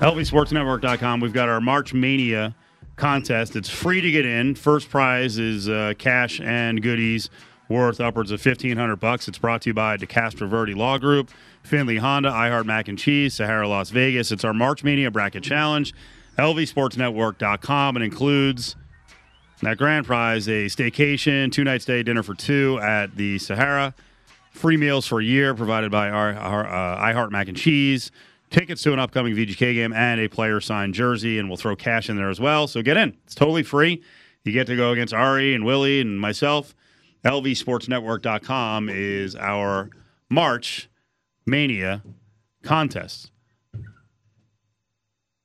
LVSportsNetwork.com. 0.00 1.20
We've 1.20 1.32
got 1.32 1.48
our 1.48 1.60
March 1.60 1.94
Mania 1.94 2.54
contest. 2.96 3.56
It's 3.56 3.70
free 3.70 4.00
to 4.00 4.10
get 4.10 4.26
in. 4.26 4.54
First 4.54 4.90
prize 4.90 5.38
is 5.38 5.68
uh, 5.68 5.94
cash 5.98 6.40
and 6.40 6.82
goodies 6.82 7.30
worth 7.68 8.00
upwards 8.00 8.30
of 8.30 8.40
fifteen 8.40 8.76
hundred 8.76 8.96
bucks. 8.96 9.28
It's 9.28 9.38
brought 9.38 9.62
to 9.62 9.70
you 9.70 9.74
by 9.74 9.96
DeCastro 9.96 10.48
Verde 10.48 10.74
Law 10.74 10.98
Group, 10.98 11.30
Finley 11.62 11.96
Honda, 11.98 12.30
iHeart 12.30 12.66
Mac 12.66 12.88
and 12.88 12.98
Cheese, 12.98 13.34
Sahara 13.34 13.68
Las 13.68 13.90
Vegas. 13.90 14.32
It's 14.32 14.44
our 14.44 14.52
March 14.52 14.82
Mania 14.84 15.10
Bracket 15.10 15.42
Challenge. 15.44 15.94
LVSportsNetwork.com. 16.38 17.96
It 17.96 18.02
includes 18.02 18.74
that 19.62 19.78
grand 19.78 20.06
prize 20.06 20.48
a 20.48 20.66
staycation, 20.66 21.52
two 21.52 21.62
night 21.64 21.82
stay, 21.82 22.02
dinner 22.02 22.24
for 22.24 22.34
two 22.34 22.78
at 22.82 23.16
the 23.16 23.38
Sahara, 23.38 23.94
free 24.50 24.76
meals 24.76 25.06
for 25.06 25.20
a 25.20 25.24
year 25.24 25.54
provided 25.54 25.92
by 25.92 26.10
our, 26.10 26.34
our 26.34 26.66
uh, 26.66 26.98
iHeart 27.00 27.30
Mac 27.30 27.46
and 27.48 27.56
Cheese, 27.56 28.10
tickets 28.54 28.82
to 28.82 28.92
an 28.92 28.98
upcoming 28.98 29.34
VGK 29.34 29.74
game, 29.74 29.92
and 29.92 30.20
a 30.20 30.28
player 30.28 30.60
signed 30.60 30.94
jersey. 30.94 31.38
And 31.38 31.48
we'll 31.48 31.56
throw 31.56 31.76
cash 31.76 32.08
in 32.08 32.16
there 32.16 32.30
as 32.30 32.40
well. 32.40 32.66
So 32.66 32.82
get 32.82 32.96
in. 32.96 33.16
It's 33.24 33.34
totally 33.34 33.62
free. 33.62 34.02
You 34.44 34.52
get 34.52 34.66
to 34.68 34.76
go 34.76 34.92
against 34.92 35.12
Ari 35.12 35.54
and 35.54 35.64
Willie 35.64 36.00
and 36.00 36.20
myself. 36.20 36.74
LVSportsNetwork.com 37.24 38.88
is 38.90 39.34
our 39.34 39.90
March 40.30 40.88
Mania 41.46 42.02
contest. 42.62 43.30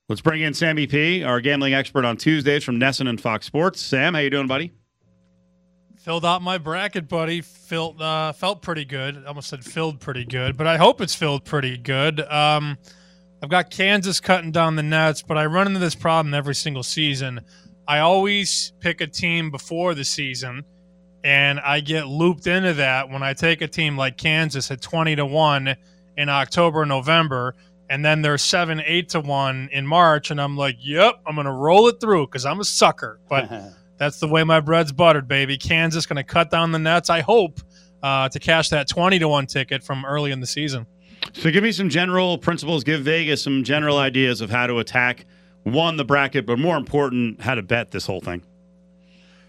Let's 0.10 0.22
bring 0.22 0.42
in 0.42 0.54
Sammy 0.54 0.88
P, 0.88 1.24
our 1.24 1.40
gambling 1.40 1.74
expert 1.74 2.04
on 2.04 2.18
Tuesdays 2.18 2.64
from 2.64 2.80
VSiN 2.80 3.08
and 3.08 3.22
Fox 3.22 3.46
Sports. 3.46 3.80
Sam, 3.80 4.16
how 4.16 4.20
you 4.20 4.30
doing, 4.30 4.48
buddy? 4.48 4.72
Filled 5.98 6.26
out 6.26 6.42
my 6.42 6.58
bracket, 6.58 7.08
buddy. 7.08 7.42
Felt 7.42 8.02
uh, 8.02 8.32
felt 8.34 8.62
pretty 8.62 8.86
good. 8.86 9.24
Almost 9.26 9.50
said 9.50 9.64
filled 9.64 10.00
pretty 10.00 10.26
good, 10.26 10.58
but 10.58 10.66
I 10.66 10.78
hope 10.78 11.02
it's 11.02 11.14
filled 11.14 11.46
pretty 11.46 11.78
good. 11.78 12.22
Um, 12.22 12.78
I've 13.42 13.50
got 13.50 13.70
Kansas 13.70 14.20
cutting 14.20 14.52
down 14.52 14.76
the 14.76 14.84
nets, 14.84 15.22
but 15.22 15.38
I 15.38 15.46
run 15.46 15.68
into 15.68 15.80
this 15.80 15.96
problem 15.96 16.34
every 16.34 16.56
single 16.56 16.84
season. 16.84 17.42
I 17.88 18.00
always 18.00 18.74
pick 18.80 19.02
a 19.02 19.08
team 19.08 19.50
before 19.50 19.94
the 19.94 20.04
season, 20.04 20.64
and 21.24 21.60
I 21.60 21.80
get 21.80 22.08
looped 22.08 22.48
into 22.48 22.74
that 22.76 23.10
when 23.10 23.24
I 23.24 23.34
take 23.34 23.62
a 23.62 23.68
team 23.68 23.98
like 23.98 24.18
Kansas 24.18 24.70
at 24.72 24.82
twenty 24.82 25.16
to 25.16 25.26
one 25.26 25.76
in 26.18 26.30
October, 26.30 26.86
November 26.86 27.56
and 27.90 28.06
then 28.06 28.22
they're 28.22 28.38
seven, 28.38 28.82
eight 28.86 29.10
to 29.10 29.20
one 29.20 29.68
in 29.72 29.86
March, 29.86 30.32
and 30.32 30.40
I'm 30.40 30.56
like, 30.56 30.78
"Yep, 30.80 31.22
I'm 31.26 31.36
gonna 31.36 31.52
roll 31.52 31.88
it 31.88 32.00
through 32.00 32.28
because 32.28 32.46
I'm 32.46 32.60
a 32.60 32.66
sucker." 32.66 33.20
But 33.28 33.50
that's 33.98 34.20
the 34.20 34.28
way 34.28 34.44
my 34.44 34.60
bread's 34.60 34.92
buttered, 34.92 35.28
baby. 35.28 35.58
Kansas 35.58 36.06
gonna 36.06 36.24
cut 36.24 36.52
down 36.52 36.72
the 36.72 36.80
nets. 36.80 37.10
I 37.10 37.22
hope 37.22 37.60
uh, 38.04 38.30
to 38.30 38.40
cash 38.40 38.70
that 38.70 38.88
twenty 38.88 39.20
to 39.20 39.28
one 39.28 39.48
ticket 39.48 39.84
from 39.84 40.06
early 40.06 40.32
in 40.32 40.40
the 40.40 40.48
season. 40.48 40.86
So, 41.34 41.52
give 41.52 41.64
me 41.64 41.72
some 41.72 41.90
general 41.90 42.38
principles. 42.38 42.84
Give 42.84 43.02
Vegas 43.02 43.44
some 43.44 43.64
general 43.64 43.98
ideas 43.98 44.42
of 44.42 44.50
how 44.50 44.68
to 44.68 44.80
attack 44.80 45.26
one 45.64 45.98
the 45.98 46.06
bracket, 46.06 46.46
but 46.46 46.60
more 46.60 46.78
important, 46.78 47.42
how 47.42 47.56
to 47.56 47.62
bet 47.62 47.92
this 47.92 48.06
whole 48.06 48.22
thing. 48.22 48.44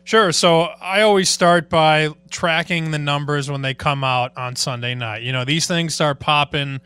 Sure. 0.04 0.32
So 0.32 0.62
I 0.80 1.02
always 1.02 1.28
start 1.28 1.68
by 1.68 2.08
tracking 2.30 2.90
the 2.90 2.98
numbers 2.98 3.50
when 3.50 3.62
they 3.62 3.74
come 3.74 4.02
out 4.02 4.36
on 4.36 4.56
Sunday 4.56 4.94
night. 4.94 5.22
You 5.22 5.32
know, 5.32 5.44
these 5.44 5.66
things 5.66 5.94
start 5.94 6.18
popping 6.20 6.80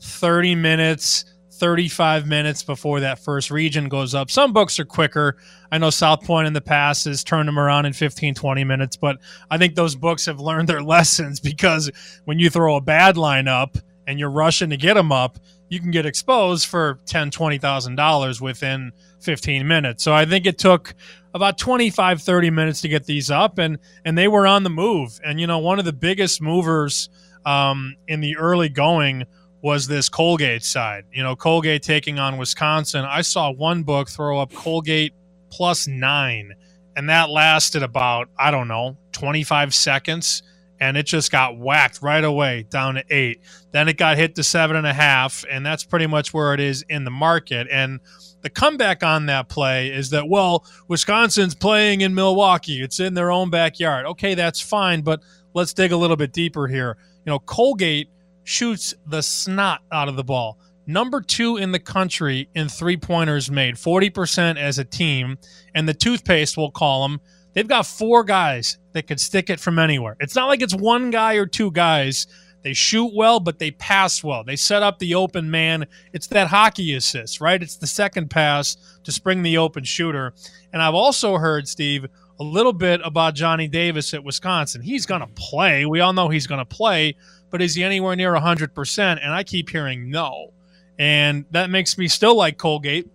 30 0.00 0.54
minutes, 0.54 1.24
35 1.50 2.26
minutes 2.26 2.62
before 2.62 3.00
that 3.00 3.18
first 3.18 3.50
region 3.50 3.88
goes 3.88 4.14
up. 4.14 4.30
Some 4.30 4.52
books 4.52 4.78
are 4.78 4.84
quicker. 4.84 5.36
I 5.70 5.78
know 5.78 5.90
South 5.90 6.24
Point 6.24 6.46
in 6.46 6.52
the 6.52 6.60
past 6.60 7.04
has 7.04 7.22
turned 7.22 7.48
them 7.48 7.58
around 7.58 7.86
in 7.86 7.92
15, 7.92 8.34
20 8.34 8.64
minutes, 8.64 8.96
but 8.96 9.18
I 9.50 9.58
think 9.58 9.74
those 9.74 9.94
books 9.94 10.24
have 10.26 10.40
learned 10.40 10.68
their 10.68 10.82
lessons 10.96 11.38
because 11.40 11.90
when 12.24 12.38
you 12.38 12.48
throw 12.48 12.76
a 12.76 12.80
bad 12.80 13.16
line 13.18 13.48
up 13.48 13.76
and 14.10 14.20
you're 14.20 14.30
rushing 14.30 14.70
to 14.70 14.78
get 14.78 14.94
them 14.94 15.12
up, 15.12 15.38
you 15.70 15.80
can 15.80 15.92
get 15.92 16.06
exposed 16.06 16.66
for 16.68 17.00
ten, 17.06 17.30
twenty 17.32 17.58
thousand 17.58 17.96
dollars 17.96 18.42
within 18.42 18.92
15 19.22 19.68
minutes. 19.68 20.04
So 20.04 20.14
I 20.14 20.26
think 20.26 20.46
it 20.46 20.58
took 20.58 20.94
about 21.34 21.58
25, 21.58 22.22
30 22.22 22.50
minutes 22.50 22.82
to 22.82 22.88
get 22.88 23.06
these 23.06 23.30
up 23.30 23.58
and 23.58 23.78
and 24.04 24.18
they 24.18 24.28
were 24.28 24.46
on 24.46 24.64
the 24.64 24.70
move. 24.70 25.20
And 25.24 25.40
you 25.40 25.48
know, 25.48 25.60
one 25.60 25.78
of 25.80 25.86
the 25.86 25.94
biggest 25.94 26.42
movers 26.42 27.10
um, 27.46 27.96
in 28.08 28.20
the 28.20 28.36
early 28.36 28.70
going 28.70 29.24
was 29.62 29.88
this 29.88 30.08
Colgate 30.10 30.64
side. 30.64 31.04
You 31.12 31.22
know, 31.24 31.36
Colgate 31.36 31.82
taking 31.82 32.18
on 32.20 32.38
Wisconsin. 32.38 33.04
I 33.04 33.22
saw 33.22 33.52
one 33.52 33.84
book 33.84 34.10
throw 34.10 34.40
up 34.40 34.52
Colgate 34.52 35.14
plus 35.50 35.88
nine, 35.88 36.54
and 36.96 37.08
that 37.10 37.30
lasted 37.30 37.82
about, 37.82 38.28
I 38.38 38.52
don't 38.52 38.68
know, 38.68 38.98
25 39.12 39.74
seconds. 39.74 40.42
And 40.80 40.96
it 40.96 41.04
just 41.04 41.30
got 41.30 41.58
whacked 41.58 42.00
right 42.00 42.24
away 42.24 42.64
down 42.70 42.94
to 42.94 43.04
eight. 43.10 43.42
Then 43.72 43.88
it 43.88 43.98
got 43.98 44.16
hit 44.16 44.34
to 44.36 44.42
seven 44.42 44.76
and 44.76 44.86
a 44.86 44.94
half, 44.94 45.44
and 45.50 45.64
that's 45.64 45.84
pretty 45.84 46.06
much 46.06 46.32
where 46.32 46.54
it 46.54 46.60
is 46.60 46.84
in 46.88 47.04
the 47.04 47.10
market. 47.10 47.66
And 47.70 48.00
the 48.40 48.50
comeback 48.50 49.02
on 49.02 49.26
that 49.26 49.48
play 49.48 49.88
is 49.88 50.10
that, 50.10 50.28
well, 50.28 50.64
Wisconsin's 50.88 51.54
playing 51.54 52.00
in 52.00 52.14
Milwaukee. 52.14 52.82
It's 52.82 52.98
in 52.98 53.14
their 53.14 53.30
own 53.30 53.50
backyard. 53.50 54.06
Okay, 54.06 54.34
that's 54.34 54.60
fine, 54.60 55.02
but 55.02 55.20
let's 55.54 55.74
dig 55.74 55.92
a 55.92 55.96
little 55.96 56.16
bit 56.16 56.32
deeper 56.32 56.66
here. 56.66 56.96
You 57.26 57.32
know, 57.32 57.38
Colgate 57.40 58.08
shoots 58.44 58.94
the 59.06 59.22
snot 59.22 59.82
out 59.92 60.08
of 60.08 60.16
the 60.16 60.24
ball. 60.24 60.58
Number 60.86 61.20
two 61.20 61.56
in 61.56 61.72
the 61.72 61.78
country 61.78 62.48
in 62.54 62.68
three 62.68 62.96
pointers 62.96 63.50
made, 63.50 63.76
40% 63.76 64.56
as 64.56 64.78
a 64.78 64.84
team. 64.84 65.38
And 65.74 65.88
the 65.88 65.94
toothpaste, 65.94 66.56
we'll 66.56 66.70
call 66.70 67.06
them, 67.06 67.20
they've 67.52 67.68
got 67.68 67.86
four 67.86 68.24
guys 68.24 68.78
that 68.92 69.06
could 69.06 69.20
stick 69.20 69.50
it 69.50 69.60
from 69.60 69.78
anywhere. 69.78 70.16
It's 70.20 70.34
not 70.34 70.48
like 70.48 70.62
it's 70.62 70.74
one 70.74 71.10
guy 71.10 71.34
or 71.34 71.46
two 71.46 71.70
guys. 71.70 72.26
They 72.62 72.74
shoot 72.74 73.12
well, 73.14 73.40
but 73.40 73.58
they 73.58 73.70
pass 73.70 74.22
well. 74.22 74.44
They 74.44 74.56
set 74.56 74.82
up 74.82 74.98
the 74.98 75.14
open 75.14 75.50
man. 75.50 75.86
It's 76.12 76.26
that 76.28 76.48
hockey 76.48 76.94
assist, 76.94 77.40
right? 77.40 77.62
It's 77.62 77.76
the 77.76 77.86
second 77.86 78.28
pass 78.28 78.76
to 79.04 79.12
spring 79.12 79.42
the 79.42 79.56
open 79.58 79.84
shooter. 79.84 80.34
And 80.72 80.82
I've 80.82 80.94
also 80.94 81.36
heard, 81.36 81.66
Steve, 81.66 82.06
a 82.38 82.44
little 82.44 82.74
bit 82.74 83.00
about 83.02 83.34
Johnny 83.34 83.66
Davis 83.66 84.12
at 84.12 84.22
Wisconsin. 84.22 84.82
He's 84.82 85.06
going 85.06 85.22
to 85.22 85.26
play. 85.28 85.86
We 85.86 86.00
all 86.00 86.12
know 86.12 86.28
he's 86.28 86.46
going 86.46 86.58
to 86.58 86.64
play 86.66 87.16
but 87.50 87.60
is 87.60 87.74
he 87.74 87.84
anywhere 87.84 88.16
near 88.16 88.32
100%? 88.32 89.18
And 89.22 89.32
I 89.32 89.42
keep 89.44 89.68
hearing 89.68 90.08
no. 90.08 90.52
And 90.98 91.44
that 91.50 91.70
makes 91.70 91.98
me 91.98 92.08
still 92.08 92.36
like 92.36 92.56
Colgate. 92.56 93.08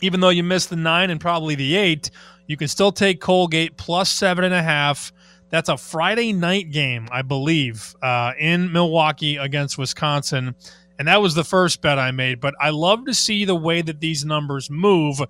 Even 0.00 0.20
though 0.20 0.30
you 0.30 0.42
missed 0.42 0.70
the 0.70 0.76
nine 0.76 1.10
and 1.10 1.20
probably 1.20 1.54
the 1.54 1.76
eight, 1.76 2.10
you 2.46 2.56
can 2.56 2.68
still 2.68 2.92
take 2.92 3.20
Colgate 3.20 3.76
plus 3.76 4.10
seven 4.10 4.44
and 4.44 4.54
a 4.54 4.62
half. 4.62 5.12
That's 5.50 5.68
a 5.68 5.76
Friday 5.76 6.32
night 6.32 6.70
game, 6.70 7.08
I 7.10 7.22
believe, 7.22 7.94
uh, 8.02 8.32
in 8.38 8.72
Milwaukee 8.72 9.36
against 9.36 9.76
Wisconsin. 9.76 10.54
And 10.98 11.08
that 11.08 11.20
was 11.20 11.34
the 11.34 11.44
first 11.44 11.82
bet 11.82 11.98
I 11.98 12.10
made. 12.10 12.40
But 12.40 12.54
I 12.60 12.70
love 12.70 13.04
to 13.06 13.14
see 13.14 13.44
the 13.44 13.54
way 13.54 13.82
that 13.82 14.00
these 14.00 14.24
numbers 14.24 14.70
move 14.70 15.20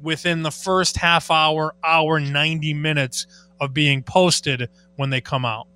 within 0.00 0.42
the 0.42 0.50
first 0.50 0.96
half 0.96 1.30
hour, 1.30 1.74
hour, 1.84 2.20
90 2.20 2.74
minutes 2.74 3.26
of 3.60 3.72
being 3.74 4.02
posted 4.02 4.68
when 4.96 5.10
they 5.10 5.20
come 5.20 5.44
out. 5.44 5.66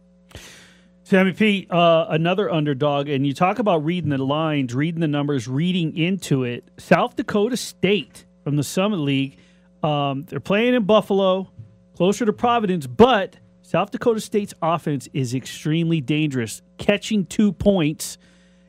Sammy 1.10 1.32
P, 1.32 1.66
uh, 1.70 2.06
another 2.08 2.48
underdog, 2.48 3.08
and 3.08 3.26
you 3.26 3.34
talk 3.34 3.58
about 3.58 3.84
reading 3.84 4.10
the 4.10 4.18
lines, 4.18 4.74
reading 4.74 5.00
the 5.00 5.08
numbers, 5.08 5.48
reading 5.48 5.96
into 5.96 6.44
it. 6.44 6.62
South 6.78 7.16
Dakota 7.16 7.56
State 7.56 8.26
from 8.44 8.54
the 8.54 8.62
Summit 8.62 8.98
League, 8.98 9.39
um, 9.82 10.22
they're 10.22 10.40
playing 10.40 10.74
in 10.74 10.84
Buffalo, 10.84 11.50
closer 11.96 12.24
to 12.24 12.32
Providence, 12.32 12.86
but 12.86 13.36
South 13.62 13.90
Dakota 13.90 14.20
State's 14.20 14.54
offense 14.60 15.08
is 15.12 15.34
extremely 15.34 16.00
dangerous, 16.00 16.62
catching 16.78 17.24
two 17.24 17.52
points. 17.52 18.18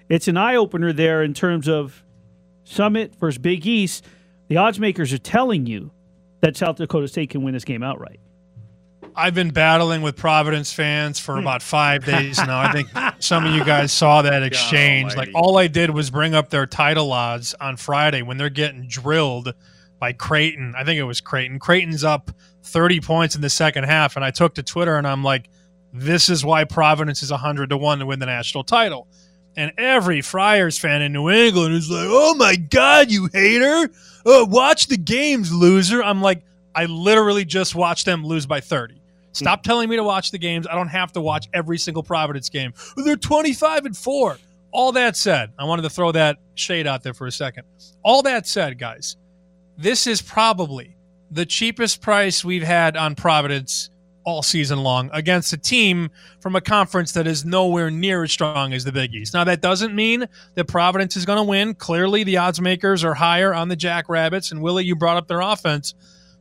It's 0.10 0.28
an 0.28 0.38
eye 0.38 0.56
opener 0.56 0.94
there 0.94 1.24
in 1.24 1.34
terms 1.34 1.68
of 1.68 2.04
Summit 2.64 3.16
versus 3.20 3.38
Big 3.38 3.66
East. 3.66 4.06
The 4.48 4.58
odds 4.58 4.80
makers 4.80 5.12
are 5.14 5.18
telling 5.18 5.66
you 5.66 5.92
that 6.42 6.58
South 6.58 6.76
Dakota 6.76 7.08
State 7.08 7.30
can 7.30 7.44
win 7.44 7.54
this 7.54 7.64
game 7.64 7.84
outright. 7.84 8.20
I've 9.16 9.34
been 9.34 9.52
battling 9.52 10.02
with 10.02 10.16
Providence 10.16 10.72
fans 10.72 11.20
for 11.20 11.38
about 11.38 11.62
five 11.62 12.06
days 12.06 12.38
now. 12.38 12.60
I 12.60 12.72
think 12.72 12.90
some 13.20 13.46
of 13.46 13.54
you 13.54 13.64
guys 13.64 13.92
saw 13.92 14.22
that 14.22 14.44
exchange. 14.44 15.16
Like 15.16 15.30
all 15.36 15.58
I 15.58 15.68
did 15.68 15.90
was 15.90 16.10
bring 16.10 16.34
up 16.34 16.50
their 16.50 16.66
title 16.66 17.12
odds 17.12 17.54
on 17.60 17.78
Friday 17.78 18.22
when 18.22 18.38
they're 18.38 18.50
getting 18.50 18.88
drilled 18.88 19.54
by 20.02 20.12
Creighton. 20.12 20.74
I 20.76 20.84
think 20.84 21.00
it 21.00 21.04
was 21.04 21.22
Creighton. 21.22 21.60
Creighton's 21.60 22.04
up 22.04 22.32
30 22.64 23.00
points 23.02 23.36
in 23.36 23.42
the 23.42 23.52
second 23.52 23.84
half, 23.86 24.16
and 24.16 24.26
I 24.26 24.32
took 24.32 24.56
to 24.56 24.64
Twitter 24.64 24.98
and 24.98 25.08
I'm 25.08 25.24
like, 25.24 25.48
this 25.94 26.28
is 26.28 26.44
why 26.44 26.64
Providence 26.64 27.22
is 27.22 27.30
100 27.30 27.70
to 27.70 27.78
1 27.78 28.00
to 28.00 28.06
win 28.08 28.20
the 28.20 28.26
national 28.26 28.64
title. 28.64 29.08
And 29.56 29.72
every 29.78 30.22
Friars 30.22 30.80
fan 30.80 31.02
in 31.04 31.14
New 31.14 31.30
England 31.30 31.76
is 31.76 31.90
like, 31.90 32.08
oh 32.10 32.34
my 32.34 32.56
God, 32.56 33.12
you 33.12 33.30
hater. 33.32 33.90
Uh, 34.26 34.46
watch 34.50 34.88
the 34.88 34.98
games, 34.98 35.54
loser. 35.54 36.02
I'm 36.02 36.22
like, 36.22 36.44
I 36.74 36.86
literally 36.86 37.46
just 37.46 37.76
watched 37.76 38.06
them 38.06 38.26
lose 38.26 38.46
by 38.46 38.60
30. 38.60 39.02
Stop 39.34 39.62
telling 39.62 39.88
me 39.88 39.98
to 39.98 40.04
watch 40.04 40.32
the 40.32 40.38
games. 40.40 40.66
I 40.68 40.74
don't 40.74 40.88
have 40.88 41.12
to 41.14 41.22
watch 41.22 41.48
every 41.54 41.78
single 41.78 42.04
Providence 42.04 42.50
game. 42.50 42.74
They're 42.98 43.16
25 43.16 43.86
and 43.86 43.96
4. 43.96 44.38
all 44.72 44.94
that 44.94 45.16
said, 45.16 45.52
I 45.60 45.66
wanted 45.66 45.84
to 45.84 45.90
throw 45.90 46.12
that 46.14 46.38
shade 46.56 46.88
out 46.88 47.04
there 47.04 47.14
for 47.14 47.28
a 47.28 47.32
second. 47.32 47.66
All 48.04 48.24
that 48.24 48.48
said, 48.48 48.80
guys, 48.80 49.18
this 49.82 50.08
is 50.08 50.22
probably 50.22 50.96
the 51.32 51.46
cheapest 51.46 52.02
price 52.02 52.44
we've 52.44 52.64
had 52.64 52.96
on 52.96 53.16
Providence 53.16 53.90
all 54.24 54.44
season 54.44 54.84
long 54.84 55.10
against 55.14 55.52
a 55.54 55.58
team 55.58 56.10
from 56.40 56.56
a 56.56 56.62
conference 56.62 57.14
that 57.14 57.26
is 57.26 57.44
nowhere 57.44 57.90
near 57.90 58.24
as 58.24 58.32
strong 58.32 58.74
as 58.74 58.84
the 58.84 58.92
Big 58.92 59.14
East. 59.16 59.34
Now, 59.34 59.44
that 59.46 59.62
doesn't 59.62 59.96
mean 59.96 60.28
that 60.54 60.68
Providence 60.68 61.16
is 61.16 61.26
going 61.26 61.38
to 61.38 61.44
win. 61.44 61.74
Clearly, 61.74 62.24
the 62.24 62.38
odds 62.38 62.62
makers 62.62 63.04
are 63.04 63.16
higher 63.16 63.54
on 63.54 63.68
the 63.70 63.76
Jackrabbits, 63.76 64.52
and 64.52 64.62
Willie, 64.62 64.86
you 64.86 64.96
brought 64.96 65.18
up 65.18 65.28
their 65.28 65.42
offense. 65.42 65.96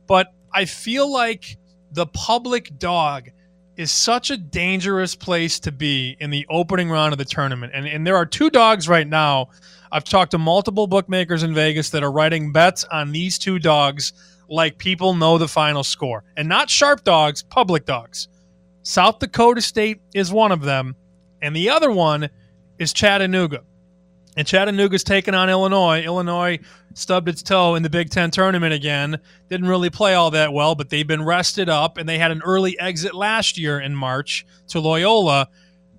But 0.05 0.27
I 0.53 0.65
feel 0.65 1.11
like 1.11 1.57
the 1.91 2.05
public 2.07 2.77
dog 2.77 3.29
is 3.77 3.91
such 3.91 4.29
a 4.29 4.37
dangerous 4.37 5.15
place 5.15 5.59
to 5.61 5.71
be 5.71 6.15
in 6.19 6.29
the 6.29 6.45
opening 6.49 6.89
round 6.89 7.13
of 7.13 7.17
the 7.17 7.25
tournament. 7.25 7.71
And, 7.73 7.87
and 7.87 8.05
there 8.05 8.15
are 8.15 8.25
two 8.25 8.49
dogs 8.49 8.87
right 8.87 9.07
now. 9.07 9.49
I've 9.91 10.03
talked 10.03 10.31
to 10.31 10.37
multiple 10.37 10.87
bookmakers 10.87 11.43
in 11.43 11.53
Vegas 11.53 11.89
that 11.89 12.03
are 12.03 12.11
writing 12.11 12.51
bets 12.51 12.83
on 12.85 13.11
these 13.11 13.37
two 13.37 13.59
dogs 13.59 14.13
like 14.47 14.77
people 14.77 15.13
know 15.13 15.37
the 15.37 15.47
final 15.47 15.83
score. 15.83 16.23
And 16.37 16.47
not 16.47 16.69
sharp 16.69 17.03
dogs, 17.03 17.43
public 17.43 17.85
dogs. 17.85 18.27
South 18.83 19.19
Dakota 19.19 19.61
State 19.61 20.01
is 20.13 20.31
one 20.31 20.51
of 20.51 20.61
them, 20.61 20.95
and 21.41 21.55
the 21.55 21.69
other 21.69 21.91
one 21.91 22.29
is 22.79 22.93
Chattanooga. 22.93 23.63
And 24.37 24.47
Chattanooga's 24.47 25.03
taken 25.03 25.35
on 25.35 25.49
Illinois. 25.49 26.03
Illinois 26.03 26.59
stubbed 26.93 27.27
its 27.27 27.43
toe 27.43 27.75
in 27.75 27.83
the 27.83 27.89
Big 27.89 28.09
Ten 28.09 28.31
tournament 28.31 28.73
again. 28.73 29.19
Didn't 29.49 29.67
really 29.67 29.89
play 29.89 30.13
all 30.13 30.31
that 30.31 30.53
well, 30.53 30.73
but 30.73 30.89
they've 30.89 31.07
been 31.07 31.23
rested 31.23 31.67
up, 31.67 31.97
and 31.97 32.07
they 32.07 32.17
had 32.17 32.31
an 32.31 32.41
early 32.43 32.79
exit 32.79 33.13
last 33.13 33.57
year 33.57 33.79
in 33.79 33.93
March 33.93 34.45
to 34.69 34.79
Loyola. 34.79 35.49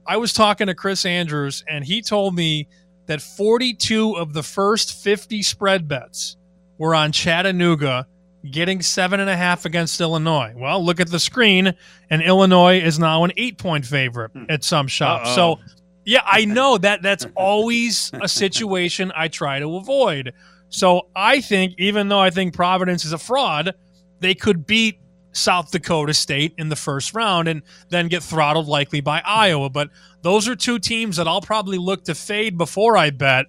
I 0.07 0.16
was 0.16 0.32
talking 0.32 0.66
to 0.66 0.74
Chris 0.74 1.05
Andrews, 1.05 1.62
and 1.68 1.84
he 1.84 2.01
told 2.01 2.34
me 2.34 2.68
that 3.07 3.20
42 3.20 4.16
of 4.16 4.32
the 4.32 4.42
first 4.42 5.03
50 5.03 5.42
spread 5.42 5.88
bets 5.88 6.36
were 6.78 6.94
on 6.94 7.12
Chattanooga 7.12 8.07
getting 8.50 8.82
seven 8.82 9.20
and 9.20 9.30
a 9.30 9.36
half 9.36 9.64
against 9.64 10.00
Illinois. 10.00 10.53
Well, 10.57 10.84
look 10.84 11.00
at 11.00 11.09
the 11.09 11.20
screen, 11.20 11.74
and 12.11 12.22
Illinois 12.22 12.80
is 12.80 12.98
now 12.98 13.24
an 13.24 13.32
eight 13.36 13.59
point 13.59 13.86
favorite 13.86 14.32
hmm. 14.32 14.44
at 14.48 14.64
some 14.64 14.88
shops. 14.88 15.28
Uh-oh. 15.28 15.57
So, 15.57 15.61
yeah, 16.05 16.22
I 16.24 16.44
know 16.44 16.78
that 16.78 17.03
that's 17.03 17.26
always 17.36 18.11
a 18.20 18.28
situation 18.28 19.12
I 19.14 19.28
try 19.28 19.61
to 19.61 19.76
avoid. 19.76 20.32
So 20.68 21.09
I 21.14 21.40
think, 21.40 21.74
even 21.78 22.09
though 22.09 22.18
I 22.18 22.30
think 22.30 22.55
Providence 22.55 23.05
is 23.05 23.12
a 23.12 23.18
fraud, 23.18 23.74
they 24.20 24.34
could 24.34 24.66
beat 24.66 24.98
South 25.32 25.70
Dakota 25.70 26.14
State 26.14 26.55
in 26.59 26.68
the 26.68 26.76
first 26.76 27.14
round 27.14 27.48
and 27.48 27.62
then 27.90 28.09
get 28.09 28.22
throttled 28.22 28.66
likely 28.66 29.00
by 29.00 29.22
Iowa. 29.24 29.70
But 29.70 29.90
those 30.23 30.49
are 30.49 30.57
two 30.57 30.79
teams 30.79 31.16
that 31.16 31.29
I'll 31.29 31.41
probably 31.41 31.79
look 31.79 32.05
to 32.05 32.14
fade 32.14 32.57
before 32.57 32.97
I 32.97 33.11
bet. 33.11 33.47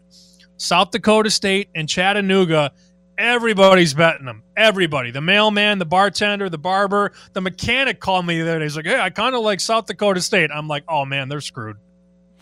South 0.58 0.92
Dakota 0.92 1.30
State 1.30 1.70
and 1.76 1.90
Chattanooga 1.90 2.72
Everybody's 3.18 3.94
betting 3.94 4.26
them. 4.26 4.44
Everybody. 4.58 5.12
The 5.12 5.22
mailman, 5.22 5.78
the 5.78 5.86
bartender, 5.86 6.50
the 6.50 6.58
barber, 6.58 7.12
the 7.34 7.42
mechanic 7.42 8.00
called 8.00 8.26
me 8.26 8.42
the 8.42 8.50
other 8.50 8.60
day. 8.60 8.66
He's 8.66 8.76
like, 8.76 8.86
hey, 8.86 9.00
I 9.00 9.12
kind 9.12 9.36
of 9.36 9.44
like 9.44 9.60
South 9.60 9.86
Dakota 9.86 10.22
State. 10.22 10.50
I'm 10.52 10.68
like, 10.68 10.84
oh, 10.88 11.06
man, 11.06 11.30
they're 11.30 11.42
screwed. 11.42 11.78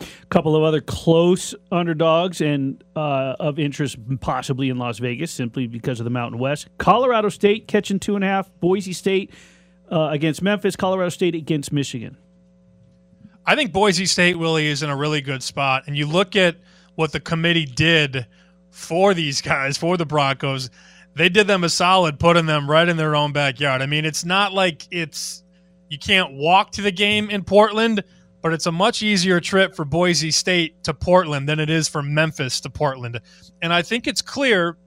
A 0.00 0.26
couple 0.30 0.56
of 0.56 0.62
other 0.62 0.80
close 0.80 1.54
underdogs 1.70 2.40
and 2.40 2.82
uh, 2.96 3.36
of 3.38 3.58
interest, 3.58 3.98
possibly 4.20 4.70
in 4.70 4.78
Las 4.78 4.98
Vegas, 4.98 5.30
simply 5.30 5.66
because 5.66 6.00
of 6.00 6.04
the 6.04 6.10
Mountain 6.10 6.40
West. 6.40 6.68
Colorado 6.78 7.28
State 7.28 7.68
catching 7.68 8.00
two 8.00 8.16
and 8.16 8.24
a 8.24 8.26
half. 8.26 8.50
Boise 8.60 8.94
State 8.94 9.30
uh, 9.90 10.08
against 10.10 10.40
Memphis. 10.42 10.74
Colorado 10.74 11.10
State 11.10 11.34
against 11.34 11.70
Michigan. 11.70 12.16
I 13.44 13.56
think 13.56 13.72
Boise 13.72 14.06
State, 14.06 14.38
Willie, 14.38 14.68
is 14.68 14.82
in 14.82 14.90
a 14.90 14.96
really 14.96 15.20
good 15.20 15.42
spot. 15.42 15.84
And 15.86 15.96
you 15.96 16.06
look 16.06 16.36
at 16.36 16.56
what 16.94 17.12
the 17.12 17.20
committee 17.20 17.64
did 17.64 18.26
for 18.70 19.14
these 19.14 19.40
guys, 19.40 19.76
for 19.76 19.96
the 19.96 20.06
Broncos, 20.06 20.70
they 21.14 21.28
did 21.28 21.46
them 21.46 21.64
a 21.64 21.68
solid 21.68 22.18
putting 22.18 22.46
them 22.46 22.70
right 22.70 22.88
in 22.88 22.96
their 22.96 23.16
own 23.16 23.32
backyard. 23.32 23.82
I 23.82 23.86
mean, 23.86 24.04
it's 24.04 24.24
not 24.24 24.52
like 24.52 24.86
it's 24.90 25.42
you 25.88 25.98
can't 25.98 26.32
walk 26.32 26.72
to 26.72 26.82
the 26.82 26.92
game 26.92 27.28
in 27.28 27.44
Portland, 27.44 28.02
but 28.40 28.52
it's 28.52 28.66
a 28.66 28.72
much 28.72 29.02
easier 29.02 29.40
trip 29.40 29.74
for 29.74 29.84
Boise 29.84 30.30
State 30.30 30.82
to 30.84 30.94
Portland 30.94 31.48
than 31.48 31.60
it 31.60 31.68
is 31.68 31.86
for 31.86 32.02
Memphis 32.02 32.60
to 32.60 32.70
Portland. 32.70 33.20
And 33.60 33.72
I 33.72 33.82
think 33.82 34.06
it's 34.06 34.22
clear 34.22 34.78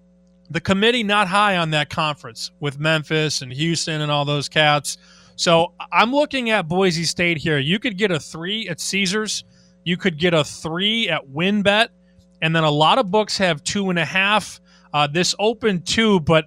the 0.50 0.62
committee 0.62 1.04
not 1.04 1.28
high 1.28 1.58
on 1.58 1.72
that 1.72 1.90
conference 1.90 2.52
with 2.60 2.80
Memphis 2.80 3.42
and 3.42 3.52
Houston 3.52 4.02
and 4.02 4.12
all 4.12 4.26
those 4.26 4.50
cats. 4.50 4.98
So 5.36 5.74
I'm 5.92 6.14
looking 6.14 6.50
at 6.50 6.68
Boise 6.68 7.04
State 7.04 7.38
here. 7.38 7.58
You 7.58 7.80
could 7.80 7.98
get 7.98 8.12
a 8.12 8.20
three 8.20 8.68
at 8.70 8.80
Caesars. 8.80 9.44
You 9.84 9.98
could 9.98 10.18
get 10.18 10.34
a 10.34 10.44
three 10.44 11.10
at 11.10 11.28
WynnBET. 11.28 11.90
And 12.42 12.56
then 12.56 12.64
a 12.64 12.72
lot 12.72 12.98
of 12.98 13.12
books 13.12 13.38
have 13.38 13.64
two 13.64 13.90
and 13.90 14.00
a 14.00 14.06
half. 14.06 14.60
Uh, 14.94 15.08
this 15.08 15.36
open 15.40 15.82
two, 15.82 16.20
but 16.22 16.46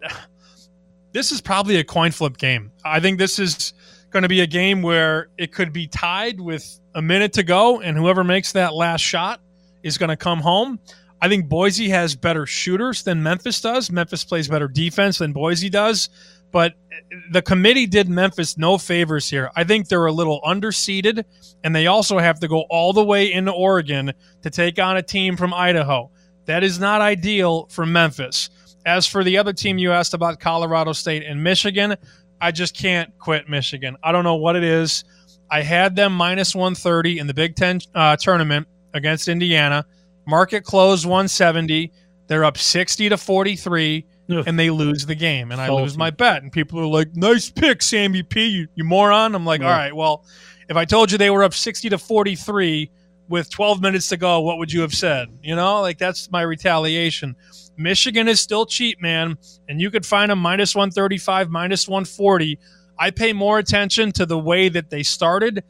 this 1.13 1.33
is 1.33 1.41
probably 1.41 1.77
a 1.77 1.85
coin 1.85 2.11
flip 2.11 2.39
game. 2.39 2.73
I 2.85 3.01
think 3.01 3.19
this 3.19 3.39
is 3.39 3.75
going 4.11 4.23
to 4.23 4.29
be 4.29 4.41
a 4.41 4.47
game 4.47 4.81
where 4.81 5.29
it 5.37 5.53
could 5.53 5.73
be 5.73 5.87
tied 5.87 6.41
with 6.41 6.81
a 6.95 7.03
minute 7.03 7.35
to 7.35 7.43
go, 7.43 7.81
and 7.81 7.97
whoever 7.97 8.25
makes 8.25 8.53
that 8.53 8.73
last 8.75 9.03
shot 9.03 9.41
is 9.83 9.99
going 9.99 10.09
to 10.09 10.17
come 10.17 10.41
home. 10.41 10.79
I 11.21 11.29
think 11.29 11.49
Boise 11.49 11.89
has 11.89 12.15
better 12.15 12.47
shooters 12.47 13.03
than 13.03 13.23
Memphis 13.23 13.61
does. 13.61 13.91
Memphis 13.91 14.25
plays 14.25 14.49
better 14.49 14.69
defense 14.69 15.19
than 15.19 15.33
Boise 15.33 15.69
does. 15.69 16.09
But 16.51 16.75
the 17.31 17.43
committee 17.43 17.87
did 17.87 18.09
Memphis 18.09 18.57
no 18.57 18.79
favors 18.79 19.29
here. 19.29 19.51
I 19.55 19.65
think 19.65 19.89
they're 19.89 20.07
a 20.07 20.13
little 20.13 20.41
underseeded, 20.43 21.25
and 21.63 21.75
they 21.75 21.87
also 21.87 22.19
have 22.19 22.41
to 22.41 22.49
go 22.49 22.65
all 22.71 22.93
the 22.93 23.05
way 23.05 23.33
into 23.33 23.53
Oregon 23.53 24.13
to 24.43 24.51
take 24.51 24.79
on 24.79 24.97
a 24.97 25.03
team 25.03 25.37
from 25.37 25.53
Idaho. 25.53 26.11
That 26.47 26.65
is 26.65 26.79
not 26.79 27.01
ideal 27.01 27.67
for 27.71 27.85
Memphis. 27.85 28.51
As 28.87 29.07
for 29.07 29.23
the 29.23 29.37
other 29.37 29.53
team 29.53 29.77
you 29.77 29.93
asked 29.93 30.15
about, 30.15 30.41
Colorado 30.41 30.93
State 30.93 31.23
and 31.25 31.45
Michigan, 31.45 31.97
I 32.41 32.53
just 32.53 32.75
can't 32.77 33.17
quit 33.19 33.49
Michigan. 33.49 33.97
I 34.03 34.13
don't 34.13 34.25
know 34.25 34.37
what 34.37 34.57
it 34.57 34.65
is. 34.65 35.05
I 35.51 35.63
had 35.63 35.97
them 35.97 36.13
minus 36.13 36.55
130 36.55 37.19
in 37.19 37.27
the 37.27 37.35
Big 37.35 37.57
Ten 37.57 37.81
uh, 37.95 38.17
tournament 38.17 38.67
against 38.95 39.29
Indiana. 39.29 39.85
Market 40.27 40.65
closed 40.65 41.05
170. 41.05 41.93
They're 42.27 42.45
up 42.45 42.59
60 42.59 43.09
to 43.11 43.17
43 43.17 44.07
and 44.29 44.59
they 44.59 44.71
lose 44.71 45.07
the 45.07 45.15
game, 45.15 45.53
and 45.53 45.61
I 45.61 45.71
lose 45.71 45.97
my 45.97 46.11
bet. 46.11 46.43
And 46.43 46.53
people 46.53 46.79
are 46.81 46.87
like, 46.87 47.15
"Nice 47.17 47.51
pick, 47.51 47.83
Sammy 47.83 48.23
P. 48.23 48.47
You, 48.47 48.69
you 48.75 48.85
moron." 48.85 49.35
I'm 49.35 49.47
like, 49.47 49.61
Yeah. 49.61 49.69
"All 49.69 49.73
right, 49.73 49.95
well, 49.95 50.25
if 50.69 50.77
I 50.77 50.85
told 50.85 51.11
you 51.11 51.19
they 51.19 51.31
were 51.31 51.45
up 51.45 51.55
60 51.55 51.89
to 51.91 51.99
43 51.99 52.91
with 53.29 53.51
12 53.51 53.81
minutes 53.81 54.09
to 54.09 54.17
go, 54.17 54.41
what 54.41 54.59
would 54.59 54.73
you 54.73 54.83
have 54.83 54.95
said?" 54.95 55.29
You 55.43 55.57
know, 55.57 55.81
like 55.81 55.99
that's 55.99 56.31
my 56.31 56.43
retaliation. 56.43 57.37
Michigan 57.77 58.29
is 58.29 58.41
still 58.41 58.67
cheap, 58.67 59.01
man, 59.01 59.39
and 59.69 59.81
you 59.81 59.91
could 59.91 60.05
find 60.05 60.31
them 60.31 60.41
minus 60.41 60.75
135, 60.75 61.49
minus 61.51 61.87
140. 61.89 62.59
I 62.99 63.11
pay 63.11 63.33
more 63.33 63.59
attention 63.59 64.11
to 64.13 64.27
the 64.27 64.39
way 64.39 64.69
that 64.69 64.91
they 64.91 65.05
started 65.05 65.63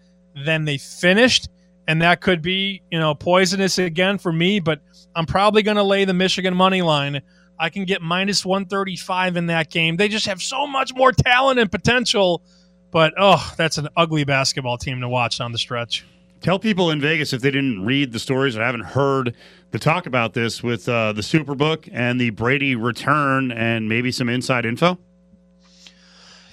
than 0.46 0.64
they 0.64 0.78
finished, 0.78 1.48
and 1.86 2.00
that 2.02 2.20
could 2.22 2.40
be, 2.40 2.82
you 2.90 2.98
know, 2.98 3.14
poisonous 3.14 3.78
again 3.78 4.16
for 4.18 4.32
me. 4.32 4.58
But 4.60 4.80
I'm 5.14 5.26
probably 5.26 5.62
going 5.62 5.76
to 5.76 5.82
lay 5.82 6.04
the 6.06 6.14
Michigan 6.14 6.54
money 6.56 6.80
line. 6.80 7.20
I 7.58 7.70
can 7.70 7.84
get 7.84 8.02
minus 8.02 8.44
135 8.44 9.36
in 9.36 9.46
that 9.46 9.70
game. 9.70 9.96
They 9.96 10.08
just 10.08 10.26
have 10.26 10.42
so 10.42 10.66
much 10.66 10.94
more 10.94 11.12
talent 11.12 11.58
and 11.58 11.70
potential. 11.70 12.42
But 12.90 13.14
oh, 13.18 13.52
that's 13.56 13.78
an 13.78 13.88
ugly 13.96 14.24
basketball 14.24 14.78
team 14.78 15.00
to 15.00 15.08
watch 15.08 15.40
on 15.40 15.52
the 15.52 15.58
stretch. 15.58 16.06
Tell 16.40 16.58
people 16.58 16.90
in 16.90 17.00
Vegas 17.00 17.32
if 17.32 17.42
they 17.42 17.50
didn't 17.50 17.84
read 17.84 18.12
the 18.12 18.18
stories 18.20 18.56
or 18.56 18.62
haven't 18.62 18.84
heard 18.84 19.34
the 19.72 19.78
talk 19.78 20.06
about 20.06 20.34
this 20.34 20.62
with 20.62 20.88
uh, 20.88 21.12
the 21.12 21.20
Superbook 21.20 21.88
and 21.92 22.20
the 22.20 22.30
Brady 22.30 22.76
return 22.76 23.50
and 23.50 23.88
maybe 23.88 24.12
some 24.12 24.28
inside 24.28 24.64
info. 24.64 24.98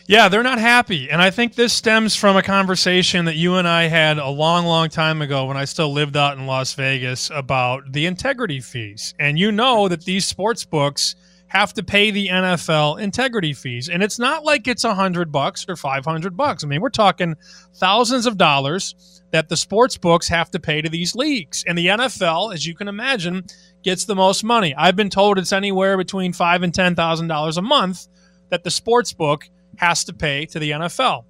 Yeah, 0.08 0.30
they're 0.30 0.44
not 0.44 0.60
happy. 0.60 1.10
And 1.10 1.20
I 1.20 1.32
think 1.32 1.56
this 1.56 1.74
stems 1.74 2.16
from 2.16 2.38
a 2.38 2.44
conversation 2.44 3.26
that 3.26 3.38
you 3.38 3.56
and 3.56 3.68
I 3.68 3.88
had 3.88 4.20
a 4.20 4.30
long, 4.30 4.66
long 4.66 4.90
time 4.90 5.20
ago 5.24 5.46
when 5.46 5.58
I 5.58 5.66
still 5.66 5.92
lived 5.92 6.16
out 6.16 6.38
in 6.38 6.46
Las 6.46 6.74
Vegas 6.76 7.32
about 7.34 7.92
the 7.92 8.06
integrity 8.06 8.60
fees. 8.60 9.16
And 9.20 9.40
you 9.40 9.52
know 9.52 9.88
that 9.88 10.06
these 10.06 10.28
sports 10.28 10.64
books 10.64 11.16
have 11.48 11.74
to 11.74 11.84
pay 11.84 12.12
the 12.12 12.28
NFL 12.28 13.00
integrity 13.00 13.54
fees. 13.54 13.90
And 13.90 14.04
it's 14.04 14.20
not 14.20 14.44
like 14.44 14.68
it's 14.68 14.84
a 14.84 14.94
hundred 14.94 15.32
bucks 15.32 15.66
or 15.68 15.76
500 15.76 16.38
bucks. 16.38 16.64
I 16.64 16.68
mean, 16.68 16.82
we're 16.82 16.90
talking 16.90 17.36
thousands 17.74 18.28
of 18.28 18.38
dollars 18.38 19.24
that 19.32 19.50
the 19.50 19.58
sports 19.58 19.98
books 19.98 20.28
have 20.28 20.52
to 20.52 20.60
pay 20.60 20.84
to 20.84 20.90
these 20.90 21.16
leagues. 21.16 21.64
And 21.68 21.76
the 21.76 21.88
NFL, 21.88 22.54
as 22.54 22.68
you 22.68 22.76
can 22.76 22.88
imagine, 22.88 23.44
gets 23.84 24.06
the 24.06 24.16
most 24.16 24.44
money. 24.44 24.76
I've 24.76 24.96
been 24.96 25.10
told 25.10 25.40
it's 25.40 25.52
anywhere 25.52 25.98
between 25.98 26.32
five 26.32 26.62
and 26.62 26.74
ten 26.74 26.94
thousand 26.94 27.28
dollars 27.28 27.58
a 27.58 27.64
month 27.64 28.08
that 28.50 28.64
the 28.64 28.72
sports 28.72 29.12
book 29.12 29.50
has 29.78 30.04
to 30.06 30.14
pay 30.14 30.46
to 30.48 30.60
the 30.60 30.72
NFL. 30.72 31.26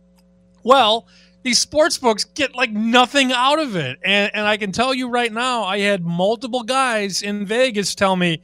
Well, 0.63 1.07
these 1.43 1.59
sports 1.59 1.97
books 1.97 2.23
get 2.23 2.55
like 2.55 2.71
nothing 2.71 3.31
out 3.31 3.59
of 3.59 3.75
it. 3.75 3.99
And, 4.03 4.31
and 4.33 4.47
I 4.47 4.57
can 4.57 4.71
tell 4.71 4.93
you 4.93 5.09
right 5.09 5.31
now, 5.31 5.63
I 5.63 5.79
had 5.79 6.03
multiple 6.03 6.63
guys 6.63 7.21
in 7.21 7.45
Vegas 7.45 7.93
tell 7.93 8.15
me, 8.15 8.41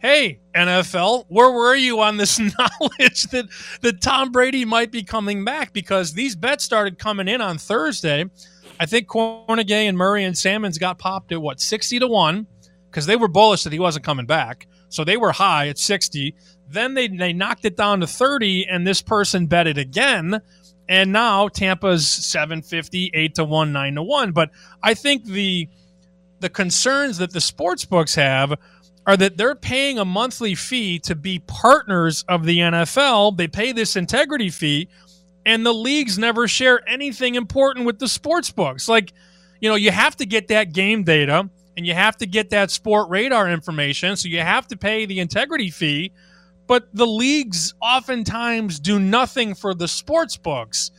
hey, 0.00 0.40
NFL, 0.54 1.24
where 1.28 1.50
were 1.50 1.74
you 1.74 2.00
on 2.00 2.18
this 2.18 2.38
knowledge 2.58 3.22
that, 3.30 3.46
that 3.80 4.02
Tom 4.02 4.32
Brady 4.32 4.64
might 4.64 4.90
be 4.90 5.02
coming 5.02 5.44
back? 5.44 5.72
Because 5.72 6.12
these 6.12 6.36
bets 6.36 6.62
started 6.62 6.98
coming 6.98 7.26
in 7.26 7.40
on 7.40 7.56
Thursday. 7.56 8.26
I 8.78 8.84
think 8.84 9.06
Cornegay 9.06 9.88
and 9.88 9.96
Murray 9.96 10.24
and 10.24 10.36
Salmons 10.36 10.76
got 10.76 10.98
popped 10.98 11.32
at 11.32 11.40
what, 11.40 11.60
60 11.60 12.00
to 12.00 12.06
1. 12.08 12.46
because 12.90 13.06
they 13.06 13.16
were 13.16 13.28
bullish 13.28 13.62
that 13.64 13.72
he 13.72 13.78
wasn't 13.78 14.04
coming 14.04 14.26
back. 14.26 14.66
So 14.90 15.04
they 15.04 15.16
were 15.16 15.32
high 15.32 15.68
at 15.68 15.78
60. 15.78 16.34
Then 16.72 16.94
they, 16.94 17.08
they 17.08 17.32
knocked 17.32 17.64
it 17.64 17.76
down 17.76 18.00
to 18.00 18.06
30, 18.06 18.66
and 18.70 18.86
this 18.86 19.02
person 19.02 19.46
bet 19.46 19.66
it 19.66 19.78
again. 19.78 20.40
And 20.88 21.12
now 21.12 21.48
Tampa's 21.48 22.08
750, 22.08 23.12
8 23.14 23.34
to 23.36 23.44
1, 23.44 23.72
9 23.72 23.94
to 23.94 24.02
1. 24.02 24.32
But 24.32 24.50
I 24.82 24.94
think 24.94 25.24
the 25.24 25.68
the 26.40 26.50
concerns 26.50 27.18
that 27.18 27.32
the 27.32 27.40
sports 27.40 27.84
books 27.84 28.16
have 28.16 28.54
are 29.06 29.16
that 29.16 29.36
they're 29.36 29.54
paying 29.54 29.98
a 29.98 30.04
monthly 30.04 30.56
fee 30.56 30.98
to 30.98 31.14
be 31.14 31.38
partners 31.38 32.24
of 32.28 32.44
the 32.44 32.58
NFL. 32.58 33.36
They 33.36 33.46
pay 33.46 33.70
this 33.72 33.94
integrity 33.94 34.50
fee, 34.50 34.88
and 35.46 35.64
the 35.64 35.72
leagues 35.72 36.18
never 36.18 36.48
share 36.48 36.86
anything 36.88 37.36
important 37.36 37.86
with 37.86 38.00
the 38.00 38.08
sports 38.08 38.50
books. 38.50 38.88
Like, 38.88 39.12
you 39.60 39.68
know, 39.68 39.76
you 39.76 39.92
have 39.92 40.16
to 40.16 40.26
get 40.26 40.48
that 40.48 40.72
game 40.72 41.04
data 41.04 41.48
and 41.76 41.86
you 41.86 41.94
have 41.94 42.16
to 42.18 42.26
get 42.26 42.50
that 42.50 42.68
Sportradar 42.68 43.52
information. 43.52 44.16
So 44.16 44.28
you 44.28 44.40
have 44.40 44.66
to 44.68 44.76
pay 44.76 45.06
the 45.06 45.20
integrity 45.20 45.70
fee. 45.70 46.12
But 46.72 46.88
the 46.94 47.06
leagues 47.06 47.74
oftentimes 47.82 48.80
do 48.80 48.98
nothing 48.98 49.54
for 49.54 49.74
the 49.74 49.86
sports 49.86 50.38
books. 50.38 50.90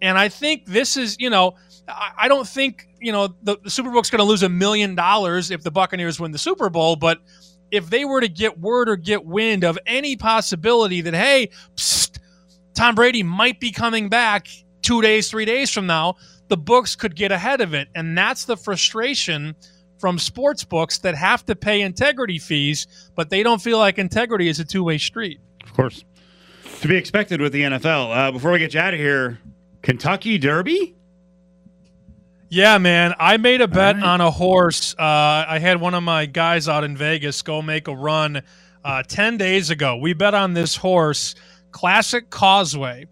And 0.00 0.16
I 0.16 0.28
think 0.28 0.66
this 0.66 0.96
is, 0.96 1.16
you 1.18 1.30
know, 1.30 1.56
I 2.16 2.28
don't 2.28 2.46
think, 2.46 2.86
you 3.00 3.10
know, 3.10 3.34
the, 3.42 3.58
the 3.64 3.68
Super 3.68 3.90
going 3.90 4.04
to 4.04 4.22
lose 4.22 4.44
a 4.44 4.48
million 4.48 4.94
dollars 4.94 5.50
if 5.50 5.64
the 5.64 5.72
Buccaneers 5.72 6.20
win 6.20 6.30
the 6.30 6.38
Super 6.38 6.70
Bowl. 6.70 6.94
But 6.94 7.18
if 7.72 7.90
they 7.90 8.04
were 8.04 8.20
to 8.20 8.28
get 8.28 8.60
word 8.60 8.88
or 8.88 8.94
get 8.94 9.26
wind 9.26 9.64
of 9.64 9.76
any 9.84 10.14
possibility 10.14 11.00
that, 11.00 11.14
hey, 11.14 11.48
psst, 11.74 12.20
Tom 12.74 12.94
Brady 12.94 13.24
might 13.24 13.58
be 13.58 13.72
coming 13.72 14.08
back 14.08 14.46
two 14.80 15.02
days, 15.02 15.28
three 15.28 15.44
days 15.44 15.72
from 15.72 15.88
now, 15.88 16.14
the 16.46 16.56
books 16.56 16.94
could 16.94 17.16
get 17.16 17.32
ahead 17.32 17.60
of 17.60 17.74
it. 17.74 17.88
And 17.96 18.16
that's 18.16 18.44
the 18.44 18.56
frustration 18.56 19.56
from 20.06 20.20
sports 20.20 20.62
books 20.62 20.98
that 20.98 21.16
have 21.16 21.44
to 21.44 21.56
pay 21.56 21.80
integrity 21.80 22.38
fees, 22.38 22.86
but 23.16 23.28
they 23.28 23.42
don't 23.42 23.60
feel 23.60 23.78
like 23.78 23.98
integrity 23.98 24.46
is 24.46 24.60
a 24.60 24.64
two 24.64 24.84
way 24.84 24.96
street. 24.98 25.40
Of 25.64 25.72
course. 25.72 26.04
To 26.82 26.86
be 26.86 26.94
expected 26.94 27.40
with 27.40 27.50
the 27.50 27.62
NFL. 27.62 28.16
Uh, 28.16 28.30
before 28.30 28.52
we 28.52 28.60
get 28.60 28.72
you 28.72 28.78
out 28.78 28.94
of 28.94 29.00
here, 29.00 29.40
Kentucky 29.82 30.38
Derby? 30.38 30.94
Yeah, 32.48 32.78
man. 32.78 33.16
I 33.18 33.36
made 33.38 33.60
a 33.60 33.66
bet 33.66 33.96
right. 33.96 34.04
on 34.04 34.20
a 34.20 34.30
horse. 34.30 34.94
Uh, 34.96 35.44
I 35.48 35.58
had 35.58 35.80
one 35.80 35.94
of 35.94 36.04
my 36.04 36.26
guys 36.26 36.68
out 36.68 36.84
in 36.84 36.96
Vegas 36.96 37.42
go 37.42 37.60
make 37.60 37.88
a 37.88 37.96
run 37.96 38.42
uh, 38.84 39.02
10 39.02 39.38
days 39.38 39.70
ago. 39.70 39.96
We 39.96 40.12
bet 40.12 40.34
on 40.34 40.54
this 40.54 40.76
horse, 40.76 41.34
Classic 41.72 42.30
Causeway 42.30 43.06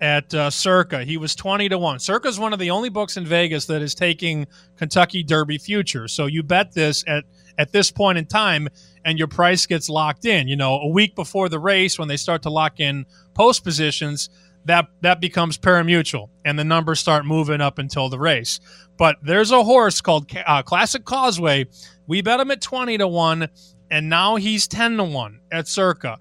at 0.00 0.32
uh, 0.34 0.50
Circa. 0.50 1.04
He 1.04 1.16
was 1.16 1.34
20 1.34 1.68
to 1.70 1.78
1. 1.78 1.98
Circa 1.98 2.28
is 2.28 2.38
one 2.38 2.52
of 2.52 2.58
the 2.58 2.70
only 2.70 2.88
books 2.88 3.16
in 3.16 3.26
Vegas 3.26 3.66
that 3.66 3.82
is 3.82 3.94
taking 3.94 4.46
Kentucky 4.76 5.22
Derby 5.22 5.58
futures. 5.58 6.12
So 6.12 6.26
you 6.26 6.42
bet 6.42 6.72
this 6.72 7.04
at 7.06 7.24
at 7.58 7.72
this 7.72 7.90
point 7.90 8.18
in 8.18 8.24
time 8.24 8.68
and 9.04 9.18
your 9.18 9.26
price 9.26 9.66
gets 9.66 9.88
locked 9.88 10.24
in. 10.24 10.48
You 10.48 10.56
know, 10.56 10.74
a 10.80 10.88
week 10.88 11.14
before 11.14 11.48
the 11.48 11.58
race 11.58 11.98
when 11.98 12.08
they 12.08 12.16
start 12.16 12.42
to 12.42 12.50
lock 12.50 12.78
in 12.80 13.04
post 13.34 13.64
positions, 13.64 14.30
that 14.64 14.86
that 15.00 15.20
becomes 15.20 15.56
pari-mutuel 15.56 16.28
and 16.44 16.58
the 16.58 16.64
numbers 16.64 17.00
start 17.00 17.24
moving 17.24 17.60
up 17.60 17.78
until 17.78 18.08
the 18.08 18.18
race. 18.18 18.60
But 18.96 19.16
there's 19.22 19.50
a 19.50 19.64
horse 19.64 20.00
called 20.00 20.30
uh, 20.46 20.62
Classic 20.62 21.04
Causeway. 21.04 21.66
We 22.06 22.22
bet 22.22 22.40
him 22.40 22.50
at 22.50 22.60
20 22.60 22.98
to 22.98 23.08
1 23.08 23.48
and 23.90 24.08
now 24.08 24.36
he's 24.36 24.68
10 24.68 24.96
to 24.98 25.04
1 25.04 25.40
at 25.50 25.66
Circa. 25.66 26.18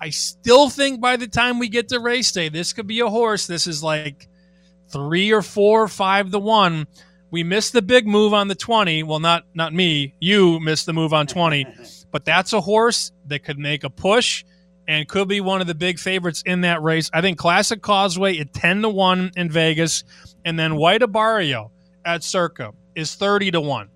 I 0.00 0.10
still 0.10 0.68
think 0.68 1.00
by 1.00 1.16
the 1.16 1.26
time 1.26 1.58
we 1.58 1.68
get 1.68 1.88
to 1.88 2.00
race 2.00 2.30
day, 2.32 2.48
this 2.48 2.72
could 2.72 2.86
be 2.86 3.00
a 3.00 3.08
horse. 3.08 3.46
This 3.46 3.66
is 3.66 3.82
like 3.82 4.28
three 4.88 5.32
or 5.32 5.42
four 5.42 5.82
or 5.82 5.88
five 5.88 6.30
to 6.30 6.38
one. 6.38 6.86
We 7.30 7.42
missed 7.42 7.72
the 7.72 7.82
big 7.82 8.06
move 8.06 8.32
on 8.32 8.48
the 8.48 8.54
20. 8.54 9.02
Well, 9.02 9.20
not 9.20 9.44
not 9.54 9.72
me. 9.72 10.14
You 10.20 10.60
missed 10.60 10.86
the 10.86 10.92
move 10.92 11.12
on 11.12 11.26
20. 11.26 11.66
but 12.10 12.24
that's 12.24 12.52
a 12.52 12.60
horse 12.60 13.12
that 13.26 13.44
could 13.44 13.58
make 13.58 13.84
a 13.84 13.90
push 13.90 14.44
and 14.88 15.08
could 15.08 15.28
be 15.28 15.40
one 15.40 15.60
of 15.60 15.66
the 15.66 15.74
big 15.74 15.98
favorites 15.98 16.42
in 16.46 16.60
that 16.60 16.82
race. 16.82 17.10
I 17.12 17.20
think 17.20 17.38
Classic 17.38 17.82
Causeway 17.82 18.38
at 18.38 18.52
10 18.52 18.82
to 18.82 18.88
1 18.88 19.32
in 19.36 19.50
Vegas. 19.50 20.04
And 20.44 20.58
then 20.58 20.76
White 20.76 21.00
Abarrio 21.00 21.70
at 22.04 22.22
Circa 22.22 22.72
is 22.94 23.14
30 23.16 23.50
to 23.52 23.60
1. 23.60 23.88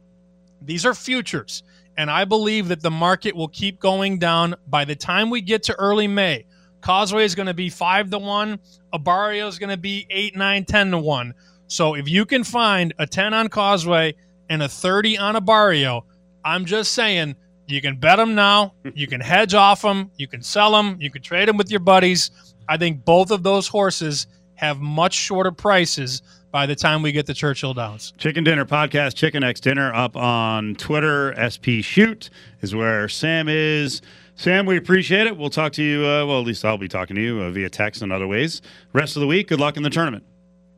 These 0.62 0.84
are 0.84 0.94
futures. 0.94 1.62
And 1.96 2.10
I 2.10 2.24
believe 2.24 2.68
that 2.68 2.80
the 2.80 2.90
market 2.90 3.34
will 3.34 3.48
keep 3.48 3.78
going 3.78 4.18
down 4.18 4.54
by 4.68 4.84
the 4.84 4.96
time 4.96 5.30
we 5.30 5.40
get 5.40 5.62
to 5.64 5.74
early 5.74 6.06
May. 6.06 6.46
Causeway 6.80 7.24
is 7.24 7.34
going 7.34 7.46
to 7.46 7.54
be 7.54 7.68
5 7.68 8.10
to 8.10 8.18
1. 8.18 8.58
Abarrio 8.94 9.48
is 9.48 9.58
going 9.58 9.70
to 9.70 9.76
be 9.76 10.06
8, 10.08 10.36
9, 10.36 10.64
10 10.64 10.90
to 10.92 10.98
1. 10.98 11.34
So 11.66 11.94
if 11.94 12.08
you 12.08 12.24
can 12.24 12.42
find 12.42 12.94
a 12.98 13.06
10 13.06 13.34
on 13.34 13.48
Causeway 13.48 14.14
and 14.48 14.62
a 14.62 14.68
30 14.68 15.18
on 15.18 15.34
Abarrio, 15.34 16.02
I'm 16.44 16.64
just 16.64 16.92
saying 16.92 17.36
you 17.66 17.80
can 17.80 17.96
bet 17.96 18.16
them 18.16 18.34
now. 18.34 18.74
You 18.94 19.06
can 19.06 19.20
hedge 19.20 19.54
off 19.54 19.82
them. 19.82 20.10
You 20.16 20.26
can 20.26 20.42
sell 20.42 20.72
them. 20.72 20.96
You 21.00 21.10
can 21.10 21.22
trade 21.22 21.48
them 21.48 21.56
with 21.56 21.70
your 21.70 21.80
buddies. 21.80 22.30
I 22.68 22.76
think 22.76 23.04
both 23.04 23.30
of 23.30 23.42
those 23.42 23.68
horses 23.68 24.26
have 24.54 24.80
much 24.80 25.14
shorter 25.14 25.52
prices 25.52 26.22
by 26.50 26.66
the 26.66 26.74
time 26.74 27.02
we 27.02 27.12
get 27.12 27.26
to 27.26 27.34
Churchill 27.34 27.74
Downs. 27.74 28.12
Chicken 28.18 28.44
Dinner 28.44 28.64
Podcast, 28.64 29.14
Chicken 29.14 29.44
X 29.44 29.60
Dinner 29.60 29.92
up 29.94 30.16
on 30.16 30.74
Twitter. 30.76 31.34
SP 31.38 31.82
Shoot 31.82 32.30
is 32.60 32.74
where 32.74 33.08
Sam 33.08 33.48
is. 33.48 34.02
Sam, 34.34 34.64
we 34.66 34.76
appreciate 34.76 35.26
it. 35.26 35.36
We'll 35.36 35.50
talk 35.50 35.72
to 35.74 35.82
you. 35.82 36.00
Uh, 36.04 36.24
well, 36.26 36.40
at 36.40 36.46
least 36.46 36.64
I'll 36.64 36.78
be 36.78 36.88
talking 36.88 37.14
to 37.16 37.22
you 37.22 37.40
uh, 37.40 37.50
via 37.50 37.68
text 37.68 38.02
and 38.02 38.12
other 38.12 38.26
ways. 38.26 38.62
Rest 38.92 39.16
of 39.16 39.20
the 39.20 39.26
week, 39.26 39.48
good 39.48 39.60
luck 39.60 39.76
in 39.76 39.82
the 39.82 39.90
tournament. 39.90 40.24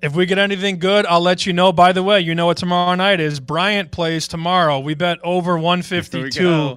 If 0.02 0.16
we 0.16 0.26
get 0.26 0.38
anything 0.38 0.80
good, 0.80 1.06
I'll 1.06 1.20
let 1.20 1.46
you 1.46 1.52
know. 1.52 1.72
By 1.72 1.92
the 1.92 2.02
way, 2.02 2.20
you 2.20 2.34
know 2.34 2.46
what 2.46 2.56
tomorrow 2.56 2.96
night 2.96 3.20
is. 3.20 3.38
Bryant 3.38 3.92
plays 3.92 4.26
tomorrow. 4.26 4.80
We 4.80 4.94
bet 4.94 5.18
over 5.22 5.56
152. 5.56 6.76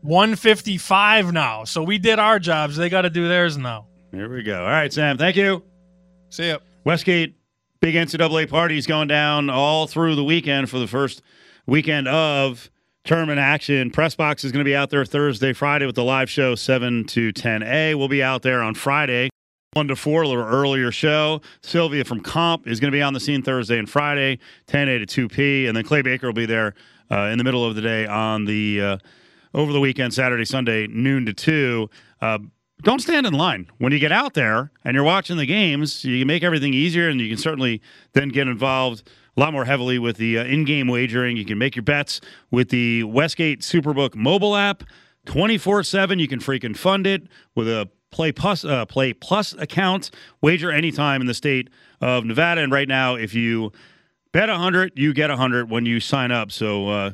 155 0.00 1.32
now. 1.32 1.64
So 1.64 1.82
we 1.82 1.98
did 1.98 2.18
our 2.18 2.38
jobs. 2.38 2.76
They 2.76 2.88
got 2.88 3.02
to 3.02 3.10
do 3.10 3.28
theirs 3.28 3.58
now. 3.58 3.86
Here 4.12 4.34
we 4.34 4.42
go. 4.42 4.60
All 4.62 4.70
right, 4.70 4.92
Sam. 4.92 5.18
Thank 5.18 5.36
you. 5.36 5.62
See 6.30 6.48
ya. 6.48 6.58
Westgate 6.84 7.36
big 7.84 7.96
NCAA 7.96 8.48
parties 8.48 8.86
going 8.86 9.08
down 9.08 9.50
all 9.50 9.86
through 9.86 10.14
the 10.14 10.24
weekend 10.24 10.70
for 10.70 10.78
the 10.78 10.86
first 10.86 11.20
weekend 11.66 12.08
of 12.08 12.70
tournament 13.04 13.38
action. 13.38 13.90
Press 13.90 14.14
box 14.14 14.42
is 14.42 14.52
going 14.52 14.64
to 14.64 14.64
be 14.64 14.74
out 14.74 14.88
there 14.88 15.04
Thursday, 15.04 15.52
Friday 15.52 15.84
with 15.84 15.94
the 15.94 16.02
live 16.02 16.30
show 16.30 16.54
7 16.54 17.04
to 17.04 17.30
10A. 17.34 17.94
We'll 17.94 18.08
be 18.08 18.22
out 18.22 18.40
there 18.40 18.62
on 18.62 18.74
Friday. 18.74 19.28
1 19.74 19.88
to 19.88 19.96
4, 19.96 20.22
a 20.22 20.28
little 20.28 20.44
earlier 20.44 20.90
show. 20.90 21.42
Sylvia 21.62 22.06
from 22.06 22.20
Comp 22.20 22.66
is 22.66 22.80
going 22.80 22.90
to 22.90 22.96
be 22.96 23.02
on 23.02 23.12
the 23.12 23.20
scene 23.20 23.42
Thursday 23.42 23.78
and 23.78 23.90
Friday, 23.90 24.38
10A 24.66 25.06
to 25.06 25.28
2P. 25.28 25.68
And 25.68 25.76
then 25.76 25.84
Clay 25.84 26.00
Baker 26.00 26.28
will 26.28 26.32
be 26.32 26.46
there 26.46 26.72
uh, 27.10 27.24
in 27.24 27.36
the 27.36 27.44
middle 27.44 27.66
of 27.66 27.74
the 27.74 27.82
day 27.82 28.06
on 28.06 28.46
the 28.46 28.80
uh, 28.80 28.98
over 29.52 29.74
the 29.74 29.80
weekend, 29.80 30.14
Saturday, 30.14 30.46
Sunday, 30.46 30.86
noon 30.86 31.26
to 31.26 31.34
2. 31.34 31.90
Uh, 32.22 32.38
don't 32.84 33.00
stand 33.00 33.26
in 33.26 33.32
line. 33.32 33.66
When 33.78 33.92
you 33.92 33.98
get 33.98 34.12
out 34.12 34.34
there 34.34 34.70
and 34.84 34.94
you're 34.94 35.04
watching 35.04 35.38
the 35.38 35.46
games, 35.46 36.04
you 36.04 36.20
can 36.20 36.28
make 36.28 36.42
everything 36.42 36.74
easier 36.74 37.08
and 37.08 37.20
you 37.20 37.28
can 37.28 37.38
certainly 37.38 37.80
then 38.12 38.28
get 38.28 38.46
involved 38.46 39.08
a 39.36 39.40
lot 39.40 39.52
more 39.52 39.64
heavily 39.64 39.98
with 39.98 40.18
the 40.18 40.38
uh, 40.38 40.44
in 40.44 40.64
game 40.64 40.86
wagering. 40.86 41.36
You 41.36 41.46
can 41.46 41.58
make 41.58 41.74
your 41.74 41.82
bets 41.82 42.20
with 42.50 42.68
the 42.68 43.02
Westgate 43.04 43.60
Superbook 43.60 44.14
mobile 44.14 44.54
app 44.54 44.84
24 45.24 45.82
7. 45.82 46.18
You 46.18 46.28
can 46.28 46.38
freaking 46.38 46.76
fund 46.76 47.06
it 47.06 47.26
with 47.54 47.68
a 47.68 47.88
Play 48.10 48.30
Plus, 48.30 48.64
uh, 48.64 48.84
Play 48.84 49.12
Plus 49.12 49.54
account, 49.54 50.10
wager 50.40 50.70
anytime 50.70 51.20
in 51.20 51.26
the 51.26 51.34
state 51.34 51.70
of 52.00 52.24
Nevada. 52.24 52.60
And 52.60 52.70
right 52.70 52.86
now, 52.86 53.16
if 53.16 53.34
you 53.34 53.72
bet 54.30 54.48
100, 54.48 54.92
you 54.94 55.12
get 55.14 55.30
100 55.30 55.68
when 55.68 55.84
you 55.86 55.98
sign 56.00 56.30
up. 56.30 56.52
So, 56.52 56.88
uh, 56.88 57.12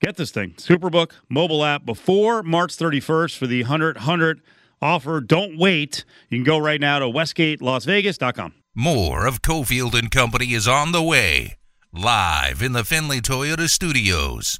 get 0.00 0.16
this 0.16 0.30
thing 0.30 0.52
Superbook 0.52 1.12
mobile 1.28 1.64
app 1.64 1.84
before 1.84 2.42
March 2.42 2.76
31st 2.76 3.36
for 3.36 3.46
the 3.46 3.62
100 3.62 3.96
100 3.96 4.40
offer. 4.80 5.20
Don't 5.20 5.58
wait. 5.58 6.04
You 6.30 6.38
can 6.38 6.44
go 6.44 6.58
right 6.58 6.80
now 6.80 6.98
to 6.98 7.06
westgatelasvegas.com. 7.06 8.54
More 8.74 9.26
of 9.26 9.42
Cofield 9.42 9.94
and 9.94 10.10
Company 10.10 10.52
is 10.52 10.66
on 10.66 10.92
the 10.92 11.02
way, 11.02 11.54
live 11.92 12.60
in 12.60 12.72
the 12.72 12.84
Finley 12.84 13.20
Toyota 13.20 13.68
studios. 13.68 14.58